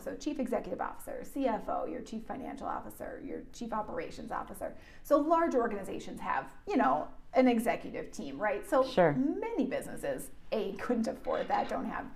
so 0.00 0.14
chief 0.14 0.38
executive 0.38 0.80
officer 0.80 1.22
cfo 1.34 1.90
your 1.90 2.00
chief 2.00 2.22
financial 2.24 2.66
officer 2.66 3.20
your 3.24 3.42
chief 3.52 3.72
operations 3.72 4.30
officer. 4.32 4.74
So 5.02 5.18
large 5.18 5.54
organizations 5.54 6.20
have 6.20 6.46
you 6.66 6.76
know 6.76 7.08
an 7.34 7.48
executive 7.48 8.10
team 8.12 8.38
right? 8.38 8.68
So 8.68 8.84
Sure. 8.84 9.12
many 9.12 9.66
businesses 9.66 10.30
a 10.52 10.72
couldn't 10.74 11.08
afford 11.08 11.48
that 11.48 11.68
don't 11.68 11.86
have 11.86 12.06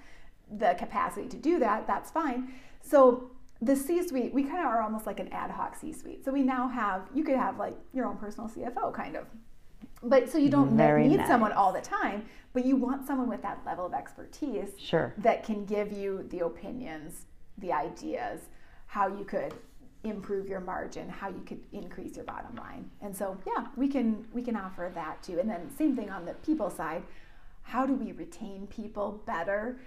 the 0.59 0.75
capacity 0.79 1.29
to 1.29 1.37
do 1.37 1.59
that 1.59 1.87
that's 1.87 2.11
fine. 2.11 2.53
So 2.81 3.31
the 3.61 3.75
c-suite 3.75 4.33
we 4.33 4.45
kind 4.45 4.61
of 4.61 4.67
are 4.67 4.83
almost 4.83 5.07
like 5.07 5.21
an 5.21 5.29
ad 5.33 5.51
hoc 5.51 5.75
c-suite. 5.77 6.25
So 6.25 6.33
we 6.33 6.43
now 6.43 6.69
have 6.69 7.03
you 7.15 7.25
could 7.25 7.37
have 7.37 7.59
like 7.59 7.77
your 7.93 8.07
own 8.07 8.17
personal 8.17 8.49
cfo 8.49 8.93
kind 8.95 9.17
of. 9.17 9.27
But 10.03 10.29
so 10.31 10.39
you 10.39 10.49
don't 10.49 10.77
Very 10.77 11.09
need 11.09 11.27
someone 11.27 11.53
all 11.53 11.73
the 11.73 11.81
time 11.81 12.25
but 12.53 12.65
you 12.65 12.77
want 12.77 13.07
someone 13.07 13.29
with 13.29 13.43
that 13.43 13.61
level 13.67 13.87
of 13.87 13.95
expertise 13.95 14.71
Sure. 14.79 15.15
that 15.19 15.45
can 15.45 15.65
give 15.65 15.93
you 15.93 16.27
the 16.31 16.41
opinions 16.41 17.27
the 17.59 17.73
ideas 17.73 18.41
how 18.87 19.09
you 19.09 19.25
could 19.25 19.55
improve 20.05 20.49
your 20.49 20.61
margin 20.61 21.09
how 21.09 21.29
you 21.29 21.43
could 21.45 21.61
increase 21.73 22.15
your 22.17 22.25
bottom 22.25 22.55
line. 22.57 22.89
And 23.03 23.15
so 23.15 23.37
yeah 23.47 23.67
we 23.77 23.89
can 23.89 24.27
we 24.33 24.43
can 24.43 24.57
offer 24.57 24.91
that 24.95 25.23
too. 25.23 25.39
And 25.41 25.51
then 25.51 25.71
same 25.77 25.97
thing 25.97 26.11
on 26.11 26.25
the 26.25 26.35
people 26.35 26.71
side. 26.71 27.03
How 27.63 27.85
do 27.85 27.95
we 27.95 28.13
retain 28.13 28.67
people 28.69 29.23
better? 29.27 29.79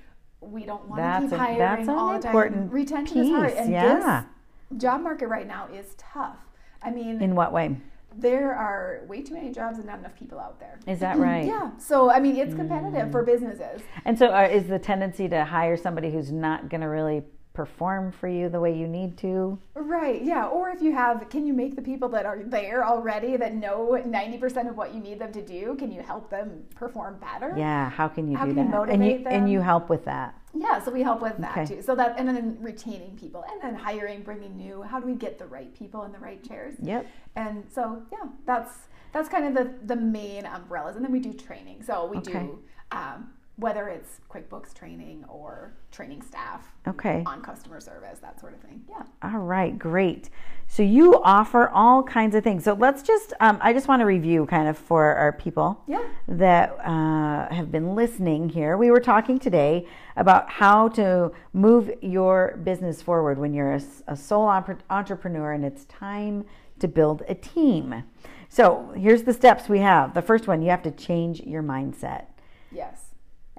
We 0.41 0.65
don't 0.65 0.87
want 0.87 1.01
to 1.01 1.21
keep 1.21 1.31
a- 1.31 1.37
hiring 1.37 1.57
that's 1.59 1.87
an 1.87 1.95
all 1.95 2.13
the 2.13 2.19
time 2.19 2.35
important 2.35 2.71
retention 2.71 3.17
is 3.19 3.29
hard 3.29 3.53
and 3.53 3.71
yeah. 3.71 4.23
this 4.69 4.81
job 4.81 5.01
market 5.01 5.27
right 5.27 5.47
now 5.47 5.67
is 5.73 5.95
tough. 5.97 6.37
I 6.83 6.91
mean 6.91 7.21
In 7.21 7.35
what 7.35 7.53
way? 7.53 7.77
there 8.17 8.53
are 8.53 9.01
way 9.07 9.21
too 9.21 9.33
many 9.33 9.51
jobs 9.51 9.77
and 9.77 9.87
not 9.87 9.99
enough 9.99 10.15
people 10.17 10.39
out 10.39 10.59
there. 10.59 10.79
Is 10.85 10.99
that 10.99 11.17
right? 11.17 11.45
yeah. 11.45 11.71
So 11.77 12.11
i 12.11 12.19
mean 12.19 12.35
it's 12.35 12.53
competitive 12.53 13.11
for 13.11 13.23
businesses. 13.23 13.81
And 14.05 14.17
so, 14.17 14.27
uh, 14.27 14.49
is 14.51 14.67
the 14.67 14.79
tendency 14.79 15.29
to 15.29 15.45
hire 15.45 15.77
somebody 15.77 16.11
who's 16.11 16.31
not 16.31 16.69
going 16.69 16.81
to 16.81 16.87
really 16.87 17.23
perform 17.53 18.11
for 18.13 18.27
you 18.29 18.47
the 18.49 18.59
way 18.59 18.75
you 18.75 18.87
need 18.87 19.17
to? 19.17 19.59
Right, 19.75 20.23
yeah. 20.23 20.45
Or 20.45 20.69
if 20.69 20.81
you 20.81 20.93
have, 20.93 21.27
can 21.29 21.45
you 21.45 21.53
make 21.53 21.75
the 21.75 21.81
people 21.81 22.07
that 22.09 22.25
are 22.25 22.41
there 22.43 22.85
already 22.85 23.35
that 23.37 23.53
know 23.53 24.01
90% 24.05 24.69
of 24.69 24.77
what 24.77 24.93
you 24.93 25.01
need 25.01 25.19
them 25.19 25.33
to 25.33 25.41
do, 25.41 25.75
can 25.75 25.91
you 25.91 26.01
help 26.01 26.29
them 26.29 26.63
perform 26.75 27.17
better? 27.19 27.53
Yeah. 27.57 27.89
How 27.89 28.07
can 28.07 28.29
you 28.31 28.37
How 28.37 28.45
do 28.45 28.53
can 28.53 28.65
you 28.65 28.71
that? 28.71 28.89
and 28.89 29.03
you 29.03 29.11
motivate 29.11 29.27
and 29.33 29.51
you 29.51 29.59
help 29.59 29.89
with 29.89 30.05
that. 30.05 30.35
Yeah, 30.53 30.81
so 30.83 30.91
we 30.91 31.01
help 31.01 31.21
with 31.21 31.37
that 31.39 31.57
Okay. 31.57 31.75
too. 31.75 31.81
So 31.81 31.95
that, 31.95 32.15
and 32.17 32.27
then 32.27 32.57
retaining 32.61 33.17
people 33.17 33.43
and 33.51 33.61
then 33.61 33.75
hiring, 33.75 34.21
bringing 34.21 34.55
new, 34.55 34.81
how 34.81 34.99
do 34.99 35.05
we 35.05 35.15
get 35.15 35.37
the 35.37 35.45
right 35.47 35.73
people 35.77 36.03
in 36.03 36.11
the 36.11 36.19
right 36.19 36.41
chairs? 36.45 36.75
Yep. 36.81 37.05
And 37.35 37.63
so, 37.73 38.01
yeah, 38.11 38.29
that's, 38.45 38.71
that's 39.13 39.27
kind 39.29 39.45
of 39.45 39.53
the, 39.53 39.73
the 39.93 39.95
main 39.99 40.45
umbrellas. 40.45 40.95
And 40.95 41.03
then 41.03 41.11
we 41.11 41.19
do 41.19 41.33
training. 41.33 41.83
So 41.83 42.05
we 42.05 42.17
Okay. 42.17 42.31
do, 42.33 42.59
um, 42.91 43.31
whether 43.57 43.87
it's 43.89 44.21
QuickBooks 44.29 44.73
training 44.73 45.23
or 45.27 45.73
training 45.91 46.21
staff 46.21 46.65
Okay. 46.87 47.21
on 47.27 47.41
customer 47.41 47.79
service, 47.79 48.17
that 48.19 48.39
sort 48.39 48.53
of 48.53 48.59
thing. 48.61 48.81
Yeah. 48.89 49.03
All 49.21 49.39
right, 49.39 49.77
great. 49.77 50.29
So 50.67 50.81
you 50.83 51.21
offer 51.21 51.69
all 51.69 52.01
kinds 52.01 52.33
of 52.33 52.43
things. 52.43 52.63
So 52.63 52.73
let's 52.73 53.03
just, 53.03 53.33
um, 53.39 53.59
I 53.61 53.73
just 53.73 53.87
want 53.87 53.99
to 53.99 54.05
review 54.05 54.45
kind 54.45 54.67
of 54.69 54.77
for 54.77 55.13
our 55.15 55.33
people 55.33 55.83
Yeah. 55.85 56.01
that 56.29 56.71
uh, 56.79 57.53
have 57.53 57.71
been 57.71 57.93
listening 57.93 58.49
here. 58.49 58.77
We 58.77 58.89
were 58.89 59.01
talking 59.01 59.37
today 59.37 59.85
about 60.15 60.49
how 60.49 60.87
to 60.89 61.31
move 61.53 61.91
your 62.01 62.57
business 62.63 63.01
forward 63.01 63.37
when 63.37 63.53
you're 63.53 63.77
a 64.07 64.15
sole 64.15 64.47
entrepreneur 64.89 65.51
and 65.51 65.65
it's 65.65 65.85
time 65.85 66.45
to 66.79 66.87
build 66.87 67.21
a 67.27 67.35
team. 67.35 68.03
So 68.49 68.91
here's 68.95 69.23
the 69.23 69.33
steps 69.33 69.69
we 69.69 69.79
have. 69.79 70.13
The 70.13 70.21
first 70.21 70.47
one, 70.47 70.61
you 70.61 70.69
have 70.71 70.83
to 70.83 70.91
change 70.91 71.41
your 71.41 71.61
mindset. 71.61 72.25
Yes. 72.71 73.10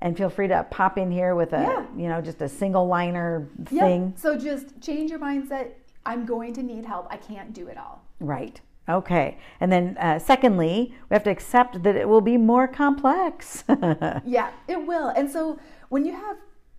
And 0.02 0.16
feel 0.16 0.28
free 0.28 0.48
to 0.48 0.66
pop 0.68 0.98
in 0.98 1.10
here 1.12 1.34
with 1.36 1.52
a, 1.52 1.62
Yeah. 1.62 1.86
you 1.96 2.08
know, 2.08 2.20
just 2.20 2.42
a 2.42 2.48
single 2.48 2.88
liner 2.88 3.48
Yeah. 3.70 3.80
thing. 3.82 4.14
So 4.16 4.36
just 4.36 4.80
change 4.82 5.10
your 5.10 5.20
mindset. 5.20 5.68
I'm 6.04 6.26
going 6.26 6.52
to 6.54 6.62
need 6.62 6.84
help. 6.84 7.06
I 7.08 7.16
can't 7.16 7.52
do 7.52 7.68
it 7.68 7.78
all. 7.78 8.02
Right. 8.18 8.60
Okay. 8.88 9.38
And 9.60 9.70
then, 9.70 9.96
uh, 10.00 10.18
secondly, 10.18 10.92
we 11.08 11.14
have 11.14 11.22
to 11.22 11.30
accept 11.30 11.84
that 11.84 11.94
it 11.94 12.08
will 12.08 12.20
be 12.20 12.36
more 12.36 12.66
complex. 12.66 13.62
Yeah, 14.24 14.50
it 14.66 14.84
will. 14.86 15.08
And 15.10 15.30
so 15.30 15.58
when 15.88 16.04
you 16.04 16.12
have 16.12 16.36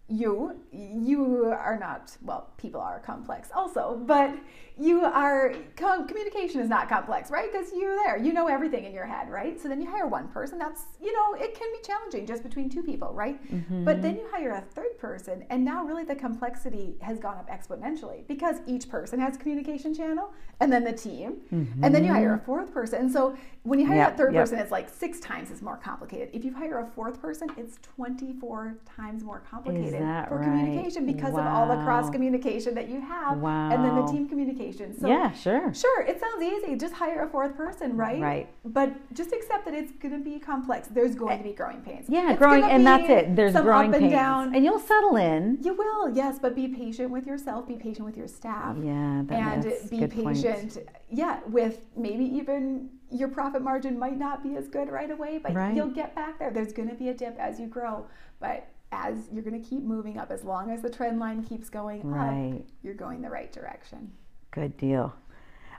you, 0.09 0.59
you 0.73 1.45
are 1.45 1.77
not, 1.79 2.17
well, 2.21 2.49
people 2.57 2.81
are 2.81 2.99
complex 2.99 3.49
also, 3.55 3.95
but 4.05 4.31
you 4.79 5.05
are, 5.05 5.53
co- 5.75 6.03
communication 6.05 6.59
is 6.59 6.67
not 6.67 6.89
complex, 6.89 7.29
right? 7.29 7.51
Because 7.51 7.71
you're 7.75 7.95
there, 7.95 8.17
you 8.17 8.33
know 8.33 8.47
everything 8.47 8.85
in 8.85 8.93
your 8.93 9.05
head, 9.05 9.29
right? 9.29 9.59
So 9.61 9.67
then 9.67 9.81
you 9.81 9.89
hire 9.89 10.07
one 10.07 10.27
person, 10.29 10.57
that's, 10.57 10.83
you 10.99 11.13
know, 11.13 11.35
it 11.35 11.53
can 11.53 11.67
be 11.71 11.79
challenging 11.85 12.25
just 12.25 12.41
between 12.41 12.69
two 12.69 12.81
people, 12.81 13.13
right? 13.13 13.39
Mm-hmm. 13.53 13.85
But 13.85 14.01
then 14.01 14.15
you 14.15 14.27
hire 14.31 14.51
a 14.51 14.61
third 14.61 14.97
person, 14.97 15.45
and 15.49 15.63
now 15.63 15.85
really 15.85 16.03
the 16.03 16.15
complexity 16.15 16.95
has 17.01 17.19
gone 17.19 17.37
up 17.37 17.49
exponentially 17.49 18.27
because 18.27 18.57
each 18.65 18.89
person 18.89 19.19
has 19.19 19.35
a 19.35 19.39
communication 19.39 19.93
channel, 19.93 20.33
and 20.59 20.71
then 20.71 20.83
the 20.83 20.93
team, 20.93 21.41
and 21.51 21.93
then 21.93 22.03
you 22.03 22.09
mm-hmm. 22.11 22.19
hire 22.19 22.33
a 22.33 22.39
fourth 22.39 22.73
person. 22.73 22.99
And 22.99 23.11
so 23.11 23.37
when 23.63 23.79
you 23.79 23.85
hire 23.85 23.97
Yep, 23.97 24.09
that 24.09 24.17
third 24.17 24.33
yep. 24.33 24.43
person, 24.43 24.59
it's 24.59 24.71
like 24.71 24.89
six 24.89 25.19
times 25.19 25.51
as 25.51 25.61
more 25.61 25.77
complicated. 25.77 26.29
If 26.33 26.43
you 26.43 26.53
hire 26.53 26.79
a 26.79 26.85
fourth 26.85 27.21
person, 27.21 27.49
it's 27.57 27.77
24 27.95 28.77
times 28.85 29.23
more 29.23 29.41
complicated 29.49 29.99
for 29.99 30.37
right? 30.37 30.43
communication 30.43 31.05
because 31.05 31.33
of 31.33 31.45
all 31.45 31.67
the 31.67 31.83
cross 31.83 32.09
communication 32.09 32.73
that 32.75 32.89
you 32.89 32.99
have 33.01 33.43
and 33.43 33.85
then 33.85 33.95
the 33.95 34.11
team 34.11 34.27
communication. 34.27 34.62
So 34.71 35.07
yeah, 35.07 35.31
sure. 35.31 35.73
Sure, 35.73 36.01
it 36.03 36.19
sounds 36.19 36.41
easy. 36.43 36.75
Just 36.75 36.93
hire 36.93 37.23
a 37.23 37.29
fourth 37.29 37.55
person, 37.55 37.97
right? 37.97 38.21
Right. 38.21 38.49
But 38.65 38.93
just 39.13 39.33
accept 39.33 39.65
that 39.65 39.73
it's 39.73 39.91
going 39.93 40.13
to 40.17 40.23
be 40.23 40.39
complex. 40.39 40.87
There's 40.87 41.15
going 41.15 41.33
eh, 41.33 41.37
to 41.37 41.43
be 41.43 41.53
growing 41.53 41.81
pains. 41.81 42.05
Yeah, 42.09 42.31
It's 42.31 42.39
growing, 42.39 42.63
and 42.63 42.85
that's 42.85 43.09
it. 43.09 43.35
There's 43.35 43.53
some 43.53 43.65
growing 43.65 43.89
up 43.89 43.95
and 43.95 44.03
pains. 44.03 44.13
down. 44.13 44.55
And 44.55 44.63
you'll 44.63 44.79
settle 44.79 45.15
in. 45.17 45.57
You 45.61 45.73
will, 45.73 46.15
yes, 46.15 46.39
but 46.39 46.55
be 46.55 46.67
patient 46.67 47.09
with 47.11 47.25
yourself. 47.27 47.67
Be 47.67 47.75
patient 47.75 48.05
with 48.05 48.15
your 48.17 48.27
staff. 48.27 48.77
Yeah, 48.81 49.23
that, 49.25 49.35
and 49.39 49.63
that's 49.63 49.87
be 49.87 49.99
good 49.99 50.11
point. 50.15 50.37
patient. 50.41 50.77
Yeah, 51.09 51.39
with 51.47 51.81
maybe 51.97 52.23
even 52.25 52.89
your 53.11 53.27
profit 53.27 53.61
margin 53.61 53.99
might 53.99 54.17
not 54.17 54.41
be 54.43 54.55
as 54.55 54.67
good 54.67 54.89
right 54.89 55.11
away, 55.11 55.37
but 55.37 55.53
Right. 55.53 55.75
you'll 55.75 55.87
get 55.91 56.15
back 56.15 56.39
there. 56.39 56.49
There's 56.51 56.73
going 56.73 56.89
to 56.89 56.95
be 56.95 57.09
a 57.09 57.13
dip 57.13 57.37
as 57.37 57.59
you 57.59 57.67
grow, 57.67 58.07
but 58.39 58.67
as 58.91 59.27
you're 59.31 59.43
going 59.43 59.59
to 59.59 59.67
keep 59.67 59.83
moving 59.83 60.17
up, 60.19 60.31
as 60.31 60.43
long 60.43 60.69
as 60.71 60.81
the 60.81 60.89
trend 60.89 61.19
line 61.19 61.43
keeps 61.43 61.69
going 61.69 62.01
Right. 62.07 62.53
up, 62.59 62.61
you're 62.83 62.93
going 62.93 63.21
the 63.21 63.29
right 63.29 63.51
direction. 63.51 64.11
Good 64.53 64.77
deal. 64.77 65.13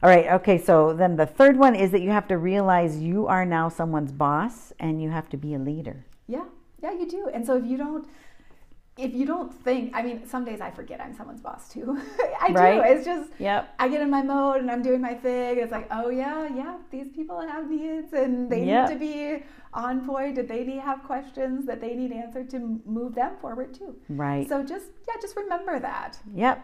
All 0.03 0.11
right. 0.11 0.27
Okay. 0.33 0.59
So 0.59 0.93
then 0.93 1.17
the 1.17 1.27
third 1.27 1.57
one 1.57 1.75
is 1.75 1.91
that 1.93 2.03
you 2.03 2.11
have 2.11 2.29
to 2.29 2.37
realize 2.39 2.99
you 2.99 3.27
are 3.27 3.47
now 3.47 3.69
someone's 3.69 4.13
boss 4.13 4.73
and 4.81 5.01
you 5.01 5.11
have 5.11 5.29
to 5.31 5.37
be 5.37 5.55
a 5.55 5.59
leader. 5.59 6.05
Yeah, 6.27 6.45
yeah, 6.83 6.93
you 6.93 7.09
do. 7.09 7.31
And 7.33 7.47
so 7.47 7.57
if 7.57 7.65
you 7.65 7.77
don't, 7.79 8.07
if 8.99 9.15
you 9.15 9.27
don't 9.27 9.53
think, 9.53 9.93
I 9.95 10.03
mean, 10.03 10.27
some 10.27 10.45
days 10.45 10.61
I 10.61 10.71
forget 10.71 11.01
I'm 11.01 11.15
someone's 11.17 11.41
boss 11.41 11.69
too. 11.69 12.01
I 12.41 12.53
Right. 12.53 12.77
do. 12.83 12.93
It's 12.93 13.05
just 13.05 13.31
Yep. 13.39 13.75
I 13.79 13.89
get 13.89 14.01
in 14.03 14.11
my 14.11 14.23
mode 14.23 14.59
and 14.61 14.71
I'm 14.71 14.83
doing 14.83 15.01
my 15.01 15.15
thing. 15.15 15.59
It's 15.59 15.73
like, 15.73 15.89
oh 15.91 16.11
yeah, 16.11 16.49
yeah, 16.55 16.77
these 16.91 17.09
people 17.09 17.41
have 17.41 17.71
needs 17.71 18.13
and 18.13 18.51
they 18.51 18.65
Yep. 18.65 18.89
need 18.89 18.95
to 18.95 18.99
be 19.01 19.43
on 19.73 20.07
point. 20.07 20.35
Did 20.37 20.49
they 20.49 20.65
need 20.65 20.81
have 20.81 21.03
questions 21.05 21.65
that 21.67 21.81
they 21.81 21.95
need 21.95 22.13
answered 22.13 22.51
to 22.51 22.81
move 22.85 23.15
them 23.15 23.33
forward 23.41 23.73
too? 23.75 23.97
Right. 24.09 24.49
So 24.49 24.63
just 24.63 24.87
yeah, 25.09 25.15
just 25.21 25.37
remember 25.37 25.79
that. 25.81 26.19
Yep. 26.35 26.63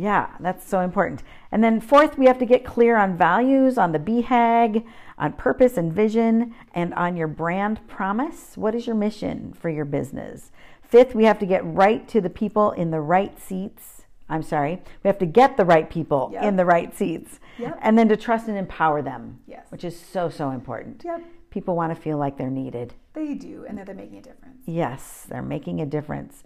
Yeah, 0.00 0.28
that's 0.40 0.66
so 0.66 0.80
important. 0.80 1.22
And 1.52 1.62
then 1.62 1.78
fourth, 1.78 2.16
we 2.16 2.24
have 2.24 2.38
to 2.38 2.46
get 2.46 2.64
clear 2.64 2.96
on 2.96 3.18
values, 3.18 3.76
on 3.76 3.92
the 3.92 3.98
BHAG, 3.98 4.82
on 5.18 5.34
purpose 5.34 5.76
and 5.76 5.92
vision, 5.92 6.54
and 6.74 6.94
on 6.94 7.18
your 7.18 7.28
brand 7.28 7.86
promise. 7.86 8.56
What 8.56 8.74
is 8.74 8.86
your 8.86 8.96
mission 8.96 9.52
for 9.52 9.68
your 9.68 9.84
business? 9.84 10.52
Fifth, 10.82 11.14
we 11.14 11.24
have 11.24 11.38
to 11.40 11.44
get 11.46 11.62
right 11.66 12.08
to 12.08 12.22
the 12.22 12.30
people 12.30 12.70
in 12.70 12.90
the 12.90 13.00
right 13.02 13.38
seats. 13.38 14.06
I'm 14.26 14.42
sorry, 14.42 14.80
we 15.04 15.08
have 15.08 15.18
to 15.18 15.26
get 15.26 15.58
the 15.58 15.66
right 15.66 15.90
people 15.90 16.30
Yep. 16.32 16.44
in 16.44 16.56
the 16.56 16.64
right 16.64 16.96
seats. 16.96 17.38
Yep. 17.58 17.78
And 17.82 17.98
then 17.98 18.08
to 18.08 18.16
trust 18.16 18.48
and 18.48 18.56
empower 18.56 19.02
them, 19.02 19.40
Yes. 19.46 19.66
which 19.68 19.84
is 19.84 20.00
so, 20.00 20.30
so 20.30 20.48
important. 20.50 21.02
Yep, 21.04 21.24
People 21.50 21.76
want 21.76 21.94
to 21.94 22.00
feel 22.00 22.16
like 22.16 22.38
they're 22.38 22.48
needed. 22.48 22.94
they 23.12 23.34
do, 23.34 23.66
and 23.68 23.76
that 23.76 23.84
they're 23.86 23.94
making 23.94 24.18
a 24.18 24.22
difference. 24.22 24.62
Yes, 24.66 25.26
they're 25.28 25.42
making 25.42 25.80
a 25.80 25.84
difference. 25.86 26.42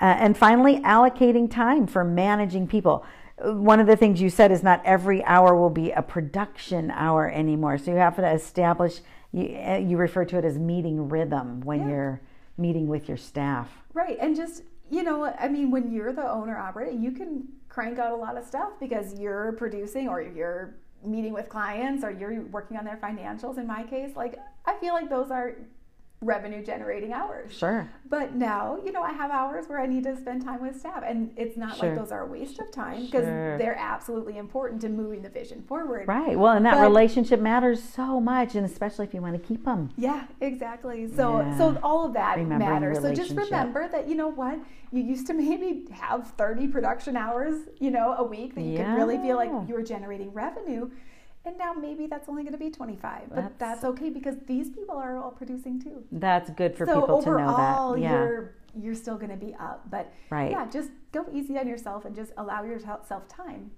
Uh, 0.00 0.04
and 0.04 0.36
finally, 0.36 0.78
allocating 0.80 1.50
time 1.50 1.86
for 1.86 2.04
managing 2.04 2.66
people. 2.66 3.04
Uh, 3.44 3.52
One 3.52 3.80
of 3.80 3.86
the 3.86 3.96
things 3.96 4.20
you 4.20 4.30
said 4.30 4.52
is 4.52 4.62
not 4.62 4.80
every 4.84 5.24
hour 5.24 5.54
will 5.56 5.70
be 5.70 5.90
a 5.90 6.02
production 6.02 6.90
hour 6.90 7.28
anymore. 7.30 7.78
So 7.78 7.90
you 7.90 7.96
have 7.96 8.16
to 8.16 8.30
establish, 8.30 9.00
you, 9.32 9.56
uh, 9.56 9.76
you 9.76 9.96
refer 9.96 10.24
to 10.26 10.38
it 10.38 10.44
as 10.44 10.58
meeting 10.58 11.08
rhythm 11.08 11.60
when 11.62 11.80
Yeah. 11.80 11.88
you're 11.88 12.20
meeting 12.56 12.88
with 12.88 13.08
your 13.08 13.16
staff. 13.16 13.68
Right, 13.94 14.16
and 14.20 14.34
just 14.36 14.62
you 14.90 15.02
know, 15.02 15.26
I 15.38 15.48
mean, 15.48 15.70
when 15.70 15.92
you're 15.92 16.14
the 16.14 16.26
owner 16.26 16.56
operator, 16.56 16.92
you 16.92 17.12
can 17.12 17.46
crank 17.68 17.98
out 17.98 18.12
a 18.12 18.16
lot 18.16 18.38
of 18.38 18.44
stuff 18.44 18.70
because 18.80 19.20
you're 19.20 19.52
producing 19.52 20.08
or 20.08 20.22
you're 20.22 20.76
meeting 21.04 21.34
with 21.34 21.50
clients 21.50 22.02
or 22.02 22.10
you're 22.10 22.40
working 22.44 22.76
on 22.78 22.86
their 22.86 22.96
financials. 22.96 23.58
In 23.58 23.66
my 23.66 23.82
case, 23.82 24.16
like 24.16 24.38
I 24.64 24.74
feel 24.78 24.94
like 24.94 25.10
those 25.10 25.30
are 25.30 25.56
revenue 26.20 26.64
generating 26.64 27.12
hours. 27.12 27.52
Sure. 27.52 27.88
But 28.08 28.34
now, 28.34 28.78
you 28.84 28.90
know, 28.90 29.02
I 29.02 29.12
have 29.12 29.30
hours 29.30 29.68
where 29.68 29.78
I 29.80 29.86
need 29.86 30.02
to 30.04 30.16
spend 30.16 30.44
time 30.44 30.60
with 30.60 30.78
staff, 30.78 31.04
and 31.06 31.30
it's 31.36 31.56
not 31.56 31.76
Sure. 31.76 31.90
like 31.90 31.98
those 31.98 32.10
are 32.10 32.22
a 32.22 32.26
waste 32.26 32.58
of 32.58 32.72
time 32.72 33.04
because 33.04 33.24
Sure. 33.24 33.56
they're 33.56 33.76
absolutely 33.78 34.36
important 34.36 34.80
to 34.80 34.88
moving 34.88 35.22
the 35.22 35.28
vision 35.28 35.62
forward. 35.62 36.08
Right. 36.08 36.36
Well, 36.36 36.54
and 36.54 36.66
that 36.66 36.74
But- 36.74 36.82
relationship 36.82 37.40
matters 37.40 37.80
so 37.82 38.20
much, 38.20 38.56
and 38.56 38.66
especially 38.66 39.06
if 39.06 39.14
you 39.14 39.22
want 39.22 39.34
to 39.40 39.40
keep 39.40 39.64
them. 39.64 39.90
Yeah, 39.96 40.24
exactly. 40.40 41.06
So 41.06 41.38
Yeah. 41.40 41.56
so 41.56 41.78
all 41.84 42.04
of 42.04 42.14
that 42.14 42.40
matters. 42.44 43.00
So 43.00 43.12
just 43.14 43.36
remember 43.36 43.86
that 43.88 44.08
you 44.08 44.16
know 44.16 44.28
what? 44.28 44.58
You 44.90 45.02
used 45.02 45.26
to 45.28 45.34
maybe 45.34 45.86
have 45.92 46.28
30 46.32 46.66
production 46.66 47.16
hours, 47.16 47.68
you 47.78 47.90
know, 47.92 48.14
a 48.18 48.24
week 48.24 48.54
that 48.56 48.62
you 48.62 48.78
could 48.78 48.94
really 48.94 49.18
feel 49.18 49.36
like 49.36 49.50
you 49.68 49.74
were 49.74 49.82
generating 49.82 50.32
revenue. 50.32 50.90
And 51.44 51.56
now 51.56 51.72
maybe 51.72 52.06
that's 52.06 52.28
only 52.28 52.42
going 52.42 52.52
to 52.52 52.58
be 52.58 52.70
25. 52.70 53.28
But 53.28 53.34
That's- 53.36 53.52
that's, 53.58 53.84
okay 53.84 54.10
because 54.10 54.36
these 54.46 54.68
people 54.70 54.96
are 54.98 55.16
all 55.16 55.30
producing 55.30 55.80
too. 55.80 56.04
That's 56.12 56.50
good 56.50 56.76
for 56.76 56.84
so 56.86 57.00
people 57.00 57.22
to 57.22 57.30
know 57.30 57.56
that. 57.56 58.00
Yeah. 58.02 58.12
you're 58.12 58.54
you're 58.78 58.94
still 58.94 59.16
going 59.16 59.30
to 59.30 59.36
be 59.36 59.54
up. 59.58 59.88
But 59.90 60.12
Right. 60.30 60.50
yeah, 60.50 60.66
just 60.70 60.90
go 61.10 61.24
easy 61.32 61.58
on 61.58 61.66
yourself 61.66 62.04
and 62.04 62.14
just 62.14 62.32
allow 62.36 62.62
yourself 62.64 63.26
time 63.28 63.70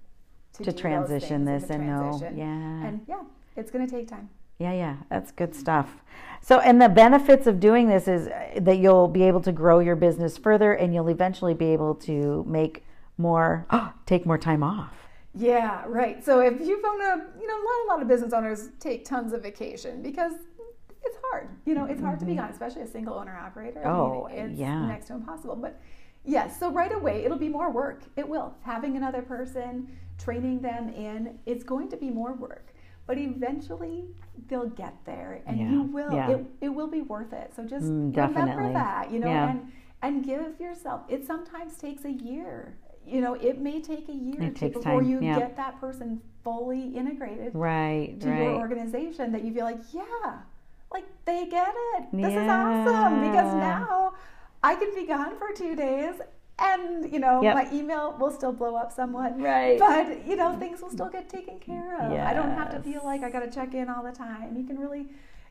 To 0.55 0.65
to, 0.65 0.73
transition 0.73 1.45
this 1.45 1.71
and 1.71 1.87
know. 1.87 2.01
transition. 2.01 2.37
Yeah. 2.37 2.87
And 2.89 3.01
yeah, 3.09 3.23
it's 3.57 3.71
going 3.71 3.87
to 3.87 3.91
take 3.91 4.09
time. 4.09 4.29
Yeah, 4.59 4.73
yeah, 4.73 4.97
that's 5.09 5.31
good 5.33 5.55
stuff. 5.55 6.03
So, 6.43 6.59
and 6.59 6.83
the 6.83 6.89
benefits 6.91 7.47
of 7.47 7.61
doing 7.61 7.89
this 7.89 8.07
is 8.09 8.27
uh, 8.27 8.59
that 8.61 8.77
you'll 8.79 9.09
be 9.09 9.23
able 9.23 9.41
to 9.43 9.53
grow 9.53 9.79
your 9.79 9.97
business 9.97 10.37
further 10.37 10.73
and 10.75 10.93
you'll 10.93 11.09
eventually 11.09 11.55
be 11.55 11.67
able 11.67 11.95
to 11.95 12.45
make 12.47 12.85
more, 13.17 13.67
take 14.07 14.27
more 14.27 14.37
time 14.39 14.63
off. 14.63 14.93
Yeah, 15.35 15.85
right. 15.87 16.25
So 16.25 16.41
if 16.41 16.61
you've 16.61 16.85
owned 16.85 17.03
a, 17.03 17.27
you 17.41 17.47
know, 17.47 17.55
a 17.55 17.65
lot, 17.65 17.85
a 17.85 17.87
lot 17.89 18.03
of 18.03 18.09
business 18.09 18.33
owners 18.33 18.69
take 18.81 19.05
tons 19.05 19.33
of 19.33 19.43
vacation 19.43 20.03
because 20.03 20.33
it's 21.05 21.17
hard. 21.31 21.51
You 21.67 21.75
know, 21.75 21.85
it's 21.85 22.01
hard 22.01 22.19
to 22.21 22.27
be 22.27 22.35
gone, 22.35 22.51
especially 22.51 22.83
a 22.83 22.87
single 22.87 23.15
owner 23.15 23.37
operator. 23.37 23.87
I 23.87 23.91
Mm-hmm. 23.91 24.01
Oh, 24.01 24.29
mean, 24.35 24.39
it's 24.39 24.59
yeah. 24.59 24.81
next 24.81 25.07
to 25.07 25.15
impossible. 25.15 25.57
But 25.57 25.81
yes, 26.25 26.59
so 26.59 26.71
right 26.73 26.93
away 26.93 27.25
it'll 27.25 27.39
be 27.39 27.49
more 27.49 27.71
work. 27.71 28.03
It 28.17 28.29
will. 28.29 28.55
Having 28.63 28.97
another 28.97 29.23
person, 29.23 29.89
training 30.19 30.61
them 30.61 30.89
in, 30.91 31.39
it's 31.47 31.65
going 31.65 31.89
to 31.91 31.97
be 31.97 32.11
more 32.11 32.33
work. 32.35 32.75
But 33.07 33.19
eventually 33.19 34.05
they'll 34.49 34.69
get 34.69 34.95
there, 35.05 35.43
and 35.47 35.59
Yeah, 35.59 35.71
you 35.71 35.83
will. 35.83 36.13
yeah. 36.15 36.29
It, 36.29 36.45
it 36.61 36.69
will 36.69 36.87
be 36.89 37.03
worth 37.03 37.33
it. 37.33 37.53
So 37.55 37.65
just 37.65 37.85
Mm, 37.85 38.17
remember 38.17 38.71
that, 38.73 39.11
you 39.11 39.19
know, 39.21 39.27
and 39.45 39.73
and 40.03 40.25
give 40.25 40.59
yourself. 40.61 41.03
It 41.09 41.27
sometimes 41.27 41.77
takes 41.77 42.05
a 42.05 42.13
year. 42.13 42.77
You 43.07 43.21
know, 43.21 43.35
it 43.35 43.61
may 43.61 43.81
take 43.81 44.09
a 44.09 44.13
year 44.13 44.51
to, 44.51 44.69
before 44.69 45.01
time, 45.01 45.11
you 45.11 45.21
yeah. 45.21 45.39
get 45.39 45.57
that 45.57 45.81
person 45.81 46.21
fully 46.45 46.97
integrated 46.97 47.55
Right, 47.55 48.19
to 48.21 48.29
your 48.29 48.57
organization 48.57 49.33
that 49.33 49.45
you 49.45 49.53
feel 49.53 49.65
like, 49.65 49.81
yeah, 49.93 50.39
like 50.93 51.05
they 51.25 51.47
get 51.47 51.75
it. 51.97 52.05
This 52.13 52.33
is 52.33 52.49
awesome 52.49 53.21
because 53.21 53.55
now 53.55 54.15
I 54.63 54.75
can 54.75 54.95
be 54.95 55.07
gone 55.07 55.37
for 55.39 55.53
two 55.53 55.75
days 55.75 56.15
and, 56.59 57.11
you 57.11 57.19
know, 57.19 57.43
Yep. 57.43 57.55
my 57.55 57.73
email 57.73 58.17
will 58.19 58.31
still 58.31 58.53
blow 58.53 58.77
up 58.77 58.93
somewhat. 58.93 59.41
Right. 59.41 59.79
But, 59.79 60.27
you 60.27 60.37
know, 60.37 60.57
things 60.59 60.83
will 60.83 60.91
still 60.91 61.09
get 61.09 61.29
taken 61.29 61.59
care 61.59 61.99
of. 62.01 62.13
I 62.13 62.35
don't 62.35 62.51
have 62.51 62.71
to 62.71 62.81
feel 62.81 63.03
like 63.05 63.23
I 63.23 63.31
got 63.31 63.41
to 63.41 63.51
check 63.51 63.75
in 63.75 63.89
all 63.89 64.03
the 64.03 64.13
time. 64.13 64.57
You 64.57 64.65
can 64.65 64.79
really 64.79 65.09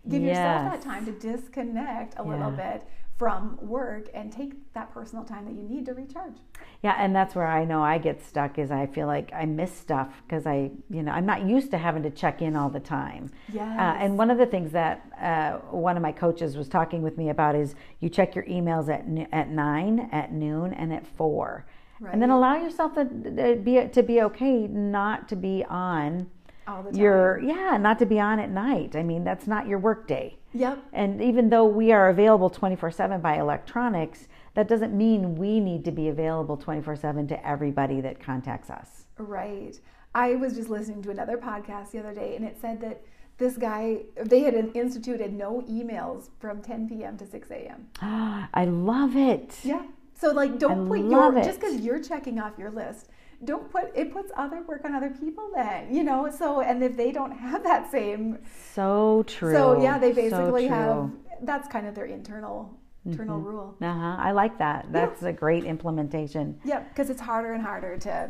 give 0.08 0.22
yourself 0.22 0.72
that 0.72 0.82
time 0.82 1.06
to 1.06 1.12
disconnect 1.12 2.14
a 2.18 2.24
little 2.24 2.52
bit 2.52 2.84
from 3.20 3.60
work 3.62 4.08
and 4.14 4.32
take 4.32 4.54
that 4.74 4.94
personal 4.94 5.26
time 5.26 5.44
that 5.44 5.54
you 5.54 5.62
need 5.62 5.86
to 5.86 5.94
recharge. 5.94 6.38
Yeah, 6.82 6.96
and 6.98 7.14
that's 7.14 7.36
where 7.36 7.46
I 7.46 7.66
know 7.66 7.84
I 7.84 7.98
get 7.98 8.24
stuck 8.26 8.58
is 8.58 8.72
I 8.72 8.88
feel 8.88 9.08
like 9.08 9.30
I 9.34 9.46
miss 9.46 9.74
stuff 9.76 10.08
because 10.26 10.48
I, 10.48 10.72
you 10.90 11.04
know, 11.04 11.12
I'm 11.12 11.26
not 11.26 11.46
used 11.46 11.70
to 11.72 11.78
having 11.78 12.02
to 12.04 12.10
check 12.10 12.42
in 12.42 12.56
all 12.56 12.70
the 12.70 12.80
time. 12.80 13.30
Yes. 13.52 13.78
Uh, 13.78 13.98
and 14.00 14.18
one 14.18 14.32
of 14.32 14.38
the 14.38 14.46
things 14.46 14.72
that 14.72 15.06
uh, 15.22 15.58
one 15.70 15.98
of 15.98 16.02
my 16.02 16.14
coaches 16.14 16.56
was 16.56 16.70
talking 16.70 17.02
with 17.02 17.18
me 17.18 17.30
about 17.30 17.56
is 17.56 17.76
you 18.00 18.08
check 18.08 18.36
your 18.36 18.46
emails 18.46 18.88
at 18.88 19.02
n- 19.02 19.28
at 19.34 19.50
nine, 19.50 20.08
at 20.14 20.32
noon, 20.32 20.74
and 20.74 20.94
at 20.94 21.06
four, 21.06 21.66
and 22.10 22.22
then 22.22 22.30
allow 22.30 22.56
yourself 22.56 22.94
to, 22.96 23.04
to 23.04 23.60
be 23.62 23.86
to 23.86 24.02
be 24.02 24.22
okay 24.22 24.66
not 24.68 25.28
to 25.28 25.36
be 25.36 25.66
on 25.70 26.30
All 26.66 26.84
the 26.84 26.92
time. 26.92 27.02
your 27.02 27.42
yeah, 27.42 27.76
not 27.76 28.00
to 28.00 28.06
be 28.06 28.18
on 28.18 28.40
at 28.40 28.50
night. 28.50 28.96
I 28.96 29.04
mean, 29.04 29.26
that's 29.26 29.46
not 29.46 29.68
your 29.68 29.80
work 29.80 30.08
day. 30.08 30.39
Yep. 30.54 30.80
And 30.94 31.22
even 31.22 31.50
though 31.50 31.66
we 31.66 31.92
are 31.92 32.10
available 32.10 32.50
24/7 32.50 33.22
by 33.22 33.40
electronics, 33.40 34.28
that 34.56 34.68
doesn't 34.68 34.96
mean 34.98 35.36
we 35.36 35.60
need 35.60 35.86
to 35.86 35.92
be 35.92 36.08
available 36.10 36.58
24/7 36.58 37.28
to 37.28 37.48
everybody 37.48 38.02
that 38.02 38.20
contacts 38.20 38.70
us. 38.70 39.06
Right. 39.18 39.80
I 40.16 40.36
was 40.36 40.56
just 40.56 40.70
listening 40.70 41.04
to 41.04 41.12
another 41.12 41.38
podcast 41.38 41.92
the 41.92 42.00
other 42.00 42.14
day, 42.14 42.36
and 42.36 42.44
it 42.44 42.58
said 42.60 42.82
that 42.82 43.02
this 43.38 43.58
guy 43.58 44.00
they 44.22 44.42
had 44.42 44.54
instituted 44.74 45.34
no 45.34 45.62
emails 45.70 46.30
from 46.40 46.62
10 46.62 46.90
p.m. 46.90 47.18
to 47.18 47.26
6 47.26 47.52
a.m. 47.52 47.88
I 48.02 48.66
love 48.66 49.16
it. 49.16 49.60
Yeah. 49.64 49.84
So 50.14 50.32
like, 50.32 50.60
don't 50.60 50.86
I 50.86 50.98
put 50.98 51.10
your 51.10 51.38
it. 51.38 51.46
just 51.46 51.60
because 51.62 51.80
you're 51.80 52.02
checking 52.04 52.40
off 52.40 52.58
your 52.58 52.72
list. 52.72 53.08
Don't 53.46 53.72
put 53.72 53.92
it 53.96 54.12
puts 54.12 54.32
other 54.36 54.62
work 54.68 54.84
on 54.86 54.94
other 54.94 55.10
people 55.12 55.50
then 55.56 55.94
you 55.96 56.04
know 56.04 56.30
so 56.30 56.60
and 56.62 56.84
if 56.84 56.98
they 56.98 57.12
don't 57.12 57.32
have 57.32 57.64
that 57.64 57.90
same 57.90 58.38
So 58.74 59.24
true. 59.28 59.54
so 59.54 59.82
yeah 59.82 59.98
they 59.98 60.12
basically 60.12 60.68
true. 60.68 60.76
have 60.76 61.12
that's 61.44 61.68
kind 61.70 61.88
of 61.88 61.96
their 61.96 62.06
internal 62.06 62.78
internal 63.06 63.40
rule 63.40 63.76
Uh-huh. 63.82 64.16
I 64.20 64.32
like 64.32 64.58
that. 64.60 64.88
That's 64.92 65.24
a 65.24 65.32
great 65.32 65.64
implementation. 65.64 66.60
yeah 66.66 66.82
because 66.82 67.10
it's 67.10 67.22
harder 67.22 67.54
and 67.54 67.64
harder 67.64 67.98
to 68.00 68.30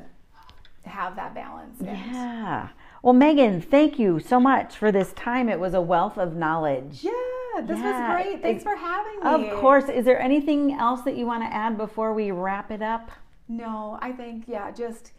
have 0.86 1.16
that 1.16 1.34
balance 1.34 1.78
Yeah. 1.82 2.70
Well, 3.01 3.14
Megan, 3.14 3.62
thank 3.62 3.97
you 3.97 4.20
so 4.20 4.39
much 4.41 4.76
for 4.76 4.91
this 4.91 5.14
time. 5.14 5.47
It 5.49 5.60
was 5.60 5.74
a 5.74 5.82
wealth 5.82 6.18
of 6.18 6.36
knowledge. 6.36 7.03
yeah 7.03 7.12
this 7.66 7.80
Yeah, 7.80 8.14
was 8.14 8.24
great 8.24 8.41
thanks 8.41 8.62
it- 8.62 8.66
for 8.66 8.76
having 8.76 9.20
me 9.41 9.49
Of 9.49 9.60
course. 9.60 9.89
Is 9.89 10.05
there 10.05 10.20
anything 10.22 10.74
else 10.74 11.01
that 11.01 11.16
you 11.18 11.26
want 11.26 11.43
to 11.43 11.51
add 11.53 11.78
before 11.78 12.14
we 12.14 12.30
wrap 12.32 12.70
it 12.72 12.82
up? 12.82 13.10
No, 13.49 13.97
I 14.01 14.11
think 14.13 14.45
yeah, 14.47 14.71
just 14.71 15.11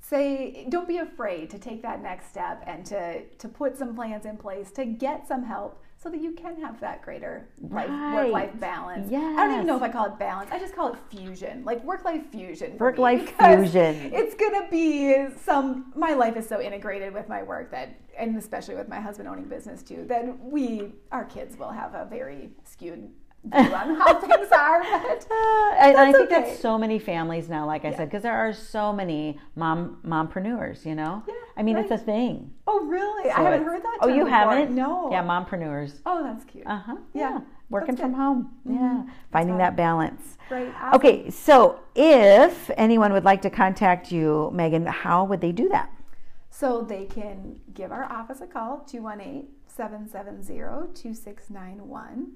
say 0.00 0.66
don't 0.68 0.86
be 0.88 0.98
afraid 0.98 1.48
to 1.50 1.58
take 1.58 1.80
that 1.82 2.02
next 2.02 2.28
step 2.28 2.62
and 2.66 2.84
to 2.86 3.24
to 3.24 3.48
put 3.48 3.76
some 3.78 3.94
plans 3.94 4.26
in 4.26 4.36
place 4.36 4.70
to 4.72 4.84
get 4.84 5.26
some 5.26 5.44
help 5.44 5.80
so 5.96 6.08
that 6.08 6.20
you 6.20 6.32
can 6.32 6.60
have 6.60 6.80
that 6.80 7.00
greater 7.00 7.48
life 7.70 7.88
Right. 7.88 8.14
work 8.24 8.32
life 8.32 8.50
balance. 8.60 9.06
I 9.12 9.46
don't 9.46 9.54
even 9.54 9.66
know 9.66 9.76
if 9.76 9.82
I 9.82 9.88
call 9.88 10.06
it 10.06 10.18
balance. 10.18 10.50
I 10.50 10.58
just 10.58 10.74
call 10.74 10.92
it 10.92 10.98
fusion. 11.08 11.64
Like 11.64 11.82
work 11.84 12.04
life 12.04 12.26
fusion. 12.32 12.76
Work-life 12.76 13.32
fusion. 13.38 14.12
It's 14.12 14.34
gonna 14.34 14.68
be 14.68 15.28
some 15.36 15.92
my 15.94 16.14
life 16.14 16.36
is 16.36 16.48
so 16.48 16.60
integrated 16.60 17.14
with 17.14 17.28
my 17.28 17.42
work 17.42 17.70
that 17.70 18.00
and 18.18 18.36
especially 18.36 18.74
with 18.74 18.88
my 18.88 19.00
husband 19.00 19.28
owning 19.28 19.44
business 19.44 19.82
too, 19.82 20.04
that 20.08 20.38
we 20.40 20.92
our 21.12 21.24
kids 21.24 21.56
will 21.56 21.70
have 21.70 21.94
a 21.94 22.04
very 22.10 22.50
skewed 22.64 23.08
on 23.50 23.94
how 23.96 24.20
things 24.20 24.48
are. 24.52 24.82
But 24.82 25.26
Uh, 25.32 25.74
and 25.78 25.96
I 25.96 26.12
think 26.12 26.30
okay. 26.30 26.42
that's 26.42 26.60
so 26.60 26.78
many 26.78 26.98
families 26.98 27.48
now, 27.48 27.66
like 27.66 27.84
I 27.84 27.92
said, 27.92 28.08
because 28.08 28.22
there 28.22 28.36
are 28.36 28.52
so 28.52 28.92
many 28.92 29.38
mom 29.56 29.98
mompreneurs, 30.06 30.84
you 30.84 30.94
know? 30.94 31.22
Yeah, 31.26 31.34
I 31.56 31.62
mean, 31.62 31.76
it's 31.76 31.90
a 31.90 31.98
thing. 31.98 32.52
oh 32.66 32.84
really? 32.84 33.30
I 33.30 33.42
haven't 33.42 33.64
heard 33.64 33.82
that. 33.82 33.98
Oh, 34.02 34.08
you 34.08 34.24
before. 34.24 34.30
haven't? 34.30 34.74
No. 34.74 35.10
Yeah, 35.10 35.22
mompreneurs. 35.24 36.00
Oh, 36.06 36.22
that's 36.22 36.44
cute. 36.44 36.66
Uh 36.66 36.78
huh. 36.78 36.96
Yeah, 37.14 37.20
Yeah. 37.30 37.40
Working 37.70 37.96
from 37.96 38.12
home. 38.12 38.50
Yeah. 38.68 39.04
Finding 39.32 39.56
that 39.58 39.76
balance. 39.76 40.36
Right. 40.50 40.72
awesome. 40.80 40.96
Okay, 40.96 41.30
so 41.30 41.80
if 41.94 42.70
anyone 42.76 43.12
would 43.14 43.24
like 43.24 43.40
to 43.42 43.50
contact 43.50 44.12
you, 44.12 44.50
Megan, 44.52 44.84
how 44.86 45.24
would 45.24 45.40
they 45.40 45.52
do 45.52 45.68
that? 45.70 45.90
So 46.50 46.82
they 46.82 47.06
can 47.06 47.60
give 47.72 47.90
our 47.90 48.04
office 48.04 48.42
a 48.42 48.46
call, 48.46 48.80
218 48.86 49.48
770 49.66 50.92
2691, 50.92 52.32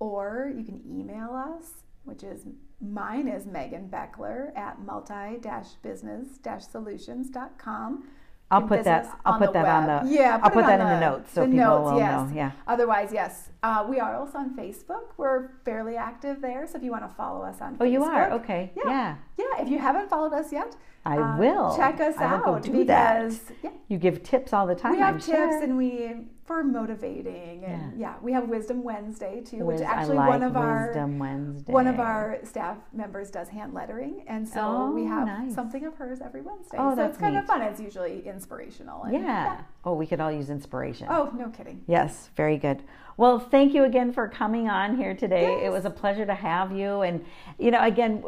or 0.00 0.52
you 0.56 0.64
can 0.64 0.80
email 0.88 1.30
us, 1.34 1.84
which 2.04 2.22
is 2.22 2.46
mine 2.80 3.28
is 3.28 3.46
Megan 3.46 3.88
Beckler 3.88 4.56
at 4.56 4.80
multi 4.80 5.38
business 5.82 6.38
solutions.com. 6.70 8.04
I'll 8.50 8.62
put 8.62 8.82
that- 8.84 9.04
I'll 9.26 9.34
on 9.34 9.38
put 9.40 9.46
the 9.48 9.52
that 9.60 9.66
on 9.66 10.06
the- 10.06 10.10
yeah. 10.10 10.40
I'll 10.42 10.50
put 10.50 10.64
that 10.64 10.80
in 10.80 10.86
the 10.86 11.00
notes 11.00 11.32
so 11.32 11.42
the 11.42 11.48
people 11.48 11.58
notes, 11.66 11.90
will 11.92 11.98
yes. 11.98 12.30
know, 12.30 12.34
yeah. 12.34 12.50
Otherwise, 12.66 13.12
yes, 13.12 13.50
uh, 13.62 13.84
we 13.86 14.00
are 14.00 14.16
also 14.16 14.38
on 14.38 14.56
Facebook. 14.56 15.08
We're 15.18 15.50
fairly 15.66 15.96
active 15.98 16.40
there, 16.40 16.66
so 16.66 16.78
if 16.78 16.82
you 16.82 16.90
want 16.90 17.06
to 17.06 17.14
follow 17.14 17.42
us 17.44 17.60
on 17.60 17.74
Facebook. 17.76 17.80
Oh, 17.82 17.84
you 17.84 18.04
are? 18.04 18.30
Okay. 18.32 18.72
Yeah. 18.74 18.84
Yeah. 18.86 19.16
Yeah, 19.36 19.62
if 19.62 19.68
you 19.68 19.78
haven't 19.78 20.08
followed 20.08 20.32
us 20.32 20.50
yet, 20.50 20.76
I 21.04 21.18
uh, 21.18 21.36
will. 21.36 21.76
check 21.76 22.00
us 22.00 22.16
I 22.16 22.26
will 22.26 22.34
out 22.38 22.44
go 22.46 22.58
do 22.72 22.84
that. 22.86 23.24
because 23.24 23.52
yeah, 23.62 23.70
You 23.88 23.98
give 23.98 24.22
tips 24.22 24.54
all 24.54 24.66
the 24.66 24.74
time. 24.74 24.92
we 24.92 24.98
have 24.98 25.14
I'm 25.16 25.20
tips 25.20 25.26
sure. 25.36 25.62
and 25.62 25.76
we 25.76 26.28
for 26.48 26.64
motivating 26.64 27.62
and 27.64 28.00
yeah. 28.00 28.14
we 28.22 28.32
have 28.32 28.48
Wisdom 28.48 28.82
Wednesday 28.82 29.42
too, 29.42 29.66
which 29.66 29.82
actually 29.82 30.16
like 30.16 30.30
one 30.30 30.42
of 30.42 30.56
our 30.56 30.90
Wednesday. 30.96 31.70
one 31.70 31.86
of 31.86 32.00
our 32.00 32.38
staff 32.42 32.78
members 32.94 33.30
does 33.30 33.50
hand 33.50 33.74
lettering, 33.74 34.24
and 34.26 34.48
so 34.48 34.90
we 34.90 35.02
Oh, 35.02 35.08
have 35.08 35.26
nice. 35.26 35.54
something 35.54 35.84
of 35.84 35.94
hers 35.96 36.20
every 36.22 36.40
Wednesday. 36.40 36.78
Oh, 36.80 36.92
so 36.92 36.96
that's 36.96 37.10
it's 37.10 37.18
kind 37.20 37.36
of 37.36 37.44
fun. 37.44 37.60
It's 37.60 37.80
usually 37.80 38.26
inspirational. 38.26 39.04
And, 39.04 39.12
Yeah. 39.12 39.60
Oh, 39.84 39.92
we 39.92 40.06
could 40.06 40.20
all 40.20 40.32
use 40.32 40.48
inspiration. 40.48 41.06
Oh, 41.10 41.30
no 41.36 41.50
kidding. 41.50 41.82
Yes, 41.86 42.30
very 42.34 42.56
good. 42.56 42.82
Well, 43.18 43.40
thank 43.40 43.74
you 43.74 43.82
again 43.82 44.12
for 44.12 44.28
coming 44.28 44.68
on 44.68 44.96
here 44.96 45.12
today. 45.12 45.64
It 45.64 45.72
was 45.72 45.84
a 45.84 45.90
pleasure 45.90 46.24
to 46.24 46.34
have 46.34 46.70
you. 46.70 47.00
And, 47.02 47.24
you 47.58 47.72
know, 47.72 47.82
again, 47.82 48.22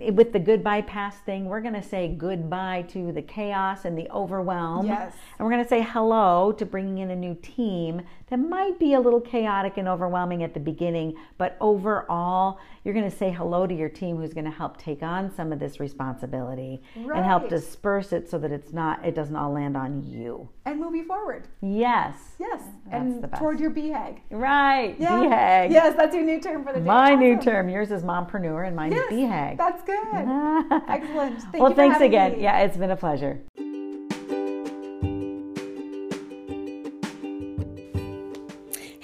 eh, 0.00 0.10
with 0.10 0.32
the 0.32 0.38
goodbye 0.38 0.82
past 0.82 1.24
thing, 1.24 1.46
we're 1.46 1.60
going 1.60 1.74
to 1.74 1.82
say 1.82 2.14
goodbye 2.16 2.84
to 2.90 3.10
the 3.10 3.22
chaos 3.22 3.84
and 3.84 3.98
the 3.98 4.08
overwhelm. 4.10 4.86
Yes. 4.86 5.12
And 5.38 5.44
we're 5.44 5.52
going 5.52 5.64
to 5.64 5.68
say 5.68 5.82
hello 5.82 6.52
to 6.52 6.64
bringing 6.64 6.98
in 6.98 7.10
a 7.10 7.16
new 7.16 7.34
team 7.42 7.57
that 7.58 8.36
might 8.36 8.78
be 8.78 8.94
a 8.94 9.00
little 9.00 9.20
chaotic 9.20 9.78
and 9.78 9.88
overwhelming 9.88 10.44
at 10.44 10.54
the 10.54 10.60
beginning, 10.60 11.14
but 11.38 11.56
overall, 11.60 12.60
you're 12.84 12.94
going 12.94 13.10
to 13.10 13.16
say 13.16 13.32
hello 13.32 13.66
to 13.66 13.74
your 13.74 13.88
team 13.88 14.16
who's 14.16 14.32
going 14.32 14.44
to 14.44 14.50
help 14.50 14.76
take 14.76 15.02
on 15.02 15.34
some 15.34 15.52
of 15.52 15.58
this 15.58 15.80
responsibility 15.80 16.80
and 16.94 17.24
help 17.24 17.48
disperse 17.48 18.12
it 18.12 18.30
so 18.30 18.38
that 18.38 18.52
it's 18.52 18.72
not, 18.72 19.04
it 19.04 19.14
doesn't 19.14 19.34
all 19.34 19.52
land 19.52 19.76
on 19.76 20.04
you. 20.04 20.48
And 20.64 20.78
move 20.78 20.94
you 20.94 21.04
forward. 21.04 21.48
Yes. 21.60 22.16
Yes. 22.38 22.62
That's 22.84 22.94
and 22.94 23.22
the 23.22 23.28
best. 23.28 23.40
toward 23.40 23.58
your 23.58 23.72
BHAG. 23.72 24.20
Right. 24.30 24.94
Yeah. 24.98 25.18
BHAG. 25.18 25.70
Yes, 25.72 25.96
that's 25.96 26.14
your 26.14 26.24
new 26.24 26.40
term 26.40 26.64
for 26.64 26.72
the 26.72 26.78
day. 26.78 26.86
My 26.86 27.14
new 27.16 27.40
term. 27.40 27.68
Yours 27.68 27.90
is 27.90 28.04
mompreneur 28.04 28.66
and 28.66 28.76
mine 28.76 28.92
Yes, 28.92 29.10
is 29.10 29.18
BHAG. 29.18 29.56
That's 29.56 29.82
good. 29.82 30.82
Excellent. 30.88 31.42
Thank 31.42 31.58
well, 31.62 31.74
thanks 31.74 32.00
again. 32.00 32.32
me. 32.36 32.42
Yeah, 32.42 32.60
it's 32.60 32.76
been 32.76 32.92
a 32.92 32.96
pleasure. 32.96 33.40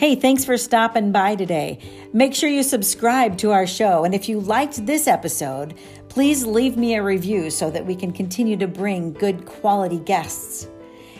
Hey, 0.05 0.17
thanks 0.17 0.45
for 0.45 0.59
stopping 0.59 1.13
by 1.13 1.35
today. 1.35 1.79
Make 2.13 2.35
sure 2.35 2.51
you 2.51 2.63
subscribe 2.63 3.39
to 3.39 3.53
our 3.53 3.67
show. 3.67 4.05
And 4.05 4.15
if 4.15 4.29
you 4.29 4.39
liked 4.39 4.85
this 4.85 5.07
episode, 5.07 5.79
please 6.11 6.45
leave 6.45 6.77
me 6.77 6.97
a 6.97 7.03
review 7.03 7.49
so 7.49 7.71
that 7.71 7.87
we 7.87 7.97
can 7.97 8.13
continue 8.13 8.59
to 8.59 8.67
bring 8.67 9.15
good 9.15 9.47
quality 9.47 9.99
guests. 9.99 10.69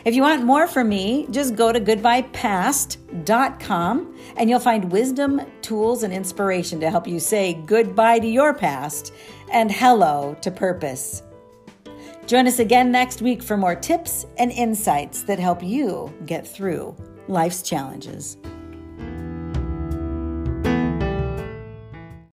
If 0.05 0.13
you 0.13 0.21
want 0.21 0.43
more 0.43 0.67
from 0.67 0.89
me, 0.89 1.25
just 1.31 1.55
go 1.55 1.71
to 1.71 1.79
goodbyepast.com 1.79 4.19
and 4.37 4.49
you'll 4.51 4.59
find 4.59 4.91
wisdom, 4.91 5.41
tools, 5.63 6.03
and 6.03 6.13
inspiration 6.13 6.79
to 6.81 6.91
help 6.91 7.07
you 7.07 7.19
say 7.19 7.59
goodbye 7.65 8.19
to 8.19 8.27
your 8.27 8.53
past 8.53 9.15
and 9.51 9.71
hello 9.71 10.37
to 10.41 10.51
purpose. 10.51 11.23
Join 12.27 12.45
us 12.45 12.59
again 12.59 12.91
next 12.91 13.23
week 13.23 13.41
for 13.41 13.57
more 13.57 13.73
tips 13.73 14.27
and 14.37 14.51
insights 14.51 15.23
that 15.23 15.39
help 15.39 15.63
you 15.63 16.13
get 16.27 16.47
through 16.47 16.95
life's 17.27 17.63
challenges. 17.63 18.37